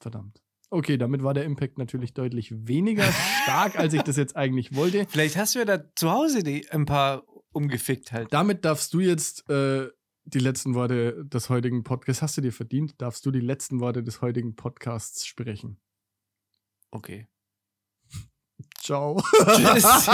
verdammt. 0.00 0.42
Okay, 0.72 0.96
damit 0.96 1.22
war 1.22 1.34
der 1.34 1.44
Impact 1.44 1.76
natürlich 1.76 2.14
deutlich 2.14 2.50
weniger 2.66 3.04
stark, 3.42 3.78
als 3.78 3.92
ich 3.92 4.00
das 4.00 4.16
jetzt 4.16 4.36
eigentlich 4.36 4.74
wollte. 4.74 5.04
Vielleicht 5.10 5.36
hast 5.36 5.54
du 5.54 5.58
ja 5.58 5.66
da 5.66 5.84
zu 5.94 6.10
Hause 6.10 6.42
die, 6.42 6.66
ein 6.70 6.86
paar 6.86 7.24
umgefickt 7.52 8.10
halt. 8.10 8.32
Damit 8.32 8.64
darfst 8.64 8.94
du 8.94 9.00
jetzt 9.00 9.46
äh, 9.50 9.90
die 10.24 10.38
letzten 10.38 10.74
Worte 10.74 11.26
des 11.26 11.50
heutigen 11.50 11.84
Podcasts, 11.84 12.22
hast 12.22 12.38
du 12.38 12.40
dir 12.40 12.54
verdient, 12.54 12.94
darfst 13.02 13.26
du 13.26 13.30
die 13.30 13.40
letzten 13.40 13.80
Worte 13.80 14.02
des 14.02 14.22
heutigen 14.22 14.56
Podcasts 14.56 15.26
sprechen. 15.26 15.78
Okay. 16.90 17.28
Ciao. 18.80 19.22
Tschüss. 19.44 20.08